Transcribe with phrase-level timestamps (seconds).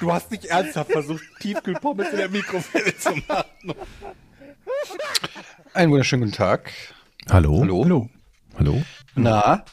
[0.00, 3.74] Du hast nicht ernsthaft versucht, Tiefkühlpommes in der Mikrowelle zu machen.
[5.74, 6.72] Einen wunderschönen guten Tag.
[7.28, 7.60] Hallo?
[7.60, 7.84] Hallo.
[7.84, 8.08] Hallo?
[8.58, 8.82] Hallo?
[9.14, 9.64] Na,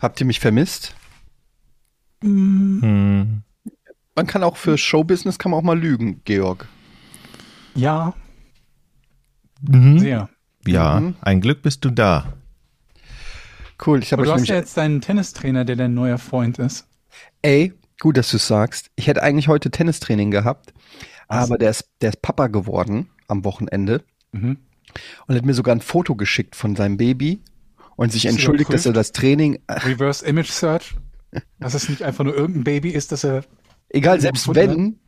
[0.00, 0.94] habt ihr mich vermisst?
[2.22, 3.42] Hm.
[4.14, 6.66] Man kann auch für Showbusiness kann man auch mal lügen, Georg.
[7.74, 8.14] Ja,
[9.60, 9.98] Mhm.
[9.98, 10.28] sehr.
[10.66, 11.16] Ja, Mhm.
[11.20, 12.32] ein Glück bist du da.
[13.84, 16.86] Cool, ich habe du hast ja jetzt deinen Tennistrainer, der dein neuer Freund ist.
[17.42, 18.90] Ey, gut, dass du es sagst.
[18.96, 20.72] Ich hätte eigentlich heute Tennistraining gehabt,
[21.28, 24.02] aber der ist, der ist Papa geworden am Wochenende
[24.32, 24.58] Mhm.
[25.26, 27.40] und hat mir sogar ein Foto geschickt von seinem Baby
[27.96, 30.94] und sich entschuldigt, dass er das Training, Reverse Image Search.
[31.60, 33.44] Dass es nicht einfach nur irgendein Baby ist, dass er.
[33.90, 34.98] egal, selbst wenn,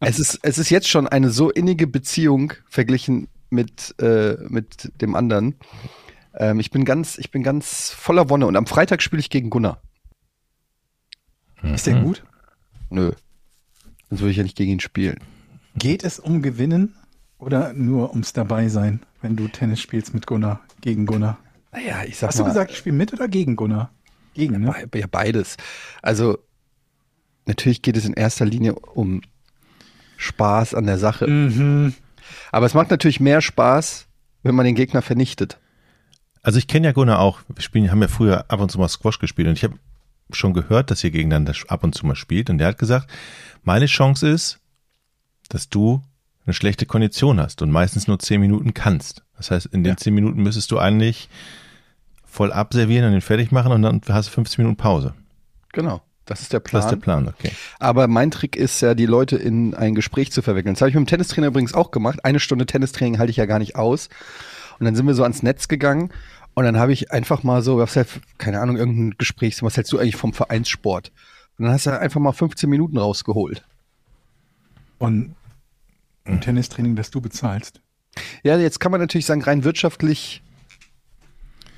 [0.00, 5.14] es ist, es ist jetzt schon eine so innige Beziehung verglichen mit, äh, mit dem
[5.14, 5.54] anderen.
[6.34, 9.48] Ähm, ich bin ganz, ich bin ganz voller Wonne und am Freitag spiele ich gegen
[9.48, 9.80] Gunnar.
[11.62, 12.22] Ist der gut?
[12.90, 13.12] Nö.
[14.08, 15.18] Sonst würde ich ja nicht gegen ihn spielen.
[15.76, 16.94] Geht es um Gewinnen
[17.38, 21.38] oder nur ums Dabeisein, wenn du Tennis spielst mit Gunnar, gegen Gunnar?
[21.72, 22.44] Naja, ich sag Hast mal.
[22.44, 23.90] du gesagt, ich spiele mit oder gegen Gunnar?
[24.34, 24.74] Gegen, ne?
[24.94, 25.56] Ja, beides.
[26.00, 26.38] Also,
[27.46, 29.20] natürlich geht es in erster Linie um
[30.16, 31.26] Spaß an der Sache.
[31.26, 31.94] Mhm.
[32.52, 34.06] Aber es macht natürlich mehr Spaß,
[34.42, 35.58] wenn man den Gegner vernichtet.
[36.42, 37.40] Also ich kenne ja Gunnar auch.
[37.48, 39.78] Wir spielen, haben ja früher ab und zu mal Squash gespielt und ich habe
[40.32, 43.08] schon gehört, dass ihr gegeneinander ab und zu mal spielt und der hat gesagt,
[43.62, 44.58] meine Chance ist,
[45.48, 46.02] dass du
[46.46, 49.22] eine schlechte Kondition hast und meistens nur zehn Minuten kannst.
[49.36, 49.96] Das heißt, in den Ja.
[49.96, 51.28] zehn Minuten müsstest du eigentlich
[52.24, 55.14] voll abservieren und den fertig machen und dann hast du 15 Minuten Pause.
[55.72, 56.02] Genau.
[56.24, 56.82] Das ist der Das Plan.
[56.82, 57.50] ist der Plan, okay.
[57.78, 60.74] Aber mein Trick ist ja, die Leute in ein Gespräch zu verwickeln.
[60.74, 62.22] Das habe ich mit dem Tennistrainer übrigens auch gemacht.
[62.22, 64.10] Eine Stunde Tennistraining halte ich ja gar nicht aus.
[64.78, 66.10] Und dann sind wir so ans Netz gegangen
[66.58, 69.92] und dann habe ich einfach mal so, was halt, keine Ahnung, irgendein Gespräch, was hältst
[69.92, 71.12] du eigentlich vom Vereinssport?
[71.56, 73.64] Und dann hast du einfach mal 15 Minuten rausgeholt.
[74.98, 75.36] Und
[76.24, 77.80] ein Tennistraining, das du bezahlst.
[78.42, 80.42] Ja, jetzt kann man natürlich sagen, rein wirtschaftlich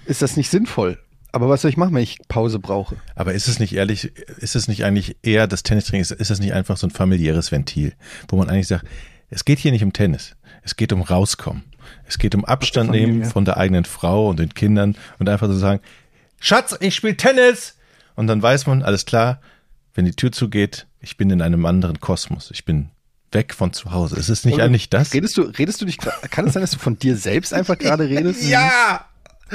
[0.06, 0.98] ist das nicht sinnvoll.
[1.30, 2.96] Aber was soll ich machen, wenn ich Pause brauche?
[3.14, 6.40] Aber ist es nicht ehrlich, ist es nicht eigentlich eher das Tennistraining, ist, ist das
[6.40, 7.92] nicht einfach so ein familiäres Ventil,
[8.28, 8.86] wo man eigentlich sagt,
[9.28, 11.64] es geht hier nicht um Tennis, es geht um rauskommen.
[12.06, 15.56] Es geht um Abstand nehmen von der eigenen Frau und den Kindern und einfach so
[15.56, 15.80] sagen,
[16.40, 17.76] Schatz, ich spiele Tennis!
[18.16, 19.40] Und dann weiß man, alles klar,
[19.94, 22.50] wenn die Tür zugeht, ich bin in einem anderen Kosmos.
[22.52, 22.90] Ich bin
[23.32, 24.16] weg von zu Hause.
[24.16, 25.14] Ist es nicht Oder eigentlich das?
[25.14, 28.08] Redest du, redest du nicht, kann es sein, dass du von dir selbst einfach gerade
[28.08, 28.42] redest?
[28.48, 29.06] Ja!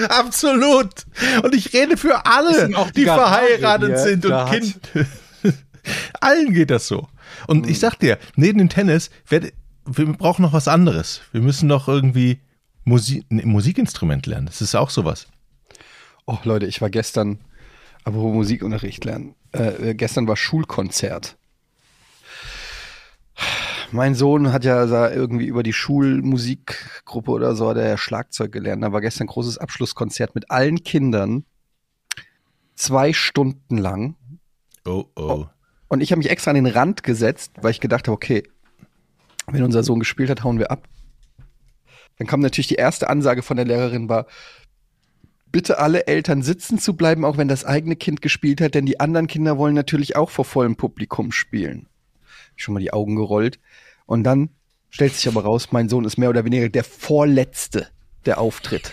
[0.09, 1.06] Absolut!
[1.44, 4.50] Und ich rede für alle, die die verheiratet er sind und.
[4.50, 4.79] Kind.
[6.19, 7.07] Allen geht das so.
[7.47, 9.53] Und ich sag dir, neben dem Tennis, werd-
[9.85, 11.22] wir brauchen noch was anderes.
[11.31, 12.40] Wir müssen noch irgendwie
[12.84, 14.47] Musik, ein Musikinstrument lernen.
[14.47, 15.28] Das ist auch sowas.
[16.25, 17.40] Oh Leute, ich war gestern,
[18.03, 21.38] apropos Musikunterricht lernen, äh, gestern war Schulkonzert.
[23.91, 28.52] Mein Sohn hat ja da irgendwie über die Schulmusikgruppe oder so, hat er ja Schlagzeug
[28.52, 28.84] gelernt.
[28.84, 31.46] Da war gestern ein großes Abschlusskonzert mit allen Kindern.
[32.75, 34.16] Zwei Stunden lang.
[34.85, 35.46] Oh, oh.
[35.88, 38.44] Und ich habe mich extra an den Rand gesetzt, weil ich gedacht habe, okay,
[39.48, 40.88] wenn unser Sohn gespielt hat, hauen wir ab.
[42.18, 44.26] Dann kam natürlich die erste Ansage von der Lehrerin war,
[45.52, 49.00] bitte alle Eltern sitzen zu bleiben, auch wenn das eigene Kind gespielt hat, denn die
[49.00, 51.88] anderen Kinder wollen natürlich auch vor vollem Publikum spielen.
[52.56, 53.60] Schon mal die Augen gerollt.
[54.06, 54.50] Und dann
[54.90, 57.88] stellt sich aber raus, mein Sohn ist mehr oder weniger der vorletzte,
[58.26, 58.92] der auftritt.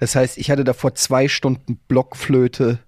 [0.00, 2.78] Das heißt, ich hatte davor zwei Stunden Blockflöte,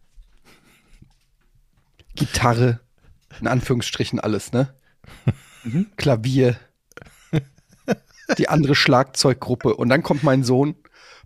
[2.14, 2.80] Gitarre,
[3.40, 4.74] in Anführungsstrichen alles, ne?
[5.96, 6.56] Klavier,
[8.38, 10.76] die andere Schlagzeuggruppe und dann kommt mein Sohn.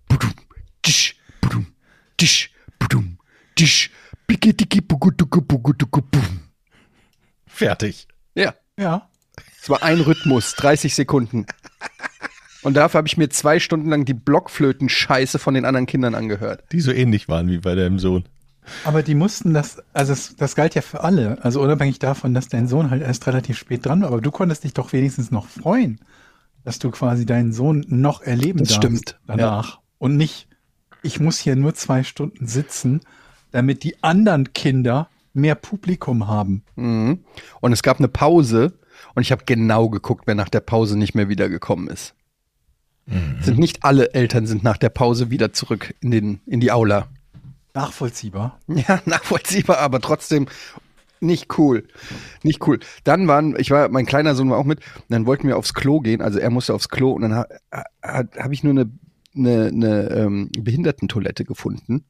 [0.09, 0.33] Budum,
[0.83, 1.67] tisch, budum,
[2.17, 3.19] tisch, budum,
[3.57, 3.91] tisch,
[4.27, 6.41] bigidigi, bugudugu, bugudugu, bum.
[7.47, 8.09] Fertig.
[8.35, 9.09] Ja, Ja.
[9.61, 11.47] es war ein Rhythmus, 30 Sekunden.
[12.63, 16.65] Und dafür habe ich mir zwei Stunden lang die Blockflöten-Scheiße von den anderen Kindern angehört.
[16.73, 18.25] Die so ähnlich waren wie bei deinem Sohn.
[18.85, 21.43] Aber die mussten das, also es, das galt ja für alle.
[21.43, 24.09] Also unabhängig davon, dass dein Sohn halt erst relativ spät dran war.
[24.09, 26.01] Aber du konntest dich doch wenigstens noch freuen,
[26.65, 29.81] dass du quasi deinen Sohn noch erleben Das darfst stimmt, danach.
[29.99, 30.49] Und nicht,
[31.03, 33.01] ich muss hier nur zwei Stunden sitzen,
[33.51, 36.65] damit die anderen Kinder mehr Publikum haben.
[36.77, 37.25] Mhm.
[37.61, 38.79] Und es gab eine Pause
[39.15, 42.15] Und ich habe genau geguckt, wer nach der Pause nicht mehr wiedergekommen ist.
[43.43, 47.09] Sind nicht alle Eltern sind nach der Pause wieder zurück in, den, in die Aula.
[47.75, 48.61] Nachvollziehbar.
[48.69, 50.47] Ja, nachvollziehbar, aber trotzdem
[51.21, 51.87] nicht cool.
[52.43, 52.81] Nicht cool.
[53.03, 55.75] Dann waren, ich war, mein kleiner Sohn war auch mit, und dann wollten wir aufs
[55.75, 57.85] Klo gehen, also er musste aufs Klo und dann ha, ha,
[58.39, 58.91] habe ich nur eine,
[59.35, 62.05] eine, eine ähm, Behindertentoilette gefunden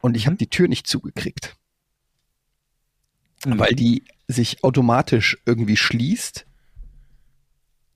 [0.00, 1.56] und ich habe die Tür nicht zugekriegt.
[3.44, 6.46] Weil die sich automatisch irgendwie schließt,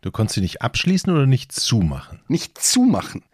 [0.03, 2.21] Du konntest sie nicht abschließen oder nicht zumachen?
[2.29, 3.25] nicht zumachen.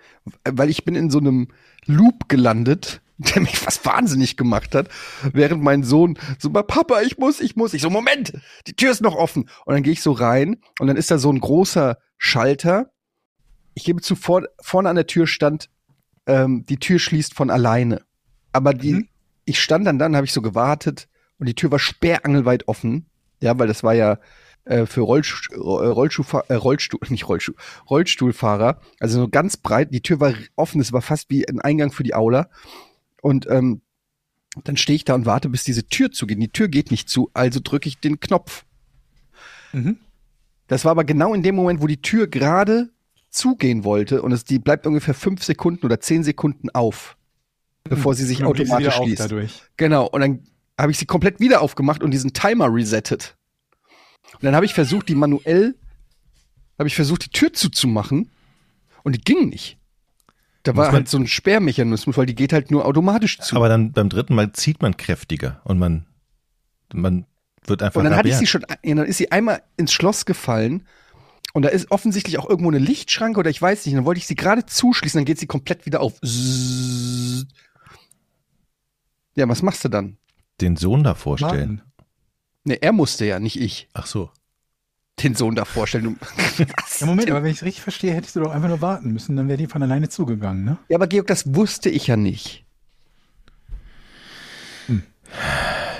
[0.44, 1.48] Weil ich bin in so einem
[1.84, 3.02] Loop gelandet,
[3.34, 4.88] der mich fast wahnsinnig gemacht hat,
[5.32, 7.74] während mein Sohn so, Papa, ich muss, ich muss.
[7.74, 8.32] Ich so, Moment,
[8.66, 9.48] die Tür ist noch offen.
[9.64, 12.90] Und dann gehe ich so rein und dann ist da so ein großer Schalter.
[13.74, 15.70] Ich gebe zu, vor, vorne an der Tür stand,
[16.26, 18.02] ähm, die Tür schließt von alleine.
[18.52, 19.08] Aber die, Mhm.
[19.44, 21.08] ich stand dann da und habe ich so gewartet
[21.38, 23.06] und die Tür war sperrangelweit offen.
[23.40, 24.18] Ja, weil das war ja
[24.64, 27.56] äh, für Rollstuhl, Rollstuhl, äh, Rollstuhl, nicht Rollstuhl,
[27.90, 31.90] Rollstuhlfahrer, also so ganz breit, die Tür war offen, es war fast wie ein Eingang
[31.90, 32.48] für die Aula.
[33.22, 33.80] Und ähm,
[34.64, 36.40] dann stehe ich da und warte, bis diese Tür zugeht.
[36.42, 38.66] Die Tür geht nicht zu, also drücke ich den Knopf.
[39.72, 39.96] Mhm.
[40.66, 42.90] Das war aber genau in dem Moment, wo die Tür gerade
[43.30, 47.16] zugehen wollte und es, die bleibt ungefähr fünf Sekunden oder zehn Sekunden auf,
[47.84, 49.20] bevor sie sich sie automatisch auf schließt.
[49.20, 49.62] dadurch.
[49.78, 50.44] Genau, und dann
[50.78, 53.36] habe ich sie komplett wieder aufgemacht und diesen Timer resettet.
[54.34, 55.74] Und dann habe ich versucht, die manuell,
[56.78, 58.30] habe ich versucht, die Tür zuzumachen
[59.02, 59.78] und die ging nicht.
[60.62, 63.56] Da war halt so ein Sperrmechanismus, weil die geht halt nur automatisch zu.
[63.56, 66.06] Aber dann beim dritten Mal zieht man kräftiger und man,
[66.92, 67.26] man
[67.66, 70.24] wird einfach und dann hatte ich sie schon, ja, dann ist sie einmal ins Schloss
[70.24, 70.86] gefallen
[71.52, 73.94] und da ist offensichtlich auch irgendwo eine Lichtschranke oder ich weiß nicht.
[73.94, 76.14] Und dann wollte ich sie gerade zuschließen, dann geht sie komplett wieder auf.
[79.34, 80.16] Ja, was machst du dann?
[80.62, 81.78] den Sohn da vorstellen.
[81.78, 82.06] Warten.
[82.64, 83.88] Ne, er musste ja, nicht ich.
[83.92, 84.30] Ach so.
[85.20, 86.16] Den Sohn da vorstellen.
[86.20, 87.00] Was?
[87.00, 89.36] Ja, Moment, aber wenn ich es richtig verstehe, hättest du doch einfach nur warten müssen,
[89.36, 90.78] dann wäre die von alleine zugegangen, ne?
[90.88, 92.64] Ja, aber Georg, das wusste ich ja nicht.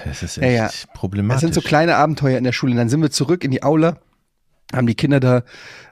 [0.04, 0.92] Das ist Ja, echt ja.
[0.94, 1.40] problematisch.
[1.40, 2.72] Das sind so kleine Abenteuer in der Schule.
[2.72, 3.98] Und dann sind wir zurück in die Aula,
[4.72, 5.42] haben die Kinder da,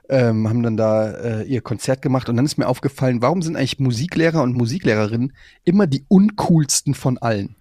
[0.09, 3.55] ähm, haben dann da äh, ihr Konzert gemacht und dann ist mir aufgefallen, warum sind
[3.55, 5.33] eigentlich Musiklehrer und Musiklehrerinnen
[5.63, 7.55] immer die uncoolsten von allen?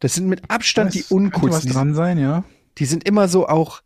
[0.00, 1.68] Das sind mit Abstand die Das was uncoolsten.
[1.68, 2.44] Die, dran sein, ja.
[2.78, 3.82] Die sind immer so auch,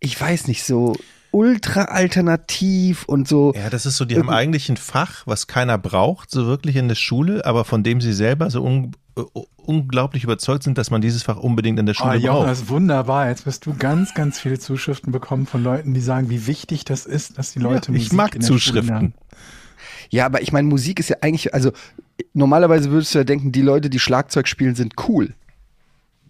[0.00, 0.96] ich weiß nicht, so
[1.30, 3.52] ultra alternativ und so.
[3.54, 6.88] Ja, das ist so, die haben eigentlich ein Fach, was keiner braucht, so wirklich in
[6.88, 9.22] der Schule, aber von dem sie selber so un äh,
[9.56, 12.48] unglaublich überzeugt sind, dass man dieses Fach unbedingt in der Oh, Schule Jochen, braucht.
[12.48, 13.28] das ist wunderbar.
[13.28, 17.04] Jetzt wirst du ganz, ganz viele Zuschriften bekommen von Leuten, die sagen, wie wichtig das
[17.04, 19.12] ist, dass die Leute ich Musik mag in der Schule Zuschriften.
[20.08, 21.72] Ja, aber ich meine, Musik ist ja eigentlich, also
[22.32, 25.34] normalerweise würdest du ja denken, die Leute, die Schlagzeug spielen, sind cool.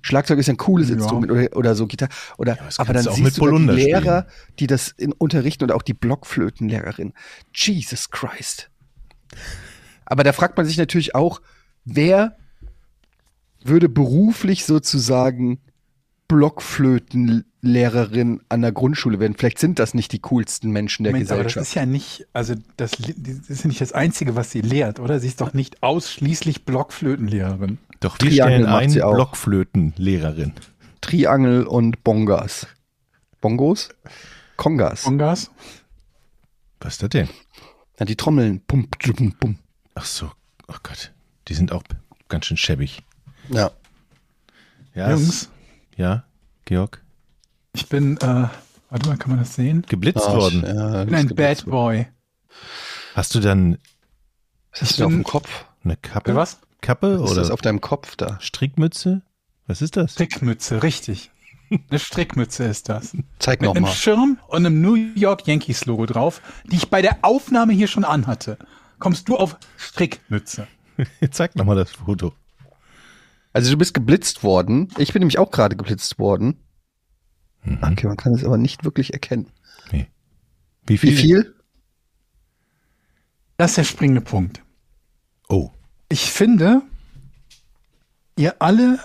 [0.09, 0.95] Schlagzeug ist ja ein cooles Ja.
[0.97, 2.11] Instrument oder, oder so Gitarre.
[2.39, 4.27] Oder, das aber dann siehst du die Lehrer,
[4.59, 7.13] die das in unterrichten und auch die Blockflötenlehrerin.
[7.55, 8.71] Jesus Christ.
[10.07, 11.43] Aber da fragt man sich natürlich auch,
[11.85, 12.37] wer
[13.63, 15.61] würde beruflich sozusagen
[16.29, 19.35] Blockflötenlehrerin an der Grundschule werden?
[19.37, 21.71] Vielleicht sind das nicht die coolsten Menschen der Moment, aber das Gesellschaft.
[21.71, 25.21] ist ja nicht, also das, das ist ja nicht das Einzige, was sie lehrt, oder?
[25.21, 27.77] Sie ist doch nicht ausschließlich Blockflötenlehrerin.
[28.01, 29.15] Doch wir Triangel stellen macht ein sie auch.
[29.15, 30.53] Blockflötenlehrerin.
[31.01, 32.67] Triangel und Bongas.
[33.41, 33.89] Bongos?
[34.57, 35.03] Kongas.
[35.03, 35.51] Kongas?
[36.81, 37.29] Was ist das denn?
[37.99, 38.61] Ja, die Trommeln.
[38.67, 39.59] Pum, pum, pum.
[39.95, 40.31] Ach so,
[40.69, 41.13] oh Gott,
[41.49, 41.83] die sind auch
[42.29, 43.03] ganz schön schäbig.
[43.49, 43.71] Ja.
[44.95, 45.49] Ja, Jungs,
[45.97, 46.25] ja,
[46.65, 47.03] Georg,
[47.73, 48.49] ich bin, äh,
[48.91, 49.85] warte mal, kann man das sehen?
[49.89, 50.63] geblitzt Ah, worden.
[50.67, 52.09] Ja, Ich bin ein Bad Boy.
[53.15, 53.79] Hast du dann
[54.73, 55.67] Was hast du auf dem Kopf?
[55.85, 56.35] eine Kappe?
[56.35, 56.59] Was?
[56.81, 58.39] Kappe Was ist das oder auf deinem Kopf da?
[58.41, 59.23] Strickmütze?
[59.67, 60.13] Was ist das?
[60.13, 61.31] Strickmütze, richtig.
[61.91, 63.15] Eine Strickmütze ist das.
[63.39, 63.87] Zeig Mit noch einem.
[63.87, 68.05] Schirm und einem New York Yankees Logo drauf, die ich bei der Aufnahme hier schon
[68.05, 68.57] anhatte.
[68.99, 70.67] Kommst du auf Strickmütze?
[71.31, 72.33] Zeig nochmal das Foto.
[73.53, 74.89] Also du bist geblitzt worden.
[74.99, 76.57] Ich bin nämlich auch gerade geblitzt worden.
[77.65, 77.79] Mhm.
[77.83, 79.51] Okay, man kann es aber nicht wirklich erkennen.
[79.91, 80.07] Wie
[80.87, 81.17] Wie viel?
[81.17, 81.55] viel?
[83.59, 84.63] Das ist der springende Punkt.
[85.51, 85.71] Oh,
[86.11, 86.81] Ich finde,
[88.37, 88.99] ihr alle,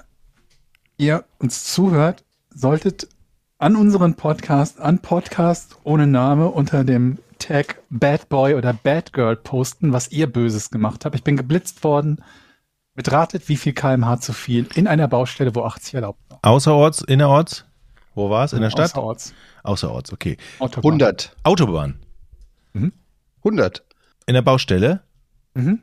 [0.98, 3.10] ihr uns zuhört, solltet
[3.58, 9.36] an unseren Podcast, an Podcast ohne Name unter dem Tag Bad Boy oder Bad Girl
[9.36, 11.16] posten, was ihr Böses gemacht habt.
[11.16, 12.24] Ich bin geblitzt worden.
[12.96, 16.40] Betratet, wie viel kmh zu viel in einer Baustelle, wo 80 erlaubt war.
[16.42, 17.66] außerorts, innerorts?
[18.16, 18.54] Wo war es?
[18.54, 18.92] In der Stadt?
[18.92, 19.34] Außerorts.
[19.64, 20.38] Außerorts, okay.
[20.60, 20.92] Autobahn.
[20.92, 21.36] 100.
[21.44, 22.00] Autobahn.
[23.44, 23.84] 100.
[24.26, 25.02] In der Baustelle?
[25.54, 25.82] Mhm.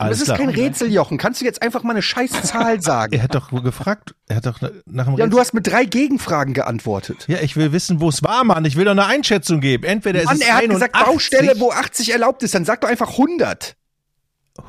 [0.00, 0.38] Alles das ist klar.
[0.38, 1.18] kein Rätsel, Jochen.
[1.18, 3.12] Kannst du jetzt einfach mal eine scheiß Zahl sagen?
[3.14, 5.54] Er hat doch wohl gefragt, er hat doch nach dem Ja, und du Rätsel- hast
[5.54, 7.26] mit drei Gegenfragen geantwortet.
[7.28, 8.64] Ja, ich will wissen, wo es war, Mann.
[8.64, 9.84] Ich will doch eine Einschätzung geben.
[9.84, 12.54] Entweder Mann, ist es er hat gesagt, 81, Baustelle, wo 80 erlaubt ist.
[12.54, 13.76] Dann sag doch einfach 100.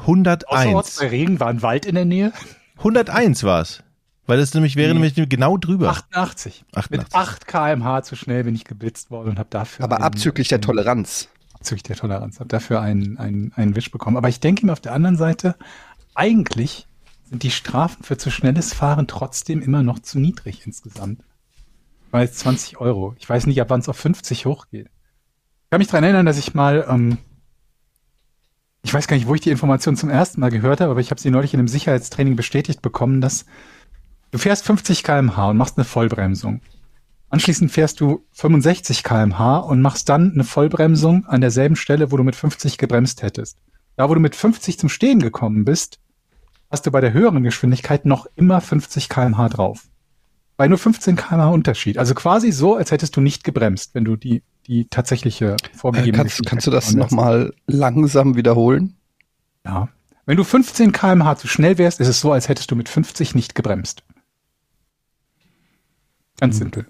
[0.06, 0.44] 101.
[0.48, 2.32] Außerorts bei Regen war ein Wald in der Nähe.
[2.78, 3.84] 101 war's.
[4.28, 5.90] Weil das nämlich wäre nämlich genau drüber.
[5.90, 6.64] 88.
[6.74, 6.92] 88.
[6.92, 9.84] Mit 8 kmh zu schnell bin ich geblitzt worden und habe dafür.
[9.84, 11.28] Aber einen- abzüglich der Toleranz.
[11.62, 14.18] Abzüglich der Toleranz, habe dafür einen, einen, einen Wisch bekommen.
[14.18, 15.56] Aber ich denke mir auf der anderen Seite,
[16.16, 16.88] eigentlich
[17.30, 21.24] sind die Strafen für zu schnelles Fahren trotzdem immer noch zu niedrig insgesamt.
[22.10, 23.16] Weil es 20 Euro.
[23.20, 24.88] Ich weiß nicht, ab wann es auf 50 hochgeht.
[24.88, 27.20] Ich kann mich daran erinnern, dass ich mal, ähm,
[28.82, 31.12] ich weiß gar nicht, wo ich die Information zum ersten Mal gehört habe, aber ich
[31.12, 33.46] habe sie neulich in einem Sicherheitstraining bestätigt bekommen, dass
[34.32, 36.60] du fährst 50 km/h und machst eine Vollbremsung.
[37.32, 42.24] Anschließend fährst du 65 km/h und machst dann eine Vollbremsung an derselben Stelle, wo du
[42.24, 43.58] mit 50 gebremst hättest.
[43.96, 46.00] Da, wo du mit 50 zum Stehen gekommen bist,
[46.70, 49.88] hast du bei der höheren Geschwindigkeit noch immer 50 km/h drauf.
[50.58, 51.98] Bei nur 15 km/h Unterschied.
[51.98, 56.18] Also quasi so, als hättest du nicht gebremst, wenn du die, die tatsächliche Äh, vorgegebene
[56.18, 58.98] kannst, kannst du das nochmal langsam wiederholen?
[59.66, 59.88] Ja.
[60.26, 63.36] Wenn du 15 km/h zu schnell wärst, ist es so, als hättest du mit 50
[63.36, 64.04] nicht gebremst.
[66.42, 66.88] Ganz simpel.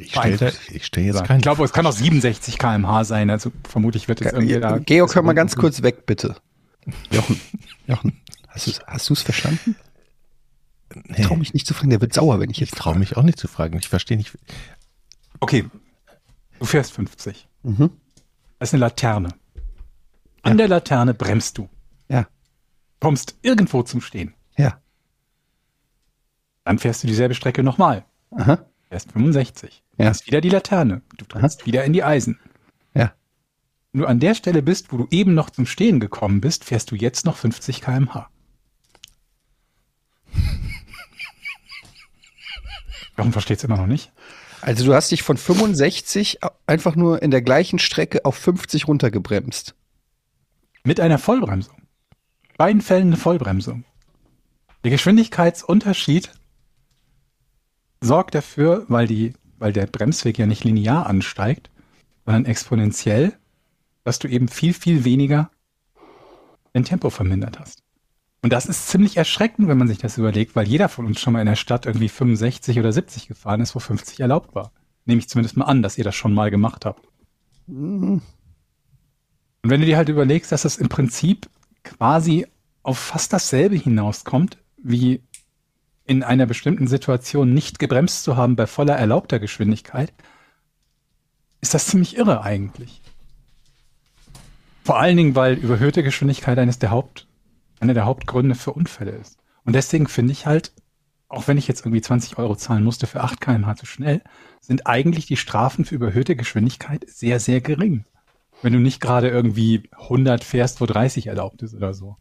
[0.00, 1.40] Ich stelle da, ich stell jetzt Ich keinen.
[1.40, 3.30] glaube, es kann auch 67 km/h sein.
[3.30, 4.78] Also vermutlich wird es irgendwie da.
[4.78, 6.36] Georg, hör mal ganz kurz weg, bitte.
[7.10, 7.40] Jochen,
[7.86, 9.76] Jochen, hast du hast du's verstanden?
[11.16, 13.16] Ich trau mich nicht zu fragen, der wird sauer, wenn ich ich jetzt traue mich
[13.16, 13.78] auch nicht zu fragen.
[13.78, 14.36] Ich verstehe nicht.
[15.38, 15.64] Okay.
[16.58, 17.46] Du fährst 50.
[17.62, 17.90] Mhm.
[18.58, 19.28] Das ist eine Laterne.
[20.42, 21.68] An der Laterne bremst du.
[22.08, 22.26] Ja,
[22.98, 24.34] Kommst irgendwo zum Stehen.
[24.56, 24.78] ja.
[26.64, 28.04] Dann fährst du dieselbe Strecke nochmal.
[28.32, 29.82] Aha, Fährst 65.
[30.00, 30.08] Ja.
[30.08, 31.02] Hast wieder die Laterne.
[31.18, 32.38] Du trittst wieder in die Eisen.
[32.94, 33.12] ja.
[33.92, 36.90] Wenn du an der Stelle bist, wo du eben noch zum Stehen gekommen bist, fährst
[36.90, 38.30] du jetzt noch 50 km/h.
[43.16, 44.10] Warum versteht's immer noch nicht?
[44.62, 49.74] Also du hast dich von 65 einfach nur in der gleichen Strecke auf 50 runtergebremst.
[50.82, 51.76] Mit einer Vollbremsung.
[52.48, 53.84] In beiden Fällen eine Vollbremsung.
[54.82, 56.32] Der Geschwindigkeitsunterschied
[58.00, 61.70] sorgt dafür, weil, die, weil der Bremsweg ja nicht linear ansteigt,
[62.24, 63.34] sondern exponentiell,
[64.02, 65.50] dass du eben viel, viel weniger
[66.72, 67.82] dein Tempo vermindert hast.
[68.42, 71.34] Und das ist ziemlich erschreckend, wenn man sich das überlegt, weil jeder von uns schon
[71.34, 74.72] mal in der Stadt irgendwie 65 oder 70 gefahren ist, wo 50 erlaubt war.
[75.04, 77.06] Nehme ich zumindest mal an, dass ihr das schon mal gemacht habt.
[77.66, 78.22] Und
[79.62, 81.50] wenn du dir halt überlegst, dass es im Prinzip
[81.84, 82.46] quasi
[82.82, 85.20] auf fast dasselbe hinauskommt, wie
[86.10, 90.12] in einer bestimmten Situation nicht gebremst zu haben bei voller erlaubter Geschwindigkeit,
[91.60, 93.00] ist das ziemlich irre eigentlich.
[94.82, 97.28] Vor allen Dingen, weil überhöhte Geschwindigkeit eines der Haupt,
[97.78, 99.38] einer der Hauptgründe für Unfälle ist.
[99.64, 100.72] Und deswegen finde ich halt,
[101.28, 104.20] auch wenn ich jetzt irgendwie 20 Euro zahlen musste für 8 kmh zu schnell,
[104.60, 108.04] sind eigentlich die Strafen für überhöhte Geschwindigkeit sehr, sehr gering.
[108.62, 112.16] Wenn du nicht gerade irgendwie 100 fährst, wo 30 erlaubt ist oder so.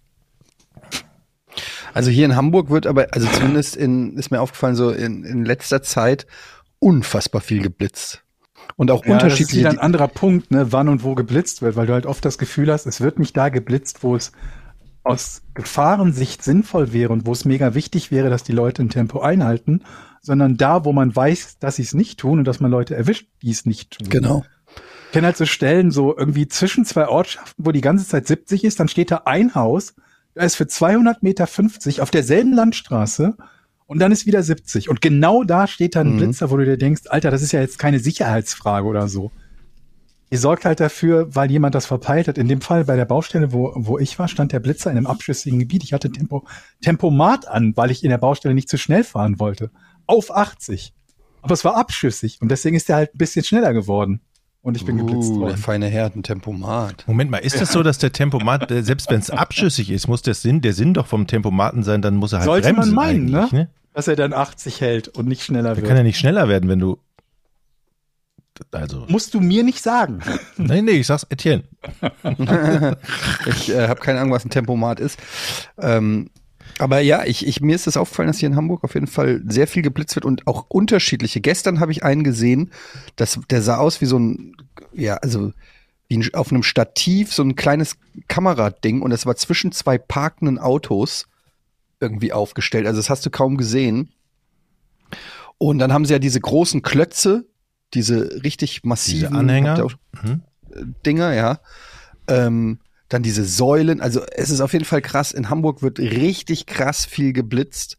[1.93, 5.45] Also hier in Hamburg wird aber, also zumindest in, ist mir aufgefallen, so in, in
[5.45, 6.27] letzter Zeit
[6.79, 8.23] unfassbar viel geblitzt.
[8.75, 9.59] Und auch Ja, das ist unterschiedliche.
[9.59, 12.37] wieder ein anderer Punkt, ne, wann und wo geblitzt wird, weil du halt oft das
[12.37, 14.31] Gefühl hast, es wird nicht da geblitzt, wo es
[15.03, 19.21] aus Gefahrensicht sinnvoll wäre und wo es mega wichtig wäre, dass die Leute ein Tempo
[19.21, 19.81] einhalten,
[20.21, 23.27] sondern da, wo man weiß, dass sie es nicht tun und dass man Leute erwischt,
[23.41, 24.09] die es nicht tun.
[24.09, 24.45] genau.
[25.07, 28.63] Ich kenne halt so Stellen, so irgendwie zwischen zwei Ortschaften, wo die ganze Zeit 70
[28.63, 29.95] ist, dann steht da ein Haus,
[30.35, 33.35] da ist für 200 Meter 50 auf derselben Landstraße
[33.87, 34.89] und dann ist wieder 70.
[34.89, 36.17] Und genau da steht dann ein Mhm.
[36.19, 39.31] Blitzer, wo du dir denkst, Alter, das ist ja jetzt keine Sicherheitsfrage oder so.
[40.31, 42.37] Ihr sorgt halt dafür, weil jemand das verpeilt hat.
[42.37, 45.07] In dem Fall bei der Baustelle, wo, wo ich war, stand der Blitzer in einem
[45.07, 45.83] abschüssigen Gebiet.
[45.83, 46.45] Ich hatte Tempo,
[46.81, 49.71] Tempomat an, weil ich in der Baustelle nicht zu schnell fahren wollte.
[50.05, 50.93] Auf 80.
[51.41, 54.21] Aber es war abschüssig und deswegen ist der halt ein bisschen schneller geworden.
[54.61, 55.57] Und ich bin geblitzt Uh, der worden.
[55.57, 57.05] feine Herr hat ein Tempomat.
[57.07, 60.33] Moment mal, ist das so, dass der Tempomat, selbst wenn es abschüssig ist, muss der
[60.33, 63.35] Sinn, der Sinn doch vom Tempomaten sein, dann muss er halt Sollte man bremsen meinen,
[63.35, 63.69] eigentlich, ne?
[63.93, 65.87] Dass er dann 80 hält und nicht schneller Der wird.
[65.87, 66.97] kann ja nicht schneller werden, wenn du.
[68.71, 69.05] Also.
[69.07, 70.19] Musst du mir nicht sagen.
[70.57, 71.63] Nee, nee, ich sag's Etienne.
[73.47, 75.17] Ich äh, habe keine Ahnung, was ein Tempomat ist.
[75.79, 76.29] Ähm,
[76.79, 79.41] aber ja, ich, ich, mir ist das aufgefallen, dass hier in Hamburg auf jeden Fall
[79.47, 81.41] sehr viel geblitzt wird und auch unterschiedliche.
[81.41, 82.71] Gestern habe ich einen gesehen,
[83.15, 84.55] das, der sah aus wie so ein,
[84.93, 85.53] ja, also
[86.07, 90.57] wie ein, auf einem Stativ, so ein kleines Kamerading und das war zwischen zwei parkenden
[90.57, 91.27] Autos
[91.99, 92.87] irgendwie aufgestellt.
[92.87, 94.11] Also das hast du kaum gesehen.
[95.57, 97.45] Und dann haben sie ja diese großen Klötze,
[97.93, 99.69] diese richtig massiven Anhänger?
[99.71, 100.41] habt ihr auch- Mhm.
[101.05, 101.59] Dinger, ja.
[102.27, 104.01] Ähm, Dann diese Säulen.
[104.01, 105.31] Also es ist auf jeden Fall krass.
[105.31, 107.97] In Hamburg wird richtig krass viel geblitzt.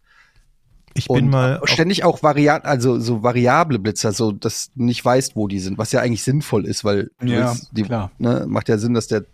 [0.94, 1.60] Ich bin Und mal.
[1.64, 5.78] Ständig auch Variat, also so variable Blitzer, so dass du nicht weißt, wo die sind,
[5.78, 8.10] was ja eigentlich sinnvoll ist, weil du Ja, willst, die, klar.
[8.18, 9.24] Ne, macht ja Sinn, dass der,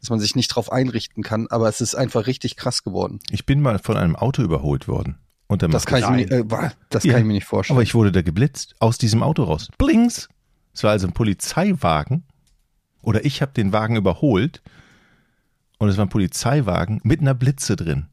[0.00, 3.18] dass man sich nicht drauf einrichten kann, aber es ist einfach richtig krass geworden.
[3.30, 5.18] ich bin mal von einem Auto überholt worden.
[5.46, 7.46] Und der Das macht kann ich mir, nicht- äh, das Ja, kann ich mir nicht
[7.46, 7.76] vorstellen.
[7.76, 9.68] Aber ich wurde da geblitzt, aus diesem Auto raus.
[9.78, 10.28] Blings!
[10.74, 12.24] Es war also ein Polizeiwagen.
[13.02, 14.62] Oder ich habe den Wagen überholt.
[15.78, 18.06] Und es war ein Polizeiwagen mit einer Blitze drin.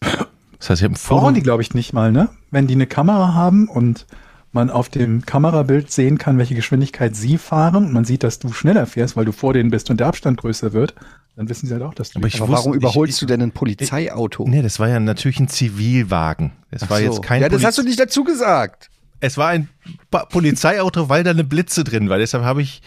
[0.00, 1.20] Das heißt, ich habe ein Foto.
[1.20, 2.30] Brauchen die, glaube ich, nicht mal, ne?
[2.50, 4.06] Wenn die eine Kamera haben und
[4.52, 8.52] man auf dem Kamerabild sehen kann, welche Geschwindigkeit sie fahren und man sieht, dass du
[8.52, 10.94] schneller fährst, weil du vor denen bist und der Abstand größer wird,
[11.36, 13.26] dann wissen sie halt auch, dass du Aber ich aber wusste- warum überholst ich- du
[13.26, 14.46] denn ein Polizeiauto?
[14.48, 16.52] Nee, das war ja natürlich ein Zivilwagen.
[16.70, 17.04] Das Ach war so.
[17.04, 18.90] jetzt kein Ja, das Poliz- hast du nicht dazu gesagt.
[19.20, 19.68] Es war ein
[20.10, 22.18] Pa- Polizeiauto, weil da eine Blitze drin war.
[22.18, 22.80] Deshalb habe ich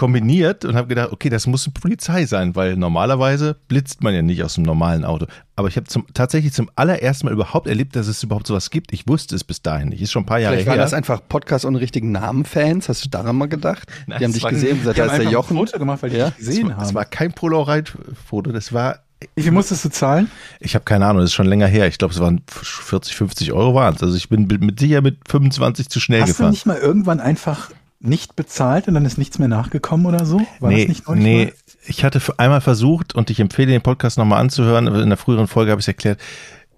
[0.00, 4.22] kombiniert und habe gedacht, okay, das muss eine Polizei sein, weil normalerweise blitzt man ja
[4.22, 5.26] nicht aus einem normalen Auto.
[5.56, 8.92] Aber ich habe zum, tatsächlich zum allerersten Mal überhaupt erlebt, dass es überhaupt sowas gibt.
[8.94, 10.00] Ich wusste es bis dahin nicht.
[10.00, 10.84] Ist schon ein paar Jahre Vielleicht waren her.
[10.84, 12.88] das einfach Podcast ohne richtigen Namen-Fans.
[12.88, 13.86] Hast du daran mal gedacht?
[14.06, 15.56] Nein, die haben das dich gesehen und gesagt, Die da haben ist der Jochen.
[15.58, 16.30] ein Foto gemacht, weil die Ja?
[16.30, 16.94] dich gesehen das, war, das haben.
[16.94, 19.00] war kein Polaroid-Foto, das war,
[19.34, 20.30] Wie viel musstest du zahlen?
[20.60, 21.86] ich habe keine Ahnung, das ist schon länger her.
[21.88, 24.02] Ich glaube, es waren 40, 50 Euro waren es.
[24.02, 26.50] Also ich bin mit sicher mit 25 zu schnell Hast du gefahren.
[26.52, 30.40] nicht mal irgendwann einfach nicht bezahlt und dann ist nichts mehr nachgekommen oder so?
[30.58, 31.52] War nee, das nicht neulich nee, mal?
[31.86, 34.86] ich hatte für einmal versucht und ich empfehle den Podcast nochmal anzuhören.
[34.86, 36.18] In der früheren Folge habe ich es erklärt.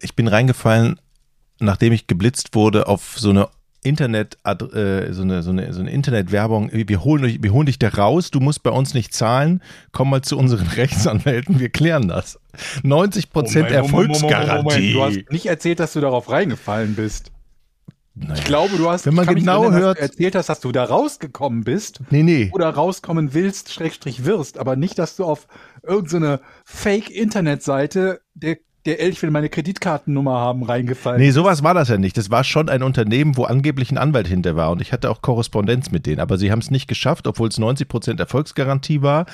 [0.01, 0.99] Ich bin reingefallen,
[1.61, 3.49] nachdem ich geblitzt wurde, auf so eine
[3.85, 6.71] Internet, äh, so eine, so eine, so eine Internetwerbung.
[6.73, 8.31] Wir holen, dich- wir holen dich da raus.
[8.31, 9.61] Du musst bei uns nicht zahlen.
[9.91, 11.59] Komm mal zu unseren Rechtsanwälten.
[11.59, 12.39] Wir klären das.
[12.85, 14.93] 90 Prozent Moment, Moment, Moment, Erfolgsgarantie.
[14.93, 17.32] Du hast nicht erzählt, dass du darauf reingefallen bist.
[18.15, 18.35] Naja.
[18.35, 20.35] Ich glaube, du hast, Wenn man ich kann mich genau erinnern, dass hört- du erzählt
[20.35, 22.51] hast, dass du da rausgekommen bist Nee, nee.
[22.53, 25.47] oder rauskommen willst, Schrägstrich wirst, aber nicht, dass du auf
[25.83, 26.41] irgendeine
[27.13, 31.99] Fake-Internetseite, der, der L, ich will meine Kreditkartennummer haben, reingefallen Nee, sowas war das ja
[31.99, 32.17] nicht.
[32.17, 34.71] Das war schon ein Unternehmen, wo angeblich ein Anwalt hinter war.
[34.73, 36.21] Und ich hatte auch Korrespondenz mit denen.
[36.21, 39.27] Aber sie haben es nicht geschafft, obwohl es 90% Erfolgsgarantie war.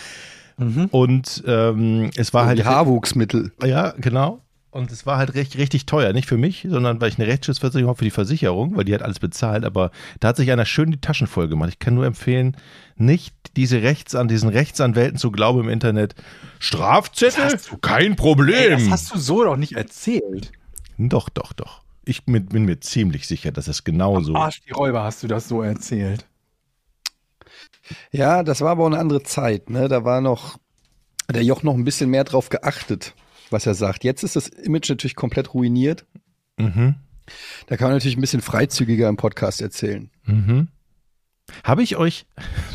[0.91, 2.59] Und ähm, es war halt.
[2.59, 3.53] die Haarwuchsmittel.
[3.65, 4.41] Ja, genau.
[4.71, 6.13] Und es war halt recht, richtig teuer.
[6.13, 9.03] Nicht für mich, sondern weil ich eine Rechtsschutzversicherung habe für die Versicherung, weil die hat
[9.03, 9.65] alles bezahlt.
[9.65, 11.71] Aber da hat sich einer schön die Taschen voll gemacht.
[11.71, 12.57] Ich kann nur empfehlen,
[12.97, 16.15] nicht diese Rechts an diesen Rechtsanwälten zu glauben im Internet.
[16.59, 17.59] Strafzettel?
[17.81, 18.71] Kein Ey, Problem.
[18.71, 20.53] das hast du so doch nicht erzählt.
[20.99, 21.83] Doch, doch, doch.
[22.05, 25.29] Ich bin, bin mir ziemlich sicher, dass es genau so Arsch die Räuber hast du
[25.29, 26.27] das so erzählt.
[28.11, 29.71] Ja, das war aber auch eine andere Zeit.
[29.71, 29.89] Ne?
[29.89, 30.59] Da war noch
[31.31, 33.15] der Joch noch ein bisschen mehr drauf geachtet,
[33.53, 34.05] was er sagt.
[34.05, 36.07] Jetzt ist das Image natürlich komplett ruiniert.
[36.59, 36.97] Mhm.
[37.67, 40.11] Da kann man natürlich ein bisschen freizügiger im Podcast erzählen.
[40.25, 40.69] Mhm.
[41.65, 42.27] Habe ich euch,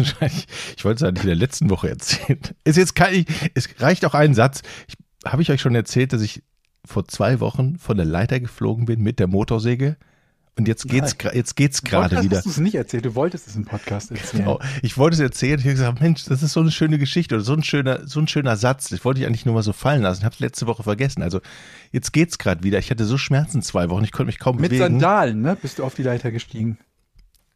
[0.78, 2.40] ich, wollte es eigentlich in der letzten Woche erzählen.
[2.64, 4.62] Ist jetzt kein, es reicht auch ein Satz.
[4.88, 6.44] Ich, habe ich euch schon erzählt, dass ich
[6.86, 9.98] vor zwei Wochen von der Leiter geflogen bin mit der Motorsäge?
[10.56, 12.38] Und jetzt geht's, jetzt geht's gerade wieder.
[12.38, 14.44] hast du es nicht erzählt, du wolltest es im Podcast erzählen.
[14.44, 14.60] Genau.
[14.84, 17.44] Ich wollte es erzählen, ich habe gesagt, Mensch, das ist so eine schöne Geschichte oder
[17.44, 18.90] so ein schöner, so ein schöner Satz.
[18.90, 20.20] Das wollte ich eigentlich nur mal so fallen lassen.
[20.22, 21.24] Ich habe es letzte Woche vergessen.
[21.24, 21.42] Also
[21.92, 22.78] jetzt geht's gerade wieder.
[22.78, 24.84] Ich hatte so Schmerzen zwei Wochen, ich konnte mich kaum Mit bewegen.
[24.84, 25.58] Sandalen, ne?
[25.60, 26.78] Bist du auf die Leiter gestiegen.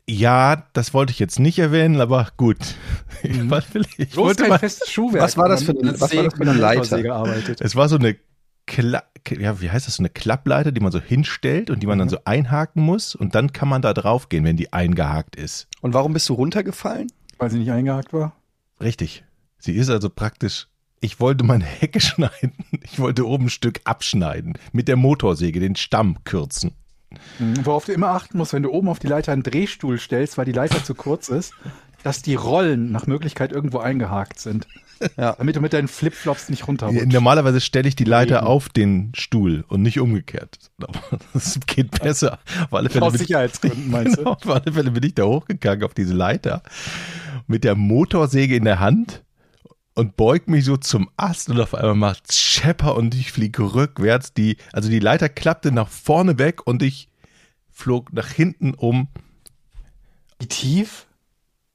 [0.10, 2.58] Ja, das wollte ich jetzt nicht erwähnen, aber gut.
[3.44, 4.00] Was will ich?
[4.10, 5.22] ich wollte mal, festes Schuhwerk.
[5.24, 7.56] Was war das für eine- was war das für eine mit Leiter?
[7.60, 8.16] Es war so eine
[8.68, 12.00] Kla ja, wie heißt das, so eine Klappleiter, die man so hinstellt und die man
[12.00, 15.68] dann so einhaken muss und dann kann man da drauf gehen, wenn die eingehakt ist.
[15.82, 17.12] Und warum bist du runtergefallen?
[17.38, 18.36] Weil sie nicht eingehakt war.
[18.80, 19.26] Richtig.
[19.60, 20.68] Sie ist also praktisch,
[21.00, 22.54] ich wollte meine Hecke schneiden,
[22.84, 26.74] ich wollte oben ein Stück abschneiden, mit der Motorsäge den Stamm kürzen.
[27.40, 27.66] Mhm.
[27.66, 30.46] Worauf du immer achten musst, wenn du oben auf die Leiter einen Drehstuhl stellst, weil
[30.46, 31.54] die Leiter zu kurz ist,
[32.04, 34.68] dass die Rollen nach Möglichkeit irgendwo eingehakt sind.
[35.18, 35.34] Ja.
[35.38, 37.08] Damit du mit deinen Flipflops nicht runterrutschst.
[37.08, 40.58] Normalerweise stelle ich die Leiter auf den Stuhl und nicht umgekehrt.
[41.34, 42.40] Das geht besser.
[42.66, 44.24] Auf alle Fälle Aus Sicherheitsgründen, meinst du?
[44.24, 46.64] Genau, auf alle Fälle bin ich da hochgegangen auf diese Leiter
[47.48, 49.24] mit der Motorsäge in der Hand
[49.96, 54.34] und beug mich so zum Ast und auf einmal macht Schepper und ich fliege rückwärts.
[54.34, 57.10] Die, also die Leiter klappte nach vorne weg und ich
[57.72, 59.08] flog nach hinten um,
[60.40, 61.08] Wie tief?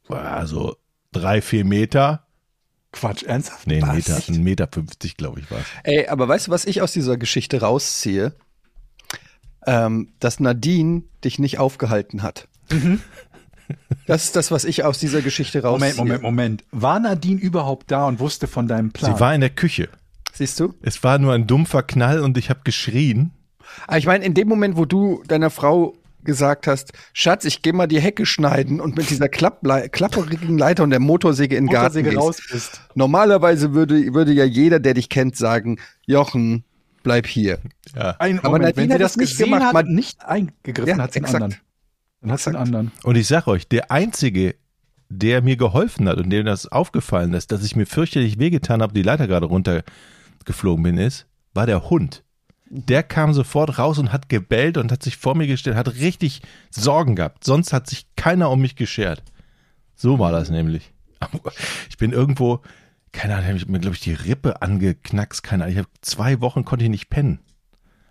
[0.09, 0.77] also
[1.13, 2.27] drei, vier Meter.
[2.93, 3.67] Quatsch, ernsthaft?
[3.67, 3.97] Nee, ein?
[3.97, 5.67] Meter, ein Meter fünfzig, glaube ich, war es.
[5.83, 8.35] Ey, aber weißt du, was ich aus dieser Geschichte rausziehe?
[9.67, 12.49] Ähm, dass Nadine dich nicht aufgehalten hat.
[14.07, 15.95] Das ist das, was ich aus dieser Geschichte rausziehe.
[15.95, 16.65] Moment, Moment, Moment.
[16.73, 19.15] War Nadine überhaupt da und wusste von deinem Plan?
[19.15, 19.89] Sie war in der Küche.
[20.33, 20.75] Siehst du?
[20.83, 23.31] Es war nur ein dumpfer Knall und ich habe geschrien.
[23.87, 25.95] Aber ich meine, in dem Moment, wo du deiner Frau
[26.25, 30.83] gesagt hast, Schatz, ich geh mal die Hecke schneiden und mit dieser Klapple klapperigen Leiter
[30.85, 32.49] und der Motorsäge in den Garten gehst.
[32.51, 32.81] bist.
[32.95, 36.65] Normalerweise würde, würde ja jeder, der dich kennt, sagen, Jochen,
[37.03, 37.59] bleib hier.
[37.97, 38.17] Ja.
[38.19, 40.25] Ein Aber Moment, Nadine wenn sie hat das das nicht gesehen gemacht, hat man- nicht
[40.25, 41.35] eingegriffen, Ja, hat exakt.
[41.35, 41.55] anderen.
[42.21, 42.57] Dann einen Exakt.
[42.57, 42.93] anderen.
[43.03, 44.55] Und ich sag euch, der einzige,
[45.09, 48.95] der mir geholfen hat und dem das aufgefallen ist, dass ich mir fürchterlich wehgetan habe,
[48.95, 52.23] die Leiter gerade runtergeflogen bin, ist, war der Hund.
[52.75, 56.41] Der kam sofort raus und hat gebellt und hat sich vor mir gestellt, hat richtig
[56.71, 57.45] Sorgen gehabt.
[57.45, 59.23] Sonst hat sich keiner um mich geschert.
[59.95, 60.93] So war das nämlich.
[61.91, 62.63] Ich bin irgendwo,
[63.13, 65.73] keine Ahnung, ich hab mir, glaube ich, die Rippe angeknackst, keine Ahnung.
[65.73, 67.41] Ich habe zwei Wochen konnte ich nicht pennen.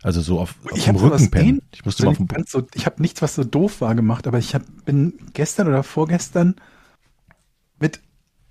[0.04, 1.62] Also so auf, auf Ich dem habe Rücken pennen.
[1.74, 4.38] Ich musste mal auf dem so, ich habe nichts, was so doof war gemacht, aber
[4.38, 6.56] ich hab, bin gestern oder vorgestern
[7.80, 8.00] mit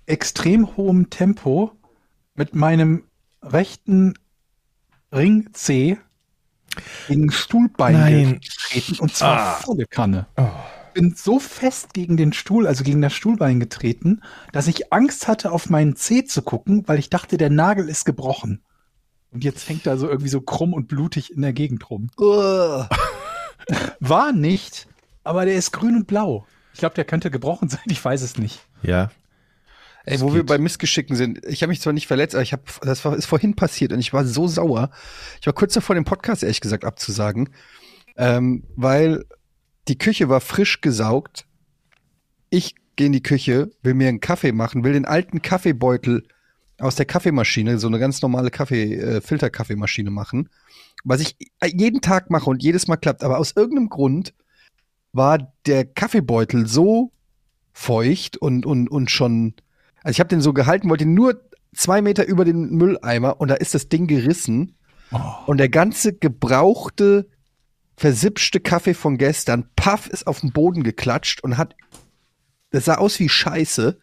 [0.05, 1.71] extrem hohem Tempo
[2.35, 3.03] mit meinem
[3.41, 4.13] rechten
[5.11, 5.97] Ring C
[7.07, 9.53] gegen ein Stuhlbein getreten und zwar Ah.
[9.55, 10.25] volle Kanne.
[10.93, 14.21] Bin so fest gegen den Stuhl, also gegen das Stuhlbein getreten,
[14.51, 18.05] dass ich Angst hatte, auf meinen C zu gucken, weil ich dachte, der Nagel ist
[18.05, 18.61] gebrochen.
[19.31, 22.09] Und jetzt hängt er so irgendwie so krumm und blutig in der Gegend rum.
[23.99, 24.87] War nicht,
[25.23, 26.45] aber der ist grün und blau.
[26.73, 28.59] Ich glaube, der könnte gebrochen sein, ich weiß es nicht.
[28.83, 29.11] Ja,
[30.05, 32.63] Ey, wo wir bei Missgeschicken sind, ich habe mich zwar nicht verletzt, aber ich habe,
[32.81, 34.89] das war, ist vorhin passiert und ich war so sauer.
[35.39, 37.49] Ich war kurz davor, den Podcast ehrlich gesagt abzusagen,
[38.17, 39.25] ähm, weil
[39.87, 41.45] die Küche war frisch gesaugt.
[42.49, 46.23] Ich gehe in die Küche, will mir einen Kaffee machen, will den alten Kaffeebeutel
[46.79, 50.49] aus der Kaffeemaschine, so eine ganz normale Kaffee, äh, Filterkaffeemaschine machen,
[51.03, 53.23] was ich jeden Tag mache und jedes Mal klappt.
[53.23, 54.33] Aber aus irgendeinem Grund
[55.13, 57.11] war der Kaffeebeutel so
[57.71, 59.53] feucht und, und, und schon
[60.03, 61.41] also ich habe den so gehalten, wollte ihn nur
[61.75, 64.75] zwei Meter über den Mülleimer und da ist das Ding gerissen.
[65.45, 67.29] Und der ganze gebrauchte,
[67.97, 71.75] versipschte Kaffee von gestern, paff, ist auf den Boden geklatscht und hat,
[72.71, 73.99] das sah aus wie Scheiße.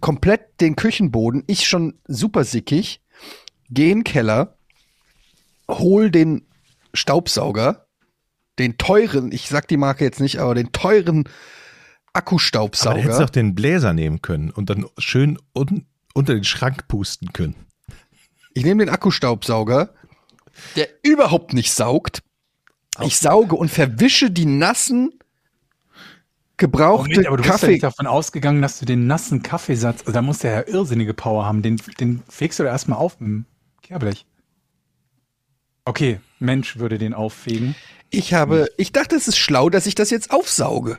[0.00, 3.02] Komplett den Küchenboden, ich schon super sickig,
[3.70, 4.56] geh in den Keller,
[5.68, 6.46] hol den
[6.92, 7.86] Staubsauger,
[8.58, 11.28] den teuren, ich sag die Marke jetzt nicht, aber den teuren
[12.14, 13.18] Aber du hättest Akkustaubsauger.
[13.18, 17.54] doch den Bläser nehmen können und dann schön un unter den Schrank pusten können.
[18.52, 19.94] Ich nehme den Akkustaubsauger,
[20.76, 22.22] der überhaupt nicht saugt.
[23.00, 25.18] Ich sauge und verwische die nassen,
[26.58, 27.72] gebrauchte Moment, aber du bist ja Kaffee.
[27.72, 31.46] nicht davon ausgegangen, dass du den nassen Kaffeesatz, also da muss der ja irrsinnige Power
[31.46, 33.46] haben, den, den fegst du da erstmal auf mit dem
[33.82, 34.26] Kehrblech.
[35.86, 37.74] Okay, Mensch würde den auffegen.
[38.10, 40.98] Ich habe, ich dachte, es ist schlau, dass ich das jetzt aufsauge.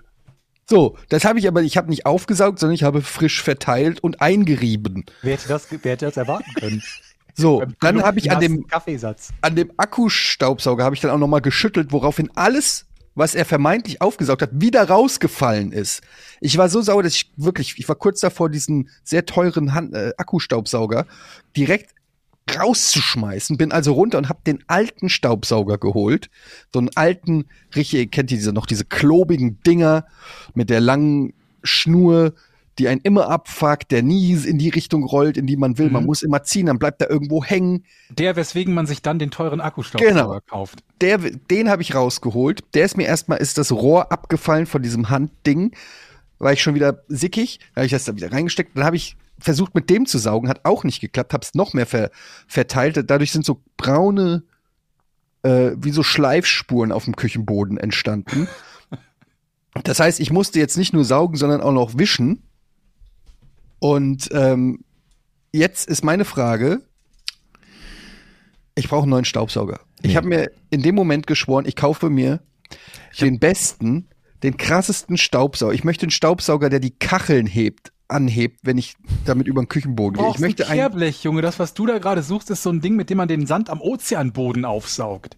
[0.70, 4.22] So, das habe ich aber, ich habe nicht aufgesaugt, sondern ich habe frisch verteilt und
[4.22, 5.06] eingerieben.
[5.22, 6.84] Wer hätte das, wer hätte das erwarten können?
[7.36, 9.30] So, dann habe ich an dem, Kaffeesatz.
[9.42, 14.04] an dem Akkustaubsauger habe ich dann auch noch mal geschüttelt, woraufhin alles, was er vermeintlich
[14.04, 16.02] aufgesaugt hat, wieder rausgefallen ist.
[16.42, 19.96] Ich war so sauer, dass ich wirklich, ich war kurz davor, diesen sehr teuren Hand,
[19.96, 21.08] äh, Akkustaubsauger
[21.58, 21.96] direkt
[22.58, 23.58] rauszuschmeißen.
[23.58, 26.30] Bin also runter und habe den alten Staubsauger geholt,
[26.74, 30.06] so einen alten, richtig, kennt ihr diese noch diese klobigen Dinger
[30.54, 32.34] mit der langen Schnur,
[32.80, 35.92] die einen immer abfuckt, der nie in die Richtung rollt, in die man will.
[35.92, 36.08] Man Mhm.
[36.08, 37.86] muss immer ziehen, dann bleibt er irgendwo hängen.
[38.10, 40.40] Der, weswegen man sich dann den teuren Akkustaubsauger Genau.
[40.50, 40.84] kauft.
[41.02, 42.62] der, den habe ich rausgeholt.
[42.74, 45.72] Der ist mir erstmal, ist das Rohr abgefallen von diesem Handding.
[46.40, 47.60] War ich schon wieder sickig.
[47.76, 48.76] Da habe ich das da wieder reingesteckt.
[48.76, 50.50] Dann habe ich versucht, mit dem zu saugen.
[50.50, 51.34] Hat auch nicht geklappt.
[51.34, 52.10] Habe es noch mehr ver
[52.48, 53.04] verteilt.
[53.10, 54.44] Dadurch sind so braune,
[55.44, 58.48] äh, wie so Schleifspuren auf dem Küchenboden entstanden.
[59.84, 62.44] Das heißt, ich musste jetzt nicht nur saugen, sondern auch noch wischen.
[63.80, 64.84] Und ähm,
[65.52, 66.82] jetzt ist meine Frage,
[68.76, 69.80] ich brauche einen neuen Staubsauger.
[70.02, 70.16] Ich Nee.
[70.16, 72.44] habe mir in dem Moment geschworen, ich kaufe mir
[73.20, 74.10] den besten,
[74.44, 75.74] den krassesten Staubsauger.
[75.74, 80.22] Ich möchte einen Staubsauger, der die Kacheln hebt, anhebt, wenn ich damit über den Küchenboden
[80.22, 80.32] gehe.
[80.32, 80.76] Ich möchte ein.
[80.78, 81.42] Kehrblech, Junge.
[81.42, 83.70] Das, was du da gerade suchst, ist so ein Ding, mit dem man den Sand
[83.70, 85.38] am Ozeanboden aufsaugt.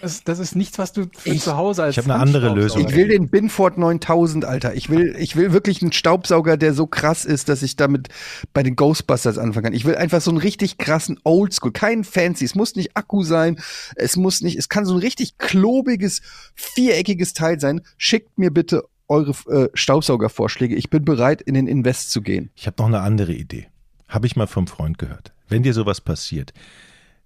[0.00, 2.54] Das, das ist nichts, was du für Ich- zu Hause als ich hab eine andere
[2.54, 2.86] Lösung.
[2.86, 4.74] Ich will den Binford 9000, Alter.
[4.74, 8.06] Ich will, ich will wirklich einen Staubsauger, der so krass ist, dass ich damit
[8.52, 9.72] bei den Ghostbusters anfangen kann.
[9.72, 12.44] Ich will einfach so einen richtig krassen Oldschool, keinen fancy.
[12.44, 13.58] Es muss nicht Akku sein.
[13.96, 16.20] Es muss nicht, es kann so ein richtig klobiges,
[16.54, 17.80] viereckiges Teil sein.
[17.96, 20.74] Schickt mir bitte eure äh, Staubsaugervorschläge.
[20.76, 22.50] Ich bin bereit, in den Invest zu gehen.
[22.54, 23.66] Ich habe noch eine andere Idee.
[24.08, 25.32] Habe ich mal vom Freund gehört.
[25.48, 26.52] Wenn dir sowas passiert,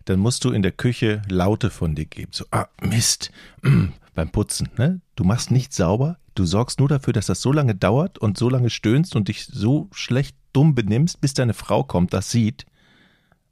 [0.05, 2.33] dann musst du in der Küche Laute von dir geben.
[2.33, 3.31] So, ah, Mist,
[4.15, 4.69] beim Putzen.
[4.79, 5.01] Ne?
[5.17, 8.49] Du machst nicht sauber, du sorgst nur dafür, dass das so lange dauert und so
[8.49, 12.67] lange stöhnst und dich so schlecht dumm benimmst, bis deine Frau kommt, das sieht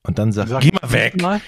[0.02, 1.40] und dann sagt, Sag- geh mal weg, Mal.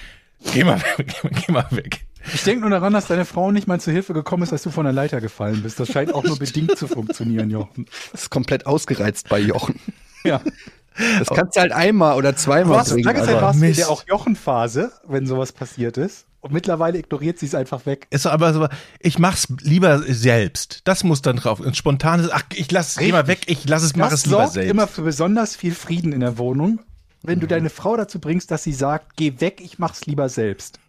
[0.53, 1.13] geh mal weg,
[1.45, 2.05] geh mal weg.
[2.33, 4.71] Ich denke nur daran, dass deine Frau nicht mal zu Hilfe gekommen ist, als du
[4.71, 5.79] von der Leiter gefallen bist.
[5.79, 7.85] Das scheint auch nur bedingt zu funktionieren, Jochen.
[8.11, 9.79] Das ist komplett ausgereizt bei Jochen.
[10.23, 10.41] Ja.
[11.19, 12.89] Das kannst du halt einmal oder zweimal Was?
[12.91, 13.03] bringen.
[13.03, 16.25] Lange Zeit warst du in der auch Jochen-Phase, wenn sowas passiert ist.
[16.39, 18.05] Und mittlerweile ignoriert sie es einfach weg.
[18.09, 18.67] Ist aber so,
[18.99, 20.81] ich mach's lieber selbst.
[20.83, 21.61] Das muss dann drauf.
[21.61, 24.37] Und spontanes, ach, ich lass es, mal weg, ich lass es, mach Das es lieber
[24.39, 24.69] sorgt selbst.
[24.69, 26.81] immer für besonders viel Frieden in der Wohnung,
[27.21, 30.79] wenn du deine Frau dazu bringst, dass sie sagt, geh weg, ich mach's lieber selbst.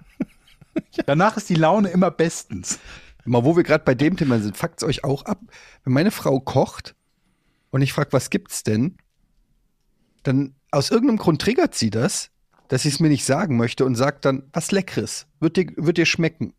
[1.07, 2.79] Danach ist die Laune immer bestens.
[3.27, 5.41] Mal, wo wir gerade bei dem Thema sind, fuckt's euch auch ab.
[5.85, 6.95] Wenn meine Frau kocht
[7.71, 8.97] und ich frage, was gibt's denn,
[10.23, 12.31] dann aus irgendeinem Grund triggert sie das,
[12.69, 15.97] dass sie es mir nicht sagen möchte und sagt dann, was Leckeres, wird dir, wird
[15.99, 16.55] dir schmecken.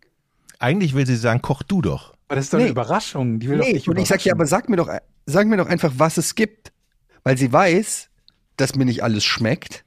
[0.60, 2.14] Eigentlich will sie sagen, koch du doch.
[2.28, 2.64] Aber das ist doch Nee.
[2.66, 3.40] eine Überraschung.
[3.40, 4.90] Die will doch Nee, nicht und ich sag ja, aber sag mir doch,
[5.26, 6.72] sag mir doch einfach, was es gibt.
[7.24, 8.10] Weil sie weiß,
[8.58, 9.84] dass mir nicht alles schmeckt.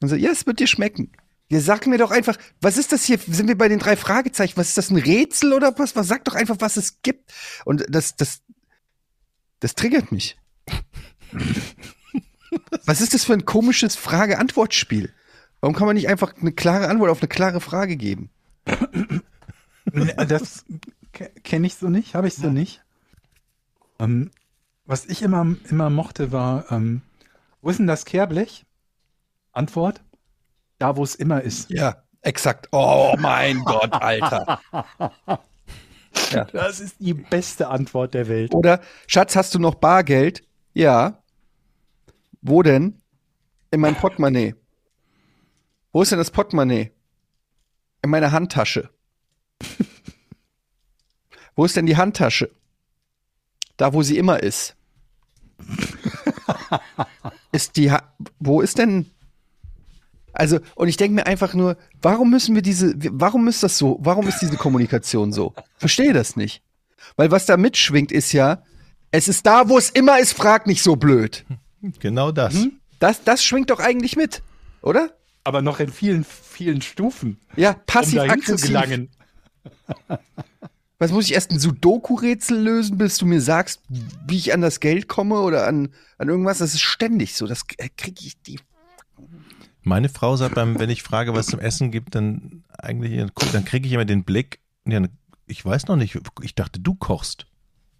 [0.00, 1.10] Und so, ja, es wird dir schmecken.
[1.48, 3.18] Ja, sag mir doch einfach, was ist das hier?
[3.18, 4.56] Sind wir bei den drei Fragezeichen?
[4.56, 5.94] Was ist das, ein Rätsel oder was?
[5.94, 7.32] Was sag doch einfach, was es gibt.
[7.64, 8.42] Und das, das,
[9.60, 10.36] das triggert mich.
[12.84, 15.12] was ist das für ein komisches Frage-Antwort-Spiel?
[15.60, 18.30] Warum kann man nicht einfach eine klare Antwort auf eine klare Frage geben?
[19.92, 20.64] Das
[21.44, 22.82] kenne ich so nicht, habe ich so nicht.
[23.98, 24.30] Ähm,
[24.84, 27.02] was ich immer, immer mochte, war, ähm,
[27.62, 28.66] wo ist denn das Kehrblech?
[29.52, 30.02] Antwort,
[30.78, 31.70] da wo es immer ist.
[31.70, 32.68] Ja, exakt.
[32.72, 34.60] Oh mein Gott, Alter.
[36.52, 38.54] Das ist die beste Antwort der Welt.
[38.54, 40.42] Oder, Schatz, hast du noch Bargeld?
[40.72, 41.22] Ja.
[42.40, 43.02] Wo denn?
[43.70, 44.54] In meinem Portemonnaie.
[45.92, 46.92] Wo ist denn das Portemonnaie?
[48.02, 48.90] In meiner Handtasche.
[51.54, 52.50] wo ist denn die Handtasche?
[53.76, 54.76] Da, wo sie immer ist.
[57.52, 59.10] ist die, ha wo ist denn,
[60.36, 63.98] also, und ich denke mir einfach nur, warum müssen wir diese, warum ist das so,
[64.00, 65.54] warum ist diese Kommunikation so?
[65.78, 66.62] Verstehe das nicht.
[67.16, 68.62] Weil was da mitschwingt ist ja,
[69.10, 71.44] es ist da, wo es immer ist, frag nicht so blöd.
[72.00, 72.66] Genau das.
[72.98, 74.42] Das, das schwingt doch eigentlich mit,
[74.82, 75.10] oder?
[75.44, 78.66] Aber noch in vielen, vielen Stufen, Ja, um dahin zu passiv-aggressiv.
[78.66, 79.08] gelangen.
[80.98, 83.82] Was muss ich erst ein Sudoku-Rätsel lösen, bis du mir sagst,
[84.26, 86.58] wie ich an das Geld komme oder an, an irgendwas?
[86.58, 87.46] Das ist ständig so.
[87.46, 88.58] Das kriege ich die.
[89.86, 93.86] Meine Frau sagt beim, wenn ich frage, was zum Essen gibt, dann eigentlich, dann kriege
[93.86, 95.00] ich immer den Blick, ja,
[95.46, 97.46] ich weiß noch nicht, ich dachte, du kochst.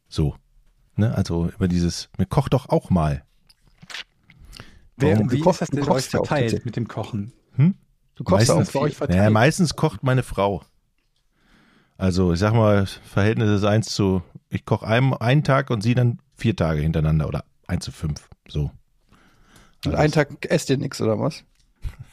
[0.09, 0.35] So.
[0.97, 1.15] Ne?
[1.15, 3.25] Also über dieses, mir koch doch auch mal.
[4.97, 5.31] Wer, Warum?
[5.31, 7.33] wie kochst- ist das denn bei euch verteilt mit dem Kochen?
[8.17, 9.19] Du kochst Meistens auch bei euch verteilt?
[9.19, 10.65] Naja, meistens kocht meine Frau.
[11.99, 15.95] Also ich sag mal, Verhältnis ist eins zu, ich koche einen, einen Tag und sie
[15.95, 18.29] dann vier Tage hintereinander oder eins zu fünf.
[18.49, 18.73] So.
[19.85, 21.45] Und einen Tag esst ihr nichts oder was?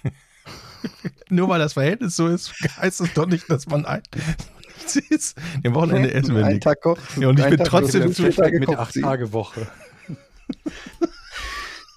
[1.30, 4.02] Nur weil das Verhältnis so ist, heißt es doch nicht, dass man ein.
[4.86, 6.64] Siehst, Dem Wochenende essen wir nicht.
[6.64, 7.02] Tag kocht.
[7.18, 9.04] Ja, und ich bin Tag trotzdem kocht, zu vier Tage mit der kocht sie.
[9.04, 9.68] Acht-Tage-Woche.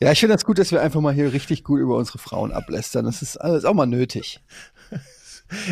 [0.00, 2.52] Ja, ich finde das gut, dass wir einfach mal hier richtig gut über unsere Frauen
[2.52, 3.06] ablästern.
[3.06, 4.40] Das ist alles auch mal nötig.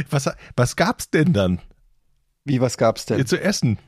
[0.08, 1.60] Was, was gab's denn dann
[2.44, 3.16] Wie, was gab's denn?
[3.16, 3.78] hier zu essen?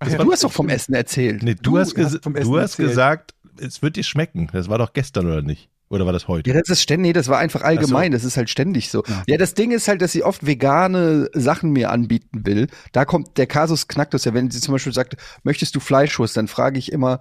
[0.00, 1.42] du hast doch vom Essen erzählt.
[1.42, 4.48] Nee, du, Du hast, hast du hast gesagt, es wird dir schmecken.
[4.52, 5.68] Das war doch gestern oder nicht?
[5.90, 6.48] Oder war das heute?
[6.48, 9.02] Ja, das ist ständig, nee, das war einfach allgemein, das ist halt ständig so.
[9.26, 9.36] Ja.
[9.36, 12.68] das Ding ist halt, dass sie oft vegane Sachen mir anbieten will.
[12.92, 16.46] Da kommt der Kasus Knacktus ja, wenn sie zum Beispiel sagt, möchtest du Fleischwurst, dann
[16.46, 17.18] frage ich immer,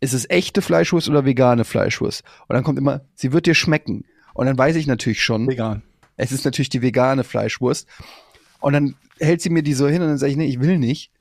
[0.00, 2.22] ist es echte Fleischwurst oder vegane Fleischwurst?
[2.46, 4.04] Und dann kommt immer, sie wird dir schmecken.
[4.34, 5.82] Und dann weiß ich natürlich schon, Vegan.
[6.18, 7.88] es ist natürlich die vegane Fleischwurst.
[8.60, 10.78] Und dann hält sie mir die so hin und dann sage ich, nee, ich will
[10.78, 11.12] nicht.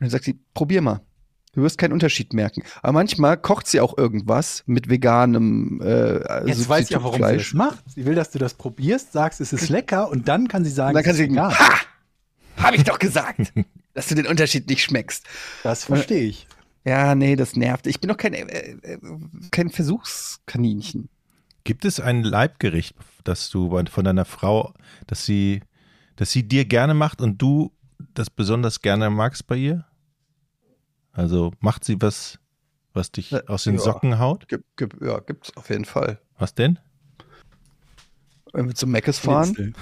[0.00, 1.02] Und dann sagt sie, probier mal.
[1.52, 2.62] Du wirst keinen Unterschied merken.
[2.82, 7.36] Aber manchmal kocht sie auch irgendwas mit veganem äh, Jetzt weiß ich ja, warum sie
[7.36, 7.82] das macht.
[7.90, 10.90] Sie will, dass du das probierst, sagst, es ist lecker und dann kann sie sagen,
[10.90, 11.74] Und dann kann sie sagen, ha!
[12.58, 13.52] Hab ich doch gesagt,
[13.94, 15.24] dass du den Unterschied nicht schmeckst.
[15.62, 16.46] Das verstehe ich.
[16.84, 17.86] Ja, nee, das nervt.
[17.86, 18.46] Ich bin doch kein, äh,
[18.82, 18.98] äh,
[19.50, 21.08] kein Versuchskaninchen.
[21.64, 24.74] Gibt es ein Leibgericht, das du von deiner Frau,
[25.06, 25.60] dass sie,
[26.16, 27.72] dass sie dir gerne macht und du
[28.14, 29.84] das besonders gerne magst bei ihr?
[31.18, 32.38] Also macht sie was,
[32.92, 33.80] was dich Ja, aus den ja.
[33.80, 34.46] Socken haut?
[34.46, 36.20] Gib, gib, ja, gibt's auf jeden Fall.
[36.38, 36.78] Was denn?
[38.52, 39.74] Wenn wir zum Meckes fahren,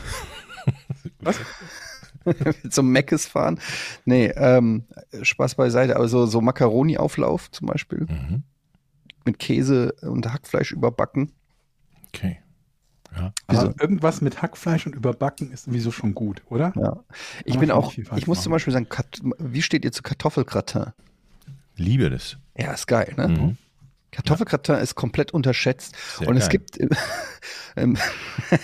[2.25, 3.61] wir zum Meckes fahren.
[4.07, 4.87] Nee, ähm,
[5.20, 8.07] Spaß beiseite, aber so, so Macaroni-Auflauf zum Beispiel.
[8.09, 8.42] Mhm.
[9.27, 11.33] Mit Käse und Hackfleisch überbacken.
[12.09, 12.40] Okay.
[13.14, 13.33] Ja.
[13.46, 16.72] Aber irgendwas mit Hackfleisch und Überbacken ist sowieso schon gut, oder?
[16.77, 17.05] Ja.
[17.44, 18.53] Ich man bin auch, ich muss zum machen.
[18.53, 20.92] Beispiel sagen, Kat wie steht ihr zu Kartoffelgratin?
[21.77, 22.37] Liebe das.
[22.57, 23.29] Ja, ist geil, ne?
[23.29, 23.57] Mhm.
[24.11, 25.95] Kartoffelgratin ist komplett unterschätzt.
[26.19, 26.53] Sehr und es geil.
[26.53, 26.89] gibt im,
[27.77, 27.99] im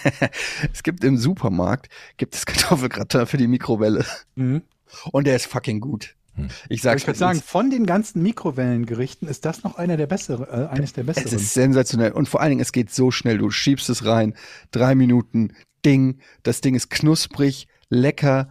[0.72, 4.04] es gibt im Supermarkt gibt es Kartoffelgratin für die Mikrowelle.
[4.34, 4.62] Mhm.
[5.10, 6.14] Und der ist fucking gut.
[6.34, 6.48] Hm.
[6.64, 10.46] Ich Ich sag's würde sagen, von den ganzen Mikrowellengerichten ist das noch einer der besseren,
[10.46, 11.38] äh, eines der es besseren.
[11.38, 12.12] ist sensationell.
[12.12, 13.38] Und vor allen Dingen, es geht so schnell.
[13.38, 14.34] Du schiebst es rein,
[14.70, 15.52] drei Minuten,
[15.84, 16.20] Ding.
[16.42, 18.48] Das Ding ist knusprig, lecker.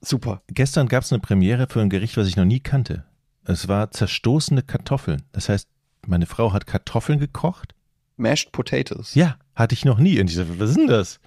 [0.00, 0.42] Super.
[0.48, 3.04] Gestern gab es eine Premiere für ein Gericht, was ich noch nie kannte.
[3.44, 5.22] Es war zerstoßene Kartoffeln.
[5.32, 5.68] Das heißt,
[6.06, 7.74] meine Frau hat Kartoffeln gekocht.
[8.16, 9.14] Mashed Potatoes.
[9.14, 10.20] Ja, hatte ich noch nie.
[10.20, 11.20] Und ich so, was ist denn das?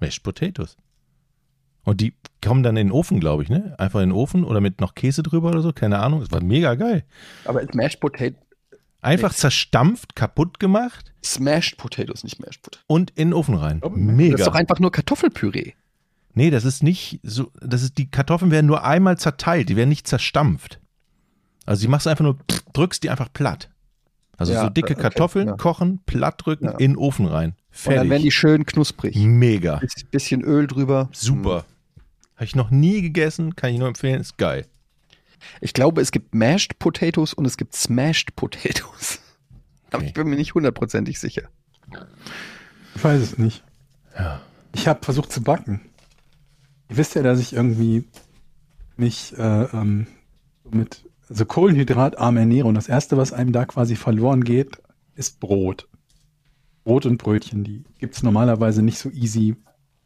[0.00, 0.76] Mashed Potatoes.
[1.84, 3.74] Und die kommen dann in den Ofen, glaube ich, ne?
[3.78, 6.22] Einfach in den Ofen oder mit noch Käse drüber oder so, keine Ahnung.
[6.22, 7.04] Es war mega geil.
[7.44, 8.36] Aber Mashed Potato,
[9.00, 12.84] Einfach zerstampft, kaputt gemacht Smashed Potatoes, nicht Mashed Potatoes.
[12.88, 13.78] und in den Ofen rein.
[13.82, 14.32] Oh, Mega.
[14.32, 15.72] Das ist doch einfach nur Kartoffelpüree.
[16.38, 19.88] Nee, das ist nicht so, das ist, die Kartoffeln werden nur einmal zerteilt, die werden
[19.88, 20.78] nicht zerstampft.
[21.66, 22.38] Also die machst du einfach nur,
[22.74, 23.70] drückst die einfach platt.
[24.36, 25.56] Also Ja, so dicke okay, Kartoffeln ja.
[25.56, 26.70] kochen, platt drücken, Ja.
[26.72, 27.50] in den Ofen rein.
[27.50, 28.24] Und dann werden Fertig.
[28.26, 29.16] die schön knusprig.
[29.16, 29.78] Mega.
[29.78, 31.08] Biss- Bisschen Öl drüber.
[31.12, 31.64] Super.
[32.36, 34.64] Habe ich noch nie gegessen, kann ich nur empfehlen, ist geil.
[35.60, 39.18] Ich glaube, es gibt Mashed Potatoes und es gibt Smashed Potatoes.
[39.90, 40.06] Aber Okay.
[40.06, 41.48] ich bin mir nicht hundertprozentig sicher.
[42.94, 43.64] Ich weiß es nicht.
[44.16, 44.40] Ja.
[44.72, 45.80] Ich habe versucht zu backen.
[46.88, 48.04] Ihr wisst ja, dass ich irgendwie
[48.96, 50.06] mich äh, ähm,
[50.70, 54.80] mit also kohlenhydratarm ernähre und das erste, was einem da quasi verloren geht,
[55.14, 55.88] ist Brot.
[56.84, 59.56] Brot und Brötchen, die gibt's normalerweise nicht so easy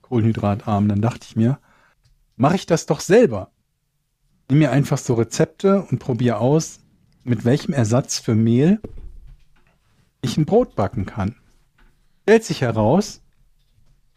[0.02, 0.88] kohlenhydratarm.
[0.88, 1.58] Dann dachte ich mir,
[2.36, 3.52] mache ich das doch selber.
[4.48, 6.80] Nimm mir einfach so Rezepte und probiere aus,
[7.22, 8.80] mit welchem Ersatz für Mehl
[10.22, 11.36] ich ein Brot backen kann.
[12.24, 13.22] Stellt sich heraus,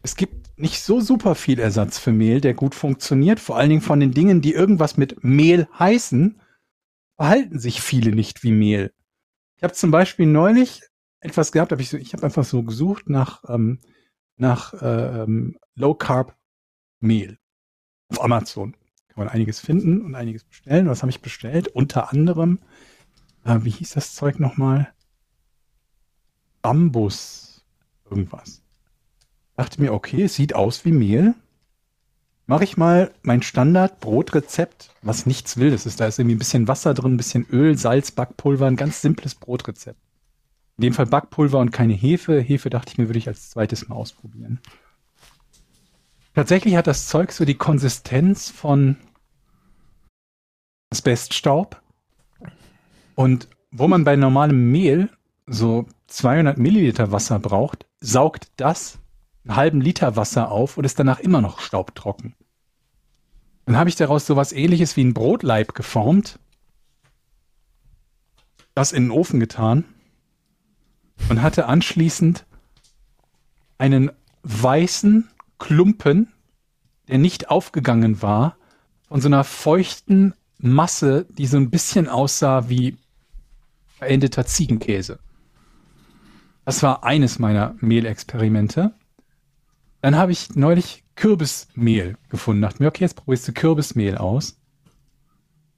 [0.02, 3.40] es gibt nicht so super viel Ersatz für Mehl, der gut funktioniert.
[3.40, 6.40] Vor allen Dingen von den Dingen, die irgendwas mit Mehl heißen,
[7.18, 8.94] verhalten sich viele nicht wie Mehl.
[9.58, 10.82] Ich habe zum Beispiel neulich
[11.20, 13.80] etwas gehabt, hab ich, so, ich habe einfach so gesucht nach, ähm,
[14.38, 16.38] nach äh, ähm, Low Carb
[17.00, 17.38] Mehl
[18.10, 18.74] auf Amazon.
[19.08, 20.88] Kann man einiges finden und einiges bestellen.
[20.88, 21.68] Was habe ich bestellt?
[21.70, 22.60] Unter anderem,
[23.44, 24.94] äh, wie hieß das Zeug nochmal?
[26.62, 27.66] Bambus
[28.10, 28.65] irgendwas.
[29.56, 31.34] Dachte mir, okay, sieht aus wie Mehl.
[32.48, 36.00] Mache ich mal mein Standard-Brotrezept, was nichts Wildes ist.
[36.00, 39.34] Da ist irgendwie ein bisschen Wasser drin, ein bisschen Öl, Salz, Backpulver, ein ganz simples
[39.34, 40.00] Brotrezept.
[40.78, 42.40] In dem Fall Backpulver und keine Hefe.
[42.40, 44.60] Hefe dachte ich mir, würde ich als zweites mal ausprobieren.
[46.36, 48.98] Tatsächlich hat das Zeug so die Konsistenz von
[50.92, 51.82] Asbeststaub.
[53.16, 55.10] Und wo man bei normalem Mehl
[55.48, 59.00] so 200 Milliliter Wasser braucht, saugt das
[59.46, 62.36] einen halben Liter Wasser auf und ist danach immer noch staubtrocken.
[63.66, 66.40] Dann habe ich daraus sowas ähnliches wie ein Brotleib geformt,
[68.74, 69.86] das in den Ofen getan
[71.30, 72.46] und hatte anschließend
[73.78, 74.12] einen
[74.44, 76.32] weißen Klumpen,
[77.08, 78.58] der nicht aufgegangen war,
[79.08, 82.98] von so einer feuchten Masse, die so ein bisschen aussah wie
[83.98, 85.20] verendeter Ziegenkäse.
[86.66, 88.94] Das war eines meiner Mehlexperimente.
[90.06, 92.62] Dann habe ich neulich Kürbismehl gefunden.
[92.62, 94.56] Dachte mir, okay, jetzt probierst du Kürbismehl aus.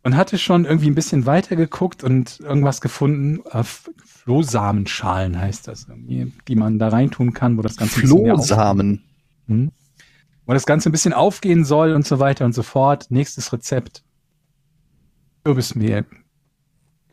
[0.03, 3.39] Und hatte schon irgendwie ein bisschen weiter geguckt und irgendwas gefunden.
[3.49, 9.05] Äh, Flohsamenschalen heißt das irgendwie, die man da reintun kann, wo das Ganze Flohsamen.
[9.45, 9.71] hm.
[10.45, 13.05] Wo das Ganze ein bisschen aufgehen soll und so weiter und so fort.
[13.07, 14.03] Nächstes Rezept.
[15.45, 16.05] Kürbismehl.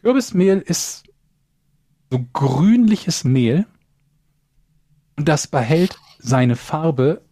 [0.02, 1.04] Kürbismehl ist
[2.10, 3.66] so grünliches Mehl
[5.16, 7.22] und das behält seine Farbe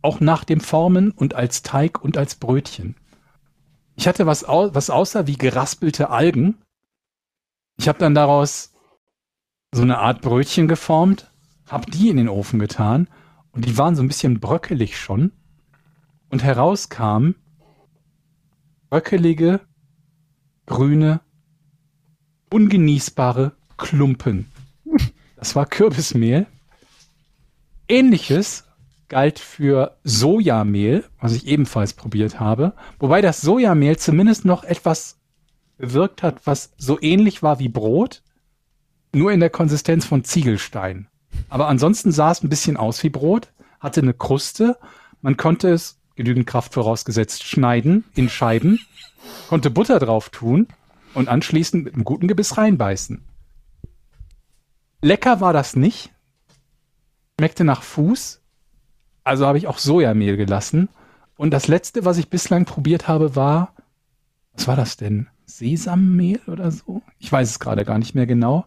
[0.00, 2.96] auch nach dem Formen und als Teig und als Brötchen.
[3.96, 6.56] Ich hatte was, au was aussah wie geraspelte Algen.
[7.76, 8.72] Ich habe dann daraus
[9.74, 11.30] so eine Art Brötchen geformt,
[11.66, 13.08] habe die in den Ofen getan
[13.52, 15.32] und die waren so ein bisschen bröckelig schon.
[16.30, 17.34] Und herauskam
[18.88, 19.60] bröckelige,
[20.64, 21.20] grüne,
[22.50, 24.50] ungenießbare Klumpen.
[25.36, 26.46] Das war Kürbismehl.
[27.88, 28.64] Ähnliches
[29.08, 32.74] galt für Sojamehl, was ich ebenfalls probiert habe.
[32.98, 35.18] Wobei das Sojamehl zumindest noch etwas
[35.78, 38.22] bewirkt hat, was so ähnlich war wie Brot,
[39.14, 41.08] nur in der Konsistenz von Ziegelstein.
[41.48, 43.48] Aber ansonsten sah es ein bisschen aus wie Brot,
[43.80, 44.76] hatte eine Kruste.
[45.22, 48.80] Man konnte es, genügend Kraft vorausgesetzt, schneiden in Scheiben,
[49.48, 50.66] konnte Butter drauf tun
[51.14, 53.24] und anschließend mit einem guten Gebiss reinbeißen.
[55.00, 56.10] Lecker war das nicht.
[57.38, 58.40] Schmeckte nach Fuß.
[59.22, 60.88] Also habe ich auch Sojamehl gelassen.
[61.36, 63.74] Und das letzte, was ich bislang probiert habe, war,
[64.54, 65.28] was war das denn?
[65.46, 67.02] Sesammehl oder so.
[67.20, 68.66] Ich weiß es gerade gar nicht mehr genau.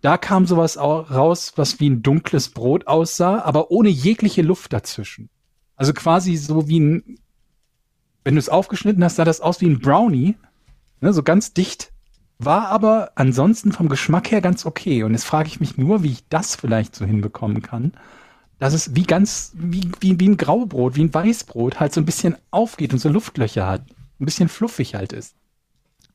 [0.00, 4.72] Da kam sowas au- raus, was wie ein dunkles Brot aussah, aber ohne jegliche Luft
[4.72, 5.28] dazwischen.
[5.74, 7.18] Also quasi so wie ein,
[8.22, 10.36] wenn du es aufgeschnitten hast, sah das aus wie ein Brownie,
[11.00, 11.90] ne, so ganz dicht.
[12.38, 15.02] War aber ansonsten vom Geschmack her ganz okay.
[15.02, 17.92] Und jetzt frage ich mich nur, wie ich das vielleicht so hinbekommen kann,
[18.58, 22.06] dass es wie ganz, wie, wie, wie ein Graubrot, wie ein Weißbrot halt so ein
[22.06, 23.82] bisschen aufgeht und so Luftlöcher hat.
[24.20, 25.34] Ein bisschen fluffig halt ist.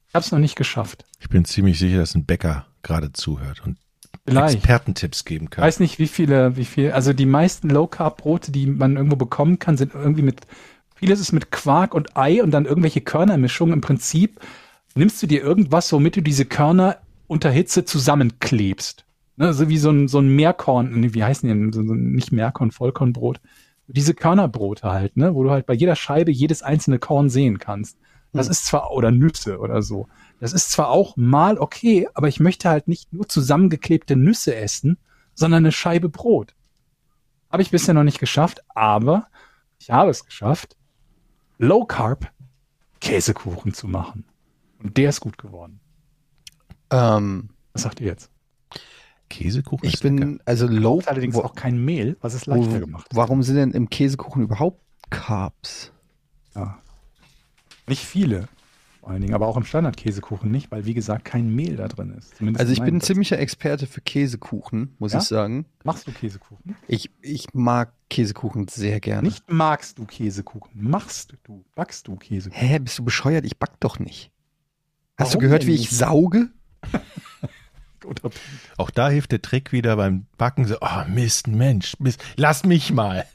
[0.07, 1.05] Ich habe es noch nicht geschafft.
[1.19, 3.77] Ich bin ziemlich sicher, dass ein Bäcker gerade zuhört und
[4.25, 4.55] Vielleicht.
[4.55, 5.63] Expertentipps geben Ich kann.
[5.63, 9.77] weiß nicht, wie viele, wie viel, also die meisten Low-Carb-Brote, die man irgendwo bekommen kann,
[9.77, 10.41] sind irgendwie mit,
[10.95, 13.73] vieles ist mit Quark und Ei und dann irgendwelche Körnermischungen.
[13.73, 14.39] Im Prinzip
[14.95, 19.05] nimmst du dir irgendwas, womit du diese Körner unter Hitze zusammenklebst.
[19.37, 21.71] Ne, so wie so ein, so ein Meerkorn, wie heißen die denn?
[21.71, 23.39] So, so, nicht Meerkorn, Vollkornbrot.
[23.87, 27.97] Diese Körnerbrote halt, ne, wo du halt bei jeder Scheibe jedes einzelne Korn sehen kannst.
[28.31, 30.07] Das ist zwar, oder Nüsse oder so.
[30.39, 34.97] Das ist zwar auch mal okay, aber ich möchte halt nicht nur zusammengeklebte Nüsse essen,
[35.33, 36.53] sondern eine Scheibe Brot.
[37.51, 39.27] Habe ich bisher noch nicht geschafft, aber
[39.79, 40.75] ich habe es geschafft,
[41.57, 42.31] Low Carb
[43.01, 44.25] Käsekuchen zu machen.
[44.81, 45.79] Und der ist gut geworden.
[46.91, 48.29] Ähm, Was sagt ihr jetzt?
[49.29, 50.15] Käsekuchen ich ist lecker.
[50.15, 51.01] bin, also low.
[51.05, 53.07] Allerdings wo- auch kein Mehl, was es wo, leichter gemacht.
[53.13, 55.91] warum sind denn im Käsekuchen überhaupt Carbs?
[56.55, 56.79] Ja.
[57.87, 58.47] Nicht viele,
[59.01, 62.11] vor allen Dingen, aber auch im Standardkäsekuchen nicht, weil wie gesagt kein Mehl da drin
[62.17, 62.37] ist.
[62.37, 65.19] Zumindest Also ich bin ein ziemlicher Experte für Käsekuchen, muss Ja?
[65.19, 65.65] ich sagen.
[65.83, 66.75] Machst du Käsekuchen?
[66.87, 69.27] Ich, ich mag Käsekuchen sehr gerne.
[69.27, 72.59] Nicht magst du Käsekuchen, machst du, backst du Käsekuchen.
[72.67, 73.45] Hä, bist du bescheuert?
[73.45, 74.31] Ich back doch nicht.
[75.19, 76.47] Hast Warum du gehört, wie ich sauge?
[78.77, 82.93] Auch da hilft der Trick wieder beim Backen so, oh Mist, Mensch, Mist, lass mich
[82.93, 83.25] mal.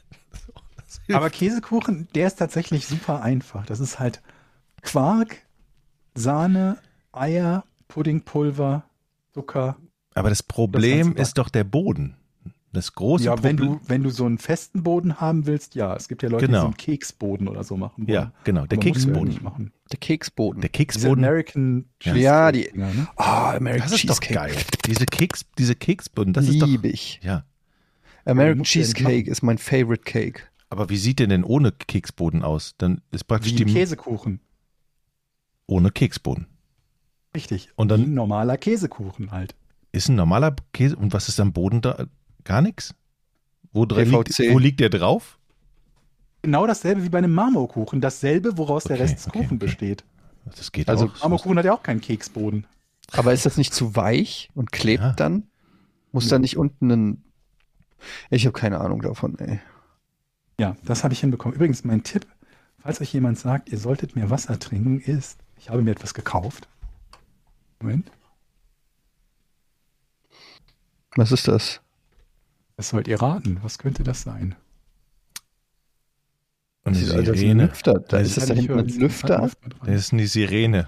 [0.77, 0.99] Das.
[1.15, 3.67] Aber Käsekuchen, der ist tatsächlich super einfach.
[3.67, 4.23] Das ist halt
[4.81, 5.37] Quark,
[6.15, 6.79] Sahne,
[7.11, 8.83] Eier, Puddingpulver,
[9.33, 9.77] Zucker.
[10.15, 12.17] Aber das Problem Ganze ist doch der Boden.
[12.75, 13.79] Das große Ja, wenn Problem.
[13.81, 15.95] du, wenn du so einen festen Boden haben willst, ja.
[15.95, 16.57] Es gibt ja Leute, Genau.
[16.57, 18.13] die so einen Keksboden oder so machen wollen.
[18.13, 19.39] Ja, genau, der ja Keksboden.
[19.41, 19.71] machen.
[19.91, 20.61] Der Keksboden.
[20.61, 21.23] Der Diese Keksboden.
[21.23, 23.07] American Ja, die- Cheesecake-Dinger, ne?
[23.15, 24.53] Ah, American Das ist doch Cheesecake.
[24.53, 24.63] geil.
[24.87, 26.67] Diese Keks, diese Keksboden, das ist doch.
[26.67, 27.19] Liebe ich.
[27.23, 27.45] Ja.
[28.25, 30.41] American ja Cheesecake ist mein Favorite Cake.
[30.69, 32.75] Aber wie sieht der denn ohne Keksboden aus?
[32.77, 34.41] Dann ist praktisch Wie ein die Käsekuchen.
[35.67, 36.47] ohne Keksboden.
[37.35, 37.69] Richtig.
[37.75, 39.55] Und dann- Wie ein normaler Käsekuchen halt.
[39.91, 42.05] Ist ein normaler Käse und was ist am Boden da?
[42.45, 42.95] Gar nichts?
[43.73, 45.37] Wo, liegt, wo liegt der drauf?
[46.43, 47.99] Genau dasselbe wie bei einem Marmorkuchen.
[47.99, 49.65] Dasselbe, woraus der Okay, Rest des okay, Kuchen okay.
[49.65, 50.05] besteht.
[50.55, 51.19] Das geht Also auch.
[51.21, 52.65] Marmorkuchen hat ja auch keinen Keksboden.
[53.11, 55.11] Aber ist das nicht zu weich und klebt Ja.
[55.13, 55.43] dann?
[56.11, 57.23] Muss da nicht unten ein.
[58.29, 59.59] Ich habe keine Ahnung davon, ey.
[60.59, 61.55] Ja, das habe ich hinbekommen.
[61.55, 62.25] Übrigens, mein Tipp,
[62.79, 66.69] falls euch jemand sagt, ihr solltet mehr Wasser trinken, ist, ich habe mir etwas gekauft.
[67.81, 68.09] Moment,
[71.15, 71.81] Was ist das?
[72.77, 73.59] Das sollt ihr raten.
[73.63, 74.55] Was könnte das sein?
[76.83, 77.65] Und die Sieht aus als ein Sirene.
[77.65, 77.93] Lüfter.
[77.93, 78.87] Da Das ist das Ja, da hinten ein.
[78.87, 79.49] Lüfter?
[79.85, 80.87] Das ist die Sirene.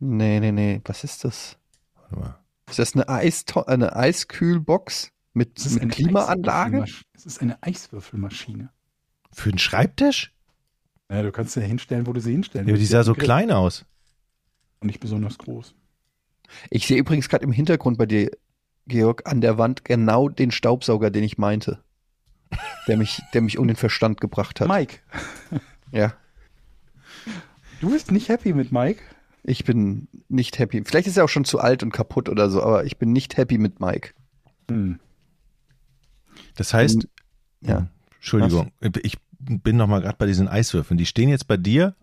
[0.00, 0.80] Nee, nee, nee.
[0.84, 1.58] Was ist das?
[1.94, 2.38] Warte mal.
[2.70, 6.84] Ist das eine, Eisto eine Eiskühlbox mit, ist mit eine Klimaanlage?
[7.14, 8.70] Es ist eine Eiswürfelmaschine.
[9.32, 10.34] Für den Schreibtisch?
[11.10, 12.92] Ja, du kannst sie hinstellen, wo du sie hinstellen Ja, aber die willst.
[12.92, 13.84] sah so klein aus.
[14.80, 15.74] Und nicht besonders groß.
[16.70, 18.30] Ich sehe übrigens gerade im Hintergrund bei dir,
[18.88, 21.82] Georg, an der Wand genau den Staubsauger, den ich meinte.
[22.86, 24.68] Der mich, der mich um den Verstand gebracht hat.
[24.68, 24.98] Mike,
[25.92, 26.14] Ja.
[27.80, 29.00] du bist nicht happy mit Mike?
[29.44, 30.82] Ich bin nicht happy.
[30.84, 33.36] Vielleicht ist er auch schon zu alt und kaputt oder so, aber ich bin nicht
[33.36, 34.10] happy mit Mike.
[34.70, 34.98] Hm.
[36.56, 37.06] Das heißt,
[37.60, 37.88] Ja.
[38.16, 38.72] Entschuldigung,
[39.02, 40.98] ich bin noch mal gerade bei diesen Eiswürfeln.
[40.98, 41.94] Die stehen jetzt bei dir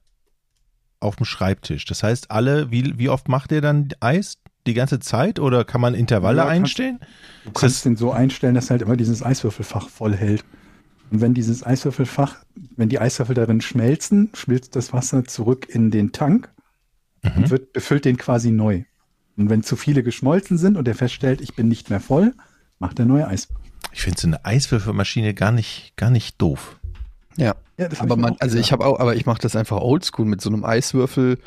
[1.00, 1.86] auf dem Schreibtisch.
[1.86, 4.38] Das heißt, alle, wie, wie oft macht ihr dann Eis?
[4.68, 6.99] Die ganze Zeit oder kann man Intervalle Ja, kannst- einstellen?
[7.45, 10.43] Du kannst den so einstellen, dass halt immer dieses Eiswürfelfach voll hält.
[11.11, 12.38] Und wenn dieses Eiswürfelfach,
[12.76, 16.49] wenn die Eiswürfel darin schmelzen, schmilzt das Wasser zurück in den Tank
[17.24, 17.32] Mhm.
[17.36, 18.84] und wird, befüllt den quasi neu.
[19.38, 22.34] Und wenn zu viele geschmolzen sind und er feststellt, ich bin nicht mehr voll,
[22.80, 23.63] macht er neue Eiswürfel.
[23.91, 26.80] Ich finde so eine Eiswürfelmaschine gar nicht, gar nicht doof.
[27.38, 27.55] Ja.
[27.78, 30.39] Ja, Aber man, auch also ich habe auch, aber ich mache das einfach oldschool mit
[30.41, 31.38] so einem Eiswürfel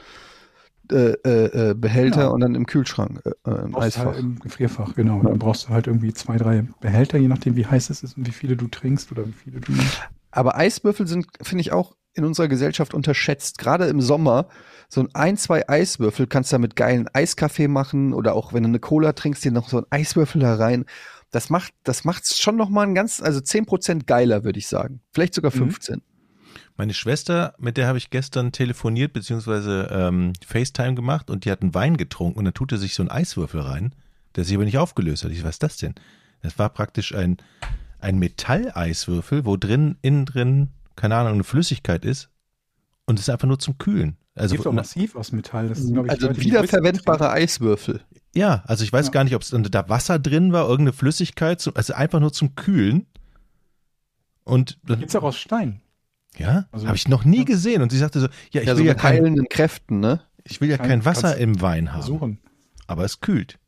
[0.92, 2.26] äh, äh, äh, Behälter Ja.
[2.28, 4.06] und dann im Kühlschrank, äh, im du Eisfach.
[4.06, 5.20] halt im Gefrierfach, genau.
[5.22, 8.26] Dann brauchst du halt irgendwie zwei, drei Behälter, je nachdem wie heiß es ist und
[8.26, 10.00] wie viele du trinkst oder wie viele du nimmst.
[10.30, 13.58] Aber Eiswürfel sind, finde ich, auch in unserer Gesellschaft unterschätzt.
[13.58, 14.48] Gerade im Sommer,
[14.88, 18.68] so ein, ein, zwei Eiswürfel kannst du damit geilen Eiskaffee machen oder auch wenn du
[18.68, 20.84] eine Cola trinkst, dir noch so ein Eiswürfel da rein.
[21.30, 25.00] Das macht, das macht's schon noch mal ein ganz, also 10% geiler, würde ich sagen.
[25.12, 25.58] Vielleicht sogar Mhm.
[26.52, 26.72] 15.
[26.76, 31.62] Meine Schwester, mit der habe ich gestern telefoniert beziehungsweise ähm, FaceTime gemacht und die hat
[31.62, 33.94] einen Wein getrunken und dann tut er sich so einen Eiswürfel rein,
[34.36, 35.32] der sich aber nicht aufgelöst hat.
[35.32, 35.94] Ich, was ist das denn?
[36.42, 37.38] Das war praktisch ein,
[37.98, 42.30] ein Metalleiswürfel, wo drin, innen drin, keine Ahnung, eine Flüssigkeit ist
[43.06, 44.16] und es ist einfach nur zum Kühlen.
[44.34, 45.68] Also, Gibt auch massiv aus Metall.
[45.68, 48.00] Das ist, glaub ich, Also Leute, wiederverwendbare Eiswürfel.
[48.36, 49.10] ja, also ich weiß Ja.
[49.12, 52.54] gar nicht, ob es da Wasser drin war, irgendeine Flüssigkeit, zum, also einfach nur zum
[52.54, 53.06] Kühlen.
[54.44, 55.80] Und dann, Gibt's auch aus Stein.
[56.38, 57.82] Ja, Also- habe ich noch nie gesehen.
[57.82, 60.20] Und sie sagte so, ja, ich Ja, so will ja mit kein, heilenden Kräften, ne?
[60.44, 62.38] ich will ja Kein- kein Wasser im Wein haben, Versuchen.
[62.86, 63.58] aber es kühlt.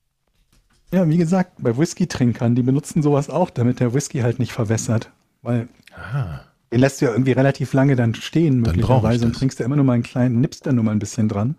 [0.92, 5.10] Ja, wie gesagt, bei Whisky-Trinkern, die benutzen sowas auch, damit der Whisky halt nicht verwässert.
[5.42, 6.40] Weil Ah,
[6.72, 9.76] den lässt du ja irgendwie relativ lange dann stehen, Dann möglicherweise, und trinkst da immer
[9.76, 11.56] nur mal einen kleinen, nippst da nur mal ein bisschen dran.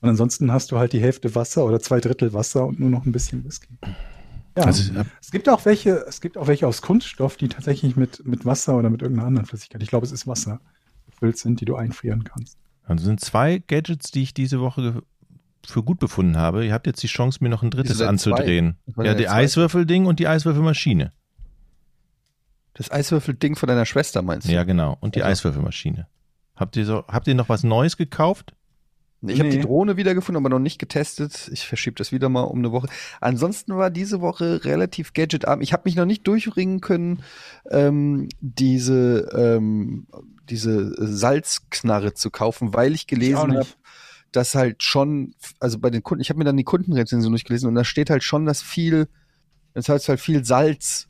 [0.00, 3.06] Und ansonsten hast du halt die Hälfte Wasser oder zwei Drittel Wasser und nur noch
[3.06, 3.68] ein bisschen Whisky.
[4.56, 8.24] Ja, Also, es gibt auch welche, es gibt auch welche aus Kunststoff, die tatsächlich mit,
[8.24, 10.60] mit Wasser oder mit irgendeiner anderen Flüssigkeit, ich glaube, es ist Wasser,
[11.06, 12.56] gefüllt sind, die du einfrieren kannst.
[12.84, 15.02] also sind zwei Gadgets, die ich diese Woche
[15.66, 16.64] für gut befunden habe.
[16.66, 18.76] Ihr habt jetzt die Chance, mir noch ein drittes anzudrehen.
[18.96, 19.28] Ja, die?
[19.28, 21.12] Eiswürfelding und die Eiswürfelmaschine.
[22.74, 24.52] Das Eiswürfel-Ding von deiner Schwester meinst du?
[24.52, 24.96] Ja, genau.
[25.00, 25.32] Und die Also.
[25.32, 26.06] Eiswürfelmaschine.
[26.56, 28.54] Habt ihr so, habt ihr noch was Neues gekauft?
[29.26, 29.56] Ich habe Nee.
[29.56, 31.48] die Drohne wiedergefunden, aber noch nicht getestet.
[31.52, 32.88] Ich verschiebe das wieder mal um eine Woche.
[33.20, 35.60] Ansonsten war diese Woche relativ gadgetarm.
[35.60, 37.22] Ich habe mich noch nicht durchringen können,
[37.70, 40.06] ähm, diese, ähm,
[40.48, 43.66] diese Salzknarre zu kaufen, weil ich gelesen habe,
[44.32, 47.74] dass halt schon, also bei den Kunden, ich habe mir dann die Kundenrezension durchgelesen und
[47.74, 49.08] da steht halt schon, dass viel,
[49.74, 51.08] das heißt halt viel Salz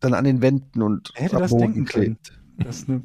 [0.00, 2.18] dann an den Wänden und hätte am das Boden denken können?
[2.22, 2.32] klebt.
[2.66, 3.02] dass eine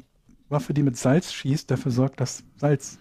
[0.48, 2.98] Waffe, die mit Salz schießt, dafür sorgt, dass Salz.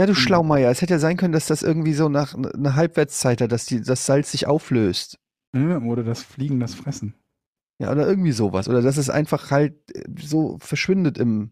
[0.00, 3.42] Ja, du Schlaumeier, es hätte ja sein können, dass das irgendwie so nach einer Halbwertszeit
[3.42, 5.18] hat, dass die, das Salz sich auflöst.
[5.54, 7.12] Ja, Oder das Fliegen, das Fressen.
[7.78, 8.66] Ja, oder irgendwie sowas.
[8.66, 11.50] Oder dass es einfach halt äh, so verschwindet im,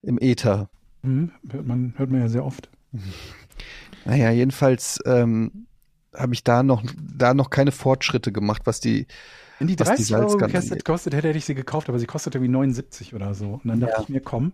[0.00, 0.70] im Äther.
[1.02, 2.70] Mhm, hört, man, hört man ja sehr oft.
[4.06, 5.66] Naja, jedenfalls ähm,
[6.14, 6.82] habe ich da noch,
[7.16, 9.06] da noch keine Fortschritte gemacht, was die.
[9.58, 12.34] Wenn die Was die 30 Euro gekostet, kostet, hätte ich sie gekauft, aber sie kostet
[12.34, 13.60] irgendwie 79 oder so.
[13.62, 14.02] Und dann dachte Ja.
[14.02, 14.52] ich mir, komm,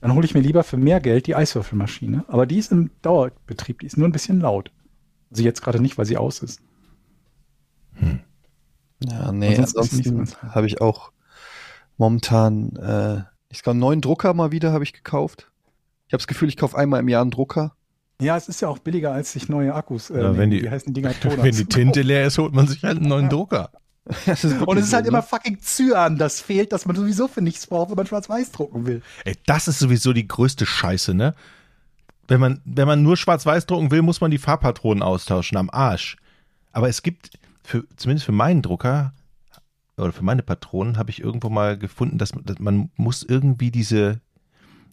[0.00, 2.24] dann hole ich mir lieber für mehr Geld die Eiswürfelmaschine.
[2.28, 4.70] Aber die ist im Dauerbetrieb, die ist nur ein bisschen laut.
[5.30, 6.60] Also jetzt gerade nicht, weil sie aus ist.
[9.02, 11.12] Ja, nee, Ansonsten ansonsten habe ich auch
[11.96, 15.50] momentan, äh, ich glaube, einen neuen Drucker mal wieder habe ich gekauft.
[16.06, 17.74] Ich habe das Gefühl, ich kaufe einmal im Jahr einen Drucker.
[18.20, 20.68] Ja, es ist ja auch billiger, als sich neue Akkus, äh, Ja, wenn die- wie
[20.70, 23.70] heißen die Dinger, Wenn die Tinte leer ist, holt man sich halt einen neuen Drucker.
[24.66, 25.22] Und es ist halt so, immer ne?
[25.22, 29.02] fucking Cyan, das fehlt, dass man sowieso für nichts braucht, wenn man schwarz-weiß drucken will.
[29.24, 31.34] Ey, das ist sowieso die größte Scheiße, ne?
[32.26, 36.16] Wenn man, wenn man nur schwarz-weiß drucken will, muss man die Farbpatronen austauschen, am Arsch.
[36.72, 37.30] Aber es gibt,
[37.62, 39.12] für, zumindest für meinen Drucker
[39.96, 43.70] oder für meine Patronen, habe ich irgendwo mal gefunden, dass, man- dass man muss irgendwie
[43.70, 44.20] diese,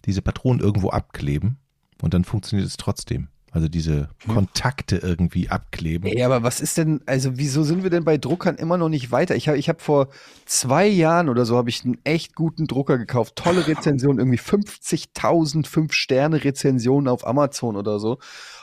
[0.06, 1.58] diese Patronen irgendwo abkleben
[2.02, 3.30] und dann funktioniert es trotzdem.
[3.52, 6.12] Also diese Kontakte irgendwie abkleben.
[6.12, 9.12] Ey, aber was ist denn, also wieso sind wir denn bei Druckern immer noch nicht
[9.12, 9.36] weiter?
[9.36, 10.10] Ich habe ich hab vor
[10.46, 13.38] zwei Jahren oder so habe ich einen echt guten Drucker gekauft.
[13.38, 18.20] Tolle Rezension, irgendwie 50.000 Fünf-Sterne-Rezensionen auf Amazon oder so.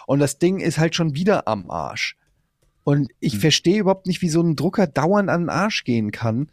[0.07, 2.17] Und das Ding ist halt schon wieder am Arsch.
[2.85, 6.51] Und ich verstehe überhaupt nicht, wie so ein Drucker dauernd an den Arsch gehen kann.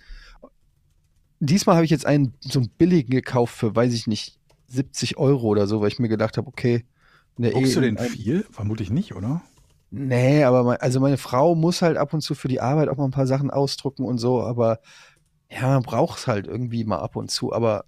[1.41, 5.47] Diesmal habe ich jetzt einen so einen billigen gekauft für, weiß ich nicht, 70 Euro
[5.47, 6.85] oder so, weil ich mir gedacht habe, okay.
[7.37, 8.45] Eh du ein- viel?
[8.51, 9.41] Vermutlich nicht, oder?
[9.89, 12.97] Nee, aber mein, also meine Frau muss halt ab und zu für die Arbeit auch
[12.97, 14.79] mal ein paar Sachen ausdrucken und so, aber
[15.49, 17.83] ja, man braucht es halt irgendwie mal ab und zu, aber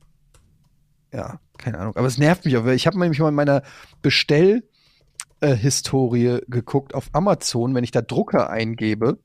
[1.14, 1.96] ja, keine Ahnung.
[1.96, 3.64] Aber es nervt mich auch, weil ich habe nämlich mal in meiner
[4.02, 4.64] Bestell-
[5.40, 5.58] äh,
[6.48, 9.20] geguckt auf Amazon, wenn ich da Drucker eingebe,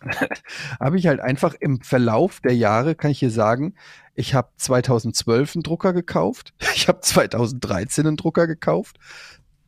[0.80, 3.74] habe ich halt einfach im Verlauf der Jahre, kann ich hier sagen,
[4.14, 8.96] ich habe 2012 einen Drucker gekauft, ich habe 2013 einen Drucker gekauft,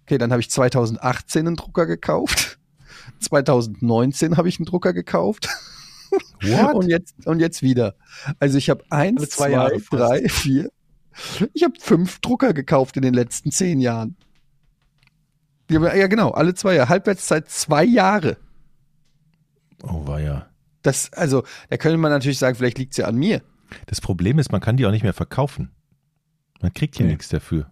[0.03, 2.59] okay, dann habe ich 2018 einen Drucker gekauft,
[3.21, 5.49] 2019 habe ich einen Drucker gekauft
[6.73, 7.95] und jetzt und jetzt wieder.
[8.39, 10.71] Also ich habe eins, Alle zwei zwei, drei, vier.
[11.55, 14.17] Ich habe fünf Drucker gekauft in den letzten zehn Jahren.
[15.71, 16.89] Ja, genau, alle zwei Jahre.
[16.89, 18.37] Halbwertszeit zwei Jahre.
[19.83, 20.47] Oh, war ja.
[20.83, 23.43] Das, also, da könnte man natürlich sagen, vielleicht liegt es ja an mir.
[23.87, 25.71] Das Problem ist, man kann die auch nicht mehr verkaufen.
[26.61, 27.13] Man kriegt hier Nee.
[27.13, 27.71] nichts dafür.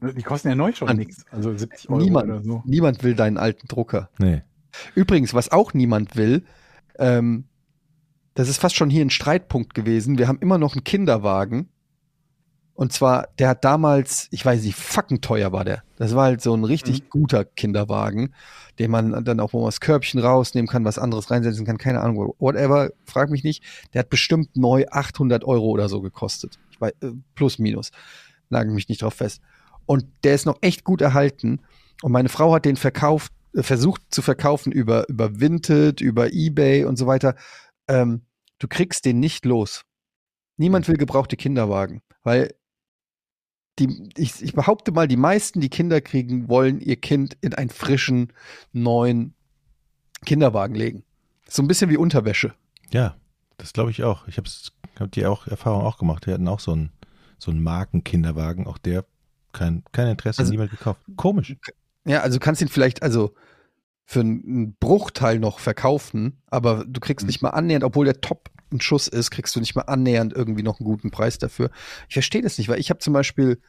[0.00, 0.96] Die kosten ja neu schon Mann.
[0.96, 1.24] nichts.
[1.30, 2.62] Also 70 Euro Niemand, oder so.
[2.66, 4.10] niemand will deinen alten Drucker.
[4.18, 4.42] Nee.
[4.94, 6.44] Übrigens, was auch niemand will,
[6.98, 7.44] ähm,
[8.34, 10.18] das ist fast schon hier ein Streitpunkt gewesen.
[10.18, 11.68] Wir haben immer noch einen Kinderwagen.
[12.74, 15.82] Und zwar, der hat damals, ich weiß nicht, fucking teuer war der.
[15.96, 18.34] Das war halt so ein richtig guter Kinderwagen,
[18.78, 22.00] den man dann auch, wo man das Körbchen rausnehmen kann, was anderes reinsetzen kann, keine
[22.00, 23.62] Ahnung, whatever, frag mich nicht.
[23.92, 26.58] Der hat bestimmt neu 800 Euro oder so gekostet.
[26.70, 27.90] Ich wei- äh, plus minus.
[28.48, 29.42] Nagel mich nicht drauf fest.
[29.86, 31.60] Und der ist noch echt gut erhalten.
[32.02, 36.84] Und meine Frau hat den verkauft, äh, versucht zu verkaufen über, über Vinted, über Ebay
[36.84, 37.34] und so weiter.
[37.86, 38.22] Ähm,
[38.58, 39.82] du kriegst den nicht los.
[40.56, 42.54] Niemand will gebrauchte Kinderwagen, weil
[43.78, 47.70] die, ich, ich behaupte mal, die meisten, die Kinder kriegen, wollen ihr Kind in einen
[47.70, 48.32] frischen,
[48.72, 49.34] neuen
[50.24, 51.04] Kinderwagen legen.
[51.48, 52.54] So ein bisschen wie Unterwäsche.
[52.92, 53.16] Ja,
[53.56, 54.28] das glaube ich auch.
[54.28, 54.48] Ich habe
[55.00, 56.26] hab die auch, Erfahrung auch gemacht.
[56.26, 56.90] Wir hatten auch so einen,
[57.38, 59.04] so einen Markenkinderwagen, auch der
[59.52, 61.00] kein, kein Interesse, Also- niemand gekauft.
[61.16, 61.56] Komisch.
[62.04, 63.34] Ja, also du kannst ihn vielleicht also
[64.04, 68.80] für einen Bruchteil noch verkaufen, aber du kriegst nicht mal annähernd, obwohl der Top ein
[68.80, 71.70] Schuss ist, kriegst du nicht mal annähernd irgendwie noch einen guten Preis dafür.
[72.08, 73.60] Ich verstehe das nicht, weil ich habe zum Beispiel,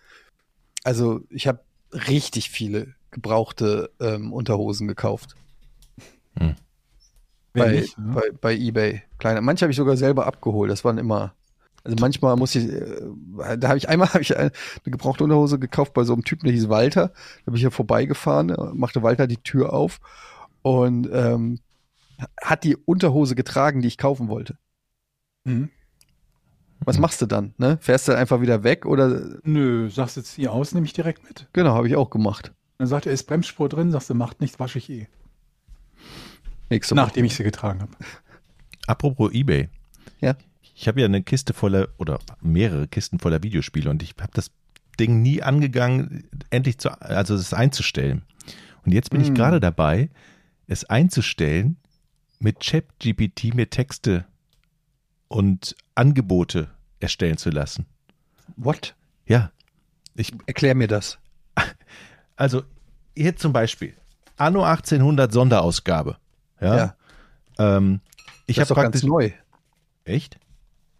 [0.84, 1.60] also ich habe
[1.91, 5.36] richtig viele gebrauchte ähm, Unterhosen gekauft
[7.54, 8.14] Wer bei, nicht, ne?
[8.14, 9.04] bei, bei eBay.
[9.20, 9.41] Kleine.
[9.41, 10.72] Manche habe ich sogar selber abgeholt.
[10.72, 11.34] Das waren immer.
[11.84, 14.51] Also manchmal muss ich, äh, da habe ich einmal hab ich eine,
[14.86, 17.10] eine gebrauchte Unterhose gekauft bei so einem Typen, der hieß Walter.
[17.45, 19.99] Da bin ich ja vorbeigefahren, äh, machte Walter die Tür auf
[20.62, 21.60] und ähm,
[22.41, 24.58] hat die Unterhose getragen, die ich kaufen wollte.
[25.46, 25.70] Mhm.
[26.86, 27.54] Was machst du dann?
[27.58, 27.78] Ne?
[27.80, 29.38] Fährst du dann einfach wieder weg oder?
[29.44, 31.48] Nö, sagst du jetzt hier aus, nehme ich direkt mit.
[31.54, 32.52] Genau, habe ich auch gemacht.
[32.78, 35.08] Dann sagt er, ist Bremsspur drin, sagst du, macht nichts, wasche ich eh.
[36.70, 37.06] Nächste Woche.
[37.06, 37.91] Nachdem ich sie getragen habe.
[38.88, 39.70] Apropos Ebay.
[40.20, 40.36] Ja.
[40.76, 44.52] Ich habe ja eine Kiste voller oder mehrere Kisten voller Videospiele und ich habe das
[45.00, 48.24] Ding nie angegangen, endlich zu, also es einzustellen.
[48.86, 49.36] Und jetzt bin ich Mm.
[49.36, 50.10] gerade dabei,
[50.68, 51.78] es einzustellen,
[52.39, 54.26] mit ChatGPT mir Texte
[55.34, 56.70] und Angebote
[57.00, 57.88] erstellen zu lassen.
[58.56, 58.94] What?
[59.26, 59.52] Ja.
[60.16, 61.18] Ich, Erklär mir das.
[62.36, 62.62] also
[63.18, 63.96] hier zum Beispiel
[64.38, 66.18] Anno 1800 Sonderausgabe.
[66.62, 66.76] Ja.
[66.78, 66.96] Ja.
[67.58, 68.02] Ähm,
[68.46, 69.32] ich das ist habe doch ganz praktisch neu.
[70.06, 70.38] echt.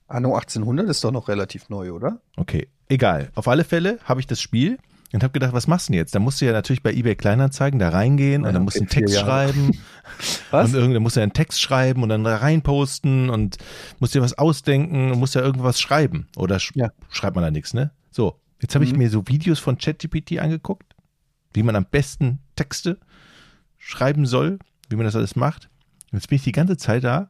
[0.08, 2.20] Anno 1800 ist doch noch relativ neu, oder?
[2.36, 3.32] Okay, egal.
[3.36, 4.80] Auf alle Fälle habe ich das Spiel
[5.14, 6.16] und habe gedacht, was machst du denn jetzt?
[6.16, 8.82] Da musst du ja natürlich bei eBay Kleinanzeigen da reingehen Ja, und dann musst du
[8.82, 9.72] einen Text schreiben.
[10.52, 10.70] Was?
[10.70, 13.58] Und irgendwann musst du einen Text schreiben und dann da reinposten und
[14.00, 16.28] musst dir was ausdenken und musst ja irgendwas schreiben.
[16.36, 16.90] Oder sch Ja.
[17.10, 17.92] schreibt man da nichts, ne?
[18.12, 18.98] So, jetzt habe ich Mhm.
[19.00, 20.96] mir so Videos von ChatGPT angeguckt,
[21.54, 22.98] wie man am besten Texte
[23.78, 24.60] schreiben soll,
[24.90, 25.70] wie man das alles macht.
[26.12, 27.30] Und jetzt bin ich die ganze Zeit da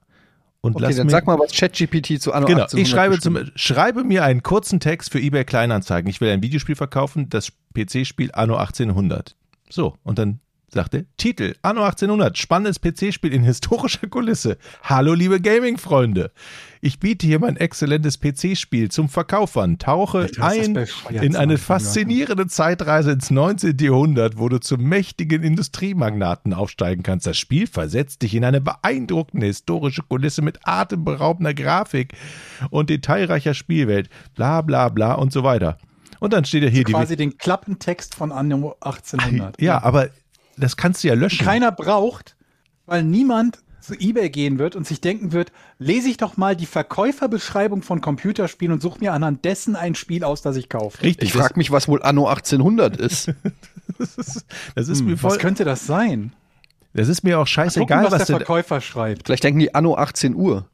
[0.64, 3.20] und Okay, lass dann mir sag mal, was ChatGPT zu Anno Genau, 1800 ich schreibe,
[3.20, 6.10] zum, schreibe mir einen kurzen Text für eBay Kleinanzeigen.
[6.10, 9.36] Ich will ein Videospiel verkaufen, das PC-Spiel Anno 1800.
[9.70, 10.40] So, und dann
[10.74, 14.58] sagte Titel Anno 1800, spannendes PC-Spiel in historischer Kulisse.
[14.84, 16.32] Hallo liebe Gaming-Freunde.
[16.82, 19.78] Ich biete hier mein exzellentes PC-Spiel zum Verkauf an.
[19.78, 23.78] Tauche Alter, ein in eine sein, faszinierende Zeitreise ins 19.
[23.80, 27.28] Jahrhundert, wo du zum mächtigen Industriemagnaten aufsteigen kannst.
[27.28, 32.14] Das Spiel versetzt dich in eine beeindruckende historische Kulisse mit atemberaubender Grafik
[32.70, 34.10] und detailreicher Spielwelt.
[34.36, 35.78] Bla bla bla und so weiter.
[36.20, 36.94] Und dann steht ja hier die.
[36.94, 39.62] Quasi den Klappentext von Anno 1800.
[39.62, 40.10] Ja, aber
[40.58, 41.44] das kannst du ja löschen.
[41.46, 42.36] keiner braucht,
[42.86, 46.66] weil niemand zu eBay gehen wird und sich denken wird, lese ich doch mal die
[46.66, 51.04] Verkäuferbeschreibung von Computerspielen und suche mir anhand dessen ein Spiel aus, das ich kaufe.
[51.04, 51.30] Richtig.
[51.30, 53.34] Ich frage mich, was wohl Anno 1800 ist.
[54.00, 54.46] das ist,
[54.76, 55.32] das ist mir Hm, voll.
[55.32, 56.32] was könnte das sein?
[56.94, 58.38] Das ist mir auch Gucken, scheißegal, was, was der.
[58.38, 59.24] Verkäufer schreibt.
[59.26, 60.70] Vielleicht denken die Anno 18 Uhr.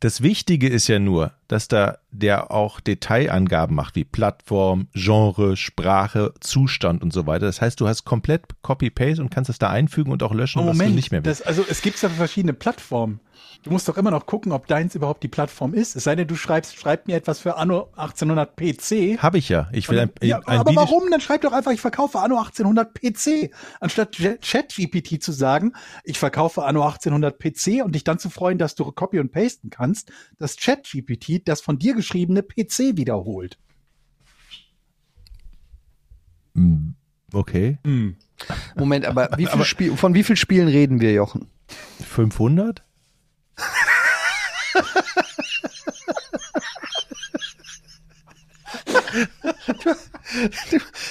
[0.00, 6.34] Das Wichtige ist ja nur, dass da der auch Detailangaben macht, wie Plattform, Genre, Sprache,
[6.40, 7.46] Zustand und so weiter.
[7.46, 10.66] Das heißt, du hast komplett Copy-Paste und kannst es da einfügen und auch löschen, Oh,
[10.66, 11.40] was Moment, du nicht mehr willst.
[11.40, 13.20] das, also es gibt ja verschiedene Plattformen.
[13.62, 15.96] Du musst doch immer noch gucken, ob deins überhaupt die Plattform ist.
[15.96, 19.18] Es sei denn, du schreibst, schreib mir etwas für Anno 1800 PC.
[19.22, 19.68] Habe ich ja.
[19.72, 21.10] Ich will ein, ja, ein aber Video- warum?
[21.10, 23.50] Dann schreib doch einfach, ich verkaufe Anno 1800 PC.
[23.80, 25.72] Anstatt ChatGPT zu sagen,
[26.04, 29.70] ich verkaufe Anno 1800 PC und dich dann zu freuen, dass du Copy und Pasten
[29.70, 33.58] kannst, dass ChatGPT das von dir geschriebene PC wiederholt.
[37.32, 37.78] Okay.
[38.76, 41.48] Moment, aber wie viel Spiel, von wie vielen Spielen reden wir, Jochen?
[42.04, 42.82] 500?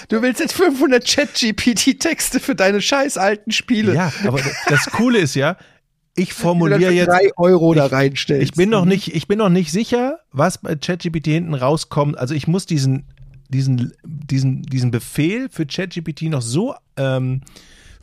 [0.09, 3.93] Du willst jetzt 500 Chat-GPT-Texte für deine scheiß alten Spiele.
[3.95, 5.57] Ja, aber das Coole ist ja,
[6.15, 7.07] ich du formuliere jetzt.
[7.07, 8.43] drei Euro da reinstellst.
[8.43, 12.17] Ich bin noch nicht, ich bin noch nicht sicher, was bei ChatGPT hinten rauskommt.
[12.17, 13.05] Also ich muss diesen,
[13.49, 17.41] diesen, diesen, diesen Befehl für ChatGPT noch so ähm,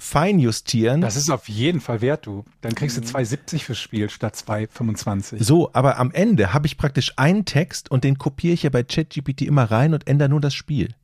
[0.03, 1.01] fein justieren.
[1.01, 2.45] Das ist auf jeden Fall wert, du.
[2.61, 5.43] Dann kriegst du 2,70 fürs Spiel statt 2,25.
[5.43, 8.83] so, aber am Ende habe ich praktisch einen Text und den kopiere ich ja bei
[8.83, 10.95] ChatGPT immer rein und ändere nur das Spiel.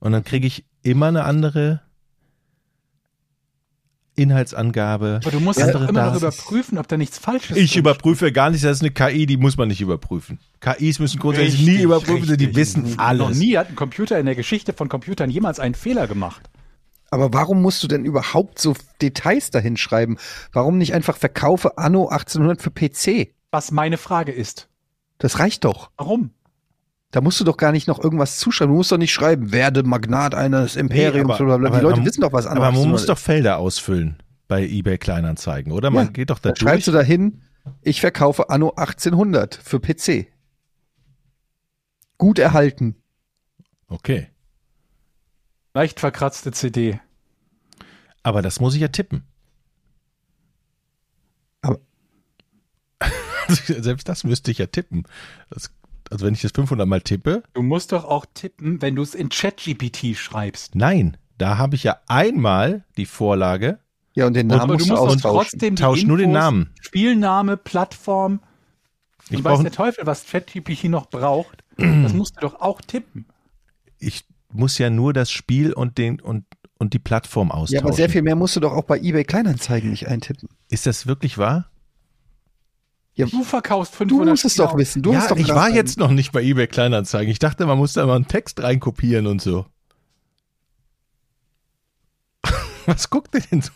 [0.00, 1.82] Und dann kriege ich immer eine andere.
[4.16, 5.20] Inhaltsangabe.
[5.22, 8.50] Aber du musst doch immer noch überprüfen, ob da nichts Falsches Ich drin überprüfe gar
[8.50, 10.40] nicht, das ist eine KI, die muss man nicht überprüfen.
[10.60, 12.56] KIs müssen grundsätzlich nie Richtig, überprüfen, denn die richtig.
[12.56, 13.28] wissen alles.
[13.28, 16.50] Noch nie hat ein Computer in der Geschichte von Computern jemals einen Fehler gemacht.
[17.10, 20.18] Aber warum musst du denn überhaupt so Details dahin schreiben?
[20.52, 23.32] Warum nicht einfach verkaufe Anno 1800 für PC?
[23.50, 24.68] Was meine Frage ist.
[25.18, 25.90] Das reicht doch.
[25.96, 26.30] Warum?
[27.10, 28.72] Da musst du doch gar nicht noch irgendwas zuschreiben.
[28.72, 31.70] Du musst doch nicht schreiben, werde Magnat eines Imperiums aber- oder bla.
[31.70, 34.22] Die aber Leute man- wissen doch, was Anno Aber man 1800 muss doch Felder ausfüllen
[34.46, 35.90] bei eBay Kleinanzeigen, oder?
[35.90, 37.02] Man Ja, geht doch da Da schreibst du durch.
[37.04, 37.40] dahin,
[37.80, 40.26] ich verkaufe Anno 1800 für PC.
[42.18, 42.96] Gut erhalten.
[43.88, 44.28] Okay.
[45.78, 46.98] Leicht verkratzte CD.
[48.24, 49.22] Aber das muss ich ja tippen.
[51.62, 51.78] Aber-
[53.48, 55.04] Selbst das müsste ich ja tippen.
[55.50, 55.70] Das,
[56.10, 59.14] also wenn ich das 500 Mal tippe, Du musst doch auch tippen, wenn du es
[59.14, 60.74] in ChatGPT schreibst.
[60.74, 63.78] nein, da habe ich ja einmal die Vorlage.
[64.14, 65.38] Ja, und den Und- Namen Aber du musst du musst austauschen.
[65.50, 66.74] trotzdem die Tausch nur den Infos, Namen.
[66.80, 68.40] Spielname, Plattform.
[69.30, 71.62] Ich Und weiß brauche der Teufel, was ChatGPT noch braucht.
[71.76, 73.26] Das musst du doch auch tippen.
[74.00, 76.44] ich muss ja nur das Spiel und den und
[76.78, 77.74] und die Plattform austauschen.
[77.74, 80.48] Ja, aber sehr viel mehr musst du doch auch bei eBay Kleinanzeigen nicht eintippen.
[80.68, 81.70] Ist das wirklich wahr?
[83.16, 85.02] Du verkaufst Du 500 musst es doch wissen.
[85.02, 87.32] Du ja, hast doch ich war jetzt noch nicht bei eBay Kleinanzeigen.
[87.32, 89.66] Ich dachte, man muss da mal einen Text reinkopieren und so.
[92.86, 93.72] Was guckt ihr denn so?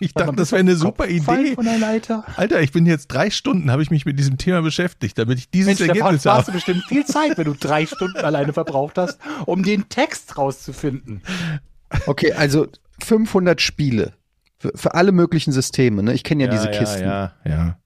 [0.00, 1.54] Ich dachte, das wäre eine super Idee.
[1.54, 2.24] Von der Leiter.
[2.36, 5.50] Alter, ich bin jetzt drei Stunden, habe ich mich mit diesem Thema beschäftigt, damit ich
[5.50, 6.44] dieses Mensch, Ergebnis warst habe.
[6.46, 11.22] du bestimmt viel Zeit, wenn du drei Stunden alleine verbraucht hast, um den Text rauszufinden.
[12.06, 12.66] Okay, also
[13.02, 14.12] 500 Spiele.
[14.58, 16.02] Für, für alle möglichen Systeme.
[16.02, 16.14] Ne?
[16.14, 17.02] Ich kenne ja, diese ja, Kisten.
[17.02, 17.78] Ja, ja.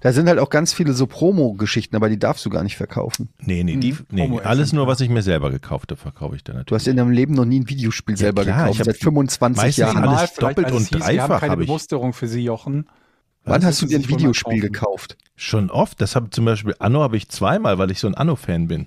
[0.00, 3.28] Da sind halt auch ganz viele so Promo-Geschichten, aber die darfst du gar nicht verkaufen.
[3.40, 6.44] Nee, nee, die, nee Homo alles nur, was ich mir selber gekauft habe, verkaufe ich
[6.44, 6.80] dann Du natürlich.
[6.82, 9.02] hast in deinem Leben noch nie ein Videospiel Ja, selber klar, ich gekauft, hab seit
[9.02, 9.96] 25 meistens Jahren.
[9.98, 11.66] alles Mal vielleicht, doppelt und hieß, dreifach keine habe ich.
[11.68, 12.88] Bemusterung für Sie, Jochen.
[13.44, 15.18] Wann Das hast du dir ein Videospiel gekauft?
[15.36, 16.00] Schon oft.
[16.00, 18.86] Das habe zum Beispiel Anno habe ich zweimal, weil ich so ein Anno-Fan bin.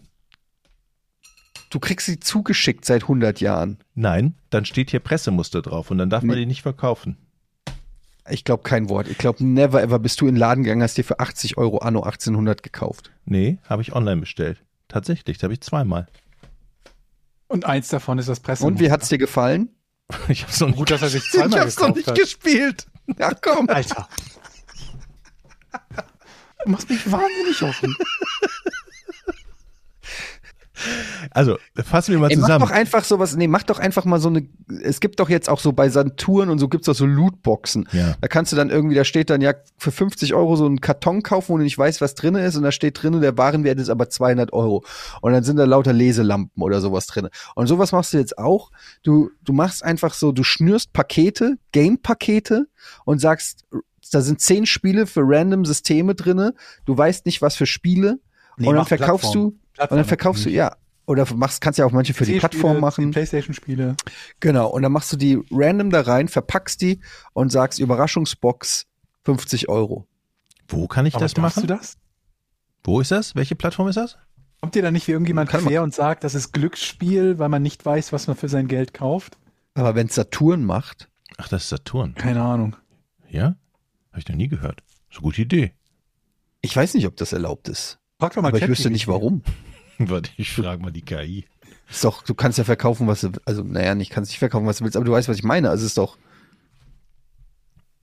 [1.70, 3.78] Du kriegst sie zugeschickt seit 100 Jahren.
[3.94, 6.42] Nein, dann steht hier Pressemuster drauf und dann darf man Nee.
[6.42, 7.18] die nicht verkaufen.
[8.30, 9.08] Ich glaube kein Wort.
[9.08, 11.80] Ich glaube, never ever bist du in den Laden gegangen, hast dir für 80 Euro
[11.80, 13.12] Anno 1800 gekauft.
[13.26, 14.64] Nee, habe ich online bestellt.
[14.88, 16.08] Tatsächlich, das habe ich zweimal.
[17.48, 18.66] Und eins davon ist das Presse.
[18.66, 19.70] Und wie hat's dir gefallen?
[20.30, 22.16] Ich habe es noch nicht, Gut, dass er sich zweimal ich hab's noch nicht hat.
[22.18, 22.88] gespielt.
[23.20, 23.68] Ja, komm.
[23.70, 24.08] Alter.
[26.64, 27.96] Du machst mich wahnsinnig, Jochen.
[31.32, 32.66] Also, fassen wir mal Ey, mach zusammen.
[32.66, 34.48] doch einfach sowas, nee, mach doch einfach mal so eine,
[34.84, 37.88] es gibt doch jetzt auch so bei Saturn und so gibt's doch so Lootboxen.
[37.92, 38.16] Ja.
[38.22, 41.24] Da kannst du dann irgendwie, da steht dann ja für 50 Euro so einen Karton
[41.24, 43.90] kaufen, wo du nicht weißt, was drin ist und da steht drin, der Warenwert ist
[43.90, 44.84] aber 200 Euro.
[45.22, 47.30] Und dann sind da lauter Leselampen oder sowas drin.
[47.56, 48.72] Und sowas machst du jetzt auch.
[49.04, 52.68] Du, du machst einfach so, du schnürst Pakete, Game-Pakete
[53.06, 53.66] und sagst,
[54.12, 56.54] da sind zehn Spiele für random Systeme drinne.
[56.86, 58.20] Du weißt nicht, was für Spiele.
[58.58, 59.52] Nee, und dann mach verkaufst Plattform.
[59.52, 60.76] du, und Plattform dann verkaufst du, ja.
[61.06, 63.12] Oder machst, kannst ja auch manche für die Plattform machen.
[63.12, 63.96] Playstation-Spiele.
[64.42, 67.00] Genau, und dann machst du die random da rein, verpackst die
[67.34, 68.88] und sagst Überraschungsbox
[69.24, 70.06] 50 Euro.
[70.68, 71.62] Wo kann ich Aber das machen?
[71.62, 71.98] du das?
[72.84, 73.36] Wo ist das?
[73.36, 74.18] Welche Plattform ist das?
[74.60, 77.62] Kommt dir da nicht wie irgendjemand Kann quer und sagt, das ist Glücksspiel, weil man
[77.62, 79.38] nicht weiß, was man für sein Geld kauft?
[79.76, 81.08] Aber wenn Saturn macht,
[81.38, 82.16] Ach, das ist Saturn.
[82.16, 82.76] Keine Ahnung.
[83.30, 83.56] Ja?
[84.12, 84.82] Habe ich noch nie gehört.
[85.12, 85.74] So gute Idee.
[86.62, 88.00] ich weiß nicht, ob das erlaubt ist.
[88.20, 89.44] Frag doch mal Aber ich wüsste nicht warum.
[90.10, 91.46] Warte, ich frage mal die KI.
[91.90, 94.78] Ist doch, du kannst ja verkaufen, was du, also naja, nicht kannst nicht verkaufen, was
[94.78, 95.70] du willst, aber du weißt, was ich meine.
[95.70, 96.18] Also es ist doch,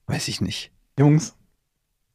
[0.06, 0.72] weiß ich nicht.
[0.98, 1.34] Jungs,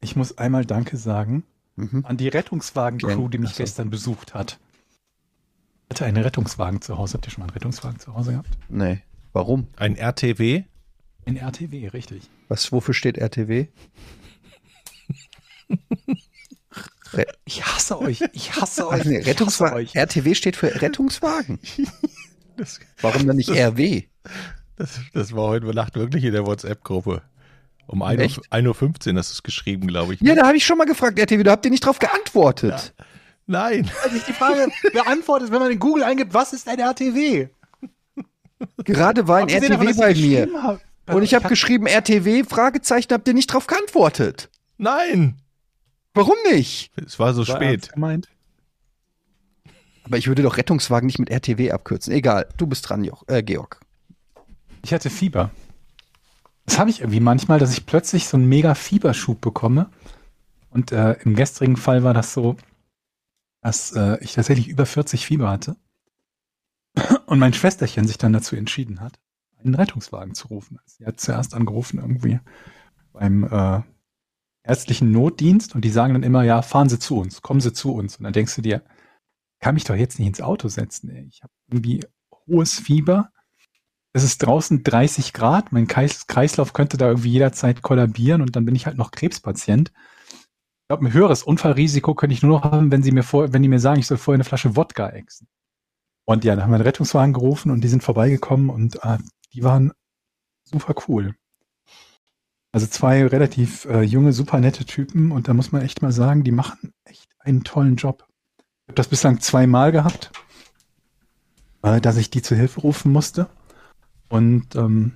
[0.00, 1.44] ich muss einmal Danke sagen
[1.76, 2.04] Mhm.
[2.04, 3.56] an die Rettungswagen-Crew, die mich so.
[3.58, 4.58] gestern besucht hat.
[5.88, 7.14] Hatte einen Rettungswagen zu Hause.
[7.14, 8.50] Habt ihr schon mal einen Rettungswagen zu Hause gehabt?
[8.68, 9.02] Nee.
[9.32, 9.68] Warum?
[9.76, 10.64] Ein RTW?
[11.24, 12.28] In RTW, richtig.
[12.48, 13.68] Was, wofür steht RTW?
[17.14, 18.22] Re Ich hasse euch.
[18.32, 19.04] Ich hasse euch.
[19.04, 19.88] nee, Rettungswagen.
[19.92, 21.58] RTW steht für Rettungswagen.
[22.56, 24.02] Das, Warum dann nicht RW?
[24.76, 27.22] das, das war heute Nacht wirklich in der WhatsApp-Gruppe.
[27.86, 28.38] Um 1 Echt?
[28.38, 30.20] Uhr, 1.15 Uhr hast du es geschrieben, glaube ich.
[30.20, 32.92] Ja, da habe ich schon mal gefragt, RTW, da habt ihr nicht drauf geantwortet.
[33.46, 33.90] Nein.
[34.04, 37.48] Also ich die Frage beantwortet, wenn man in Google eingibt, was ist ein RTW?
[38.84, 40.48] Gerade war ein RTW was bei mir.
[40.62, 40.80] hab?
[41.06, 44.50] Und ich habe geschrieben, RTW, Fragezeichen, habt ihr nicht drauf geantwortet.
[44.76, 45.40] Nein.
[46.14, 46.90] Warum nicht?
[46.96, 47.92] Es war so War spät.
[47.92, 48.28] gemeint.
[50.04, 52.12] Aber ich würde doch Rettungswagen nicht mit RTW abkürzen.
[52.12, 53.80] Egal, du bist dran, Joch, äh, Georg.
[54.82, 55.50] Ich hatte Fieber.
[56.66, 59.90] Das habe ich irgendwie manchmal, dass ich plötzlich so einen mega Fieberschub bekomme.
[60.70, 62.56] Und äh, im gestrigen Fall war das so,
[63.60, 65.76] dass äh, ich tatsächlich über 40 Fieber hatte.
[67.26, 69.20] Und mein Schwesterchen sich dann dazu entschieden hat,
[69.62, 70.78] einen Rettungswagen zu rufen.
[70.86, 72.40] Sie hat zuerst angerufen irgendwie
[73.12, 73.82] beim äh,
[74.62, 77.94] ärztlichen Notdienst und die sagen dann immer, ja, fahren Sie zu uns, kommen Sie zu
[77.94, 78.16] uns.
[78.16, 78.82] Und dann denkst du dir,
[79.60, 81.10] kann mich doch jetzt nicht ins Auto setzen.
[81.10, 81.26] Ey.
[81.28, 82.04] Ich habe irgendwie
[82.46, 83.30] hohes Fieber.
[84.12, 85.72] Es ist draußen 30 Grad.
[85.72, 89.92] Mein Kreis Kreislauf könnte da irgendwie jederzeit kollabieren und dann bin ich halt noch Krebspatient.
[89.92, 93.62] Ich glaube, ein höheres Unfallrisiko könnte ich nur noch haben, wenn sie mir vor, wenn
[93.62, 95.46] die mir sagen, ich soll vorher eine Flasche Wodka exen.
[96.24, 99.18] Und ja, dann haben wir einen Rettungswagen gerufen und die sind vorbeigekommen und äh,
[99.52, 99.92] die waren
[100.64, 101.34] super cool.
[102.72, 106.44] Also zwei relativ äh, junge, super nette Typen und da muss man echt mal sagen,
[106.44, 108.24] die machen echt einen tollen Job.
[108.58, 110.30] Ich habe das bislang zweimal gehabt,
[111.82, 113.48] äh, dass ich die zu Hilfe rufen musste.
[114.28, 115.12] Und ähm,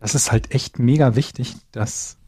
[0.00, 2.18] das ist halt echt mega wichtig, dass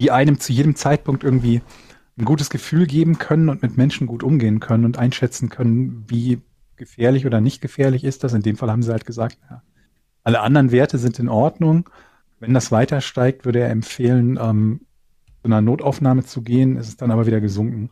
[0.00, 1.62] die einem zu jedem Zeitpunkt irgendwie
[2.18, 6.42] ein gutes Gefühl geben können und mit Menschen gut umgehen können und einschätzen können, wie
[6.76, 8.34] gefährlich oder nicht gefährlich ist das.
[8.34, 9.62] In dem Fall haben sie halt gesagt, ja,
[10.22, 11.88] alle anderen Werte sind in Ordnung.
[12.40, 14.80] Wenn das weiter steigt, würde er empfehlen, ähm,
[15.40, 16.76] zu einer Notaufnahme zu gehen.
[16.76, 17.90] Es ist dann aber wieder gesunken.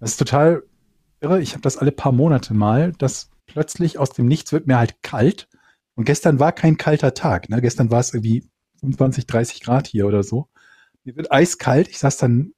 [0.00, 0.62] Das ist total
[1.20, 1.40] irre.
[1.40, 5.02] Ich habe das alle paar Monate mal, dass plötzlich aus dem Nichts wird mir halt
[5.02, 5.48] kalt.
[5.94, 7.48] Und gestern war kein kalter Tag.
[7.48, 7.60] Ne?
[7.60, 8.48] Gestern war es irgendwie
[8.80, 10.48] 25, 30 Grad hier oder so.
[11.04, 11.88] Mir wird eiskalt.
[11.88, 12.52] Ich saß dann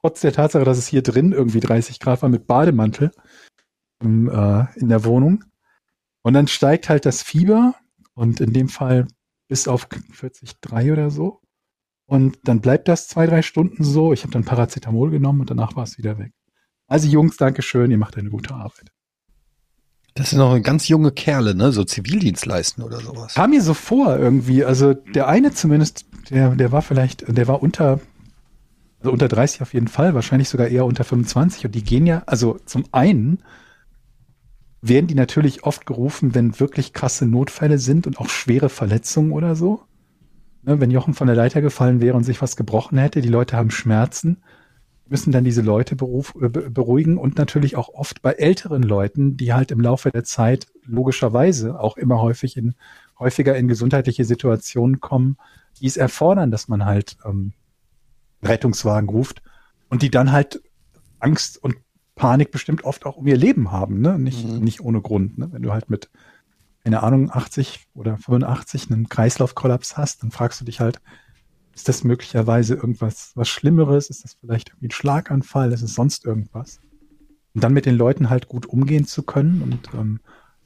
[0.00, 3.10] trotz der Tatsache, dass es hier drin irgendwie 30 Grad war mit Bademantel
[4.00, 5.44] im, äh, in der Wohnung.
[6.22, 7.74] Und dann steigt halt das Fieber
[8.14, 9.06] und in dem Fall
[9.48, 11.40] bis auf 40,3 oder so.
[12.06, 14.12] Und dann bleibt das zwei, drei Stunden so.
[14.12, 16.32] Ich habe dann Paracetamol genommen und danach war es wieder weg.
[16.86, 18.90] Also Jungs, Dankeschön, ihr macht eine gute Arbeit.
[20.14, 21.72] Das sind noch ganz junge Kerle, ne?
[21.72, 23.34] So Zivildienst leisten oder sowas.
[23.34, 24.64] Kam mir so vor irgendwie.
[24.64, 28.00] Also der eine zumindest, der, der war vielleicht, der war unter,
[29.00, 31.66] also unter 30 auf jeden Fall, wahrscheinlich sogar eher unter 25.
[31.66, 33.42] Und die gehen ja, also zum einen
[34.88, 39.56] werden die natürlich oft gerufen, wenn wirklich krasse Notfälle sind und auch schwere Verletzungen oder
[39.56, 39.82] so.
[40.62, 43.56] Ne, wenn Jochen von der Leiter gefallen wäre und sich was gebrochen hätte, die Leute
[43.56, 44.42] haben Schmerzen,
[45.06, 49.54] müssen dann diese Leute beruf, äh, beruhigen und natürlich auch oft bei älteren Leuten, die
[49.54, 52.74] halt im Laufe der Zeit logischerweise auch immer häufig in,
[53.18, 55.38] häufiger in gesundheitliche Situationen kommen,
[55.80, 57.52] die es erfordern, dass man halt ähm,
[58.42, 59.42] Rettungswagen ruft
[59.88, 60.62] und die dann halt
[61.20, 61.76] Angst und
[62.14, 64.18] Panik bestimmt oft auch um ihr Leben haben, ne?
[64.18, 64.60] Nicht, mhm.
[64.60, 65.38] nicht ohne Grund.
[65.38, 65.48] Ne?
[65.50, 66.10] Wenn du halt mit,
[66.84, 71.00] keine Ahnung, 80 oder 85 einen Kreislaufkollaps hast, dann fragst du dich halt,
[71.74, 74.10] ist das möglicherweise irgendwas was Schlimmeres?
[74.10, 75.72] Ist das vielleicht irgendwie ein Schlaganfall?
[75.72, 76.78] Ist es sonst irgendwas?
[77.54, 80.20] Und dann mit den Leuten halt gut umgehen zu können und ähm,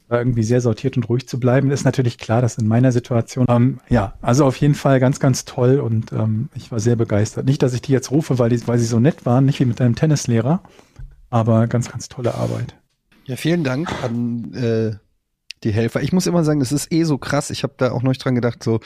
[0.08, 3.46] da irgendwie sehr sortiert und ruhig zu bleiben, ist natürlich klar, dass in meiner Situation,
[3.48, 7.44] ähm, ja, also auf jeden Fall ganz, ganz toll und ähm, ich war sehr begeistert.
[7.44, 9.66] Nicht, dass ich die jetzt rufe, weil, die, weil sie so nett waren, nicht wie
[9.66, 10.62] mit deinem Tennislehrer,
[11.30, 12.76] aber ganz, ganz tolle Arbeit.
[13.24, 14.96] Ja, vielen Dank an äh,
[15.64, 16.02] die Helfer.
[16.02, 17.50] Ich muss immer sagen, das ist eh so krass.
[17.50, 18.80] Ich habe da auch noch nicht dran gedacht, so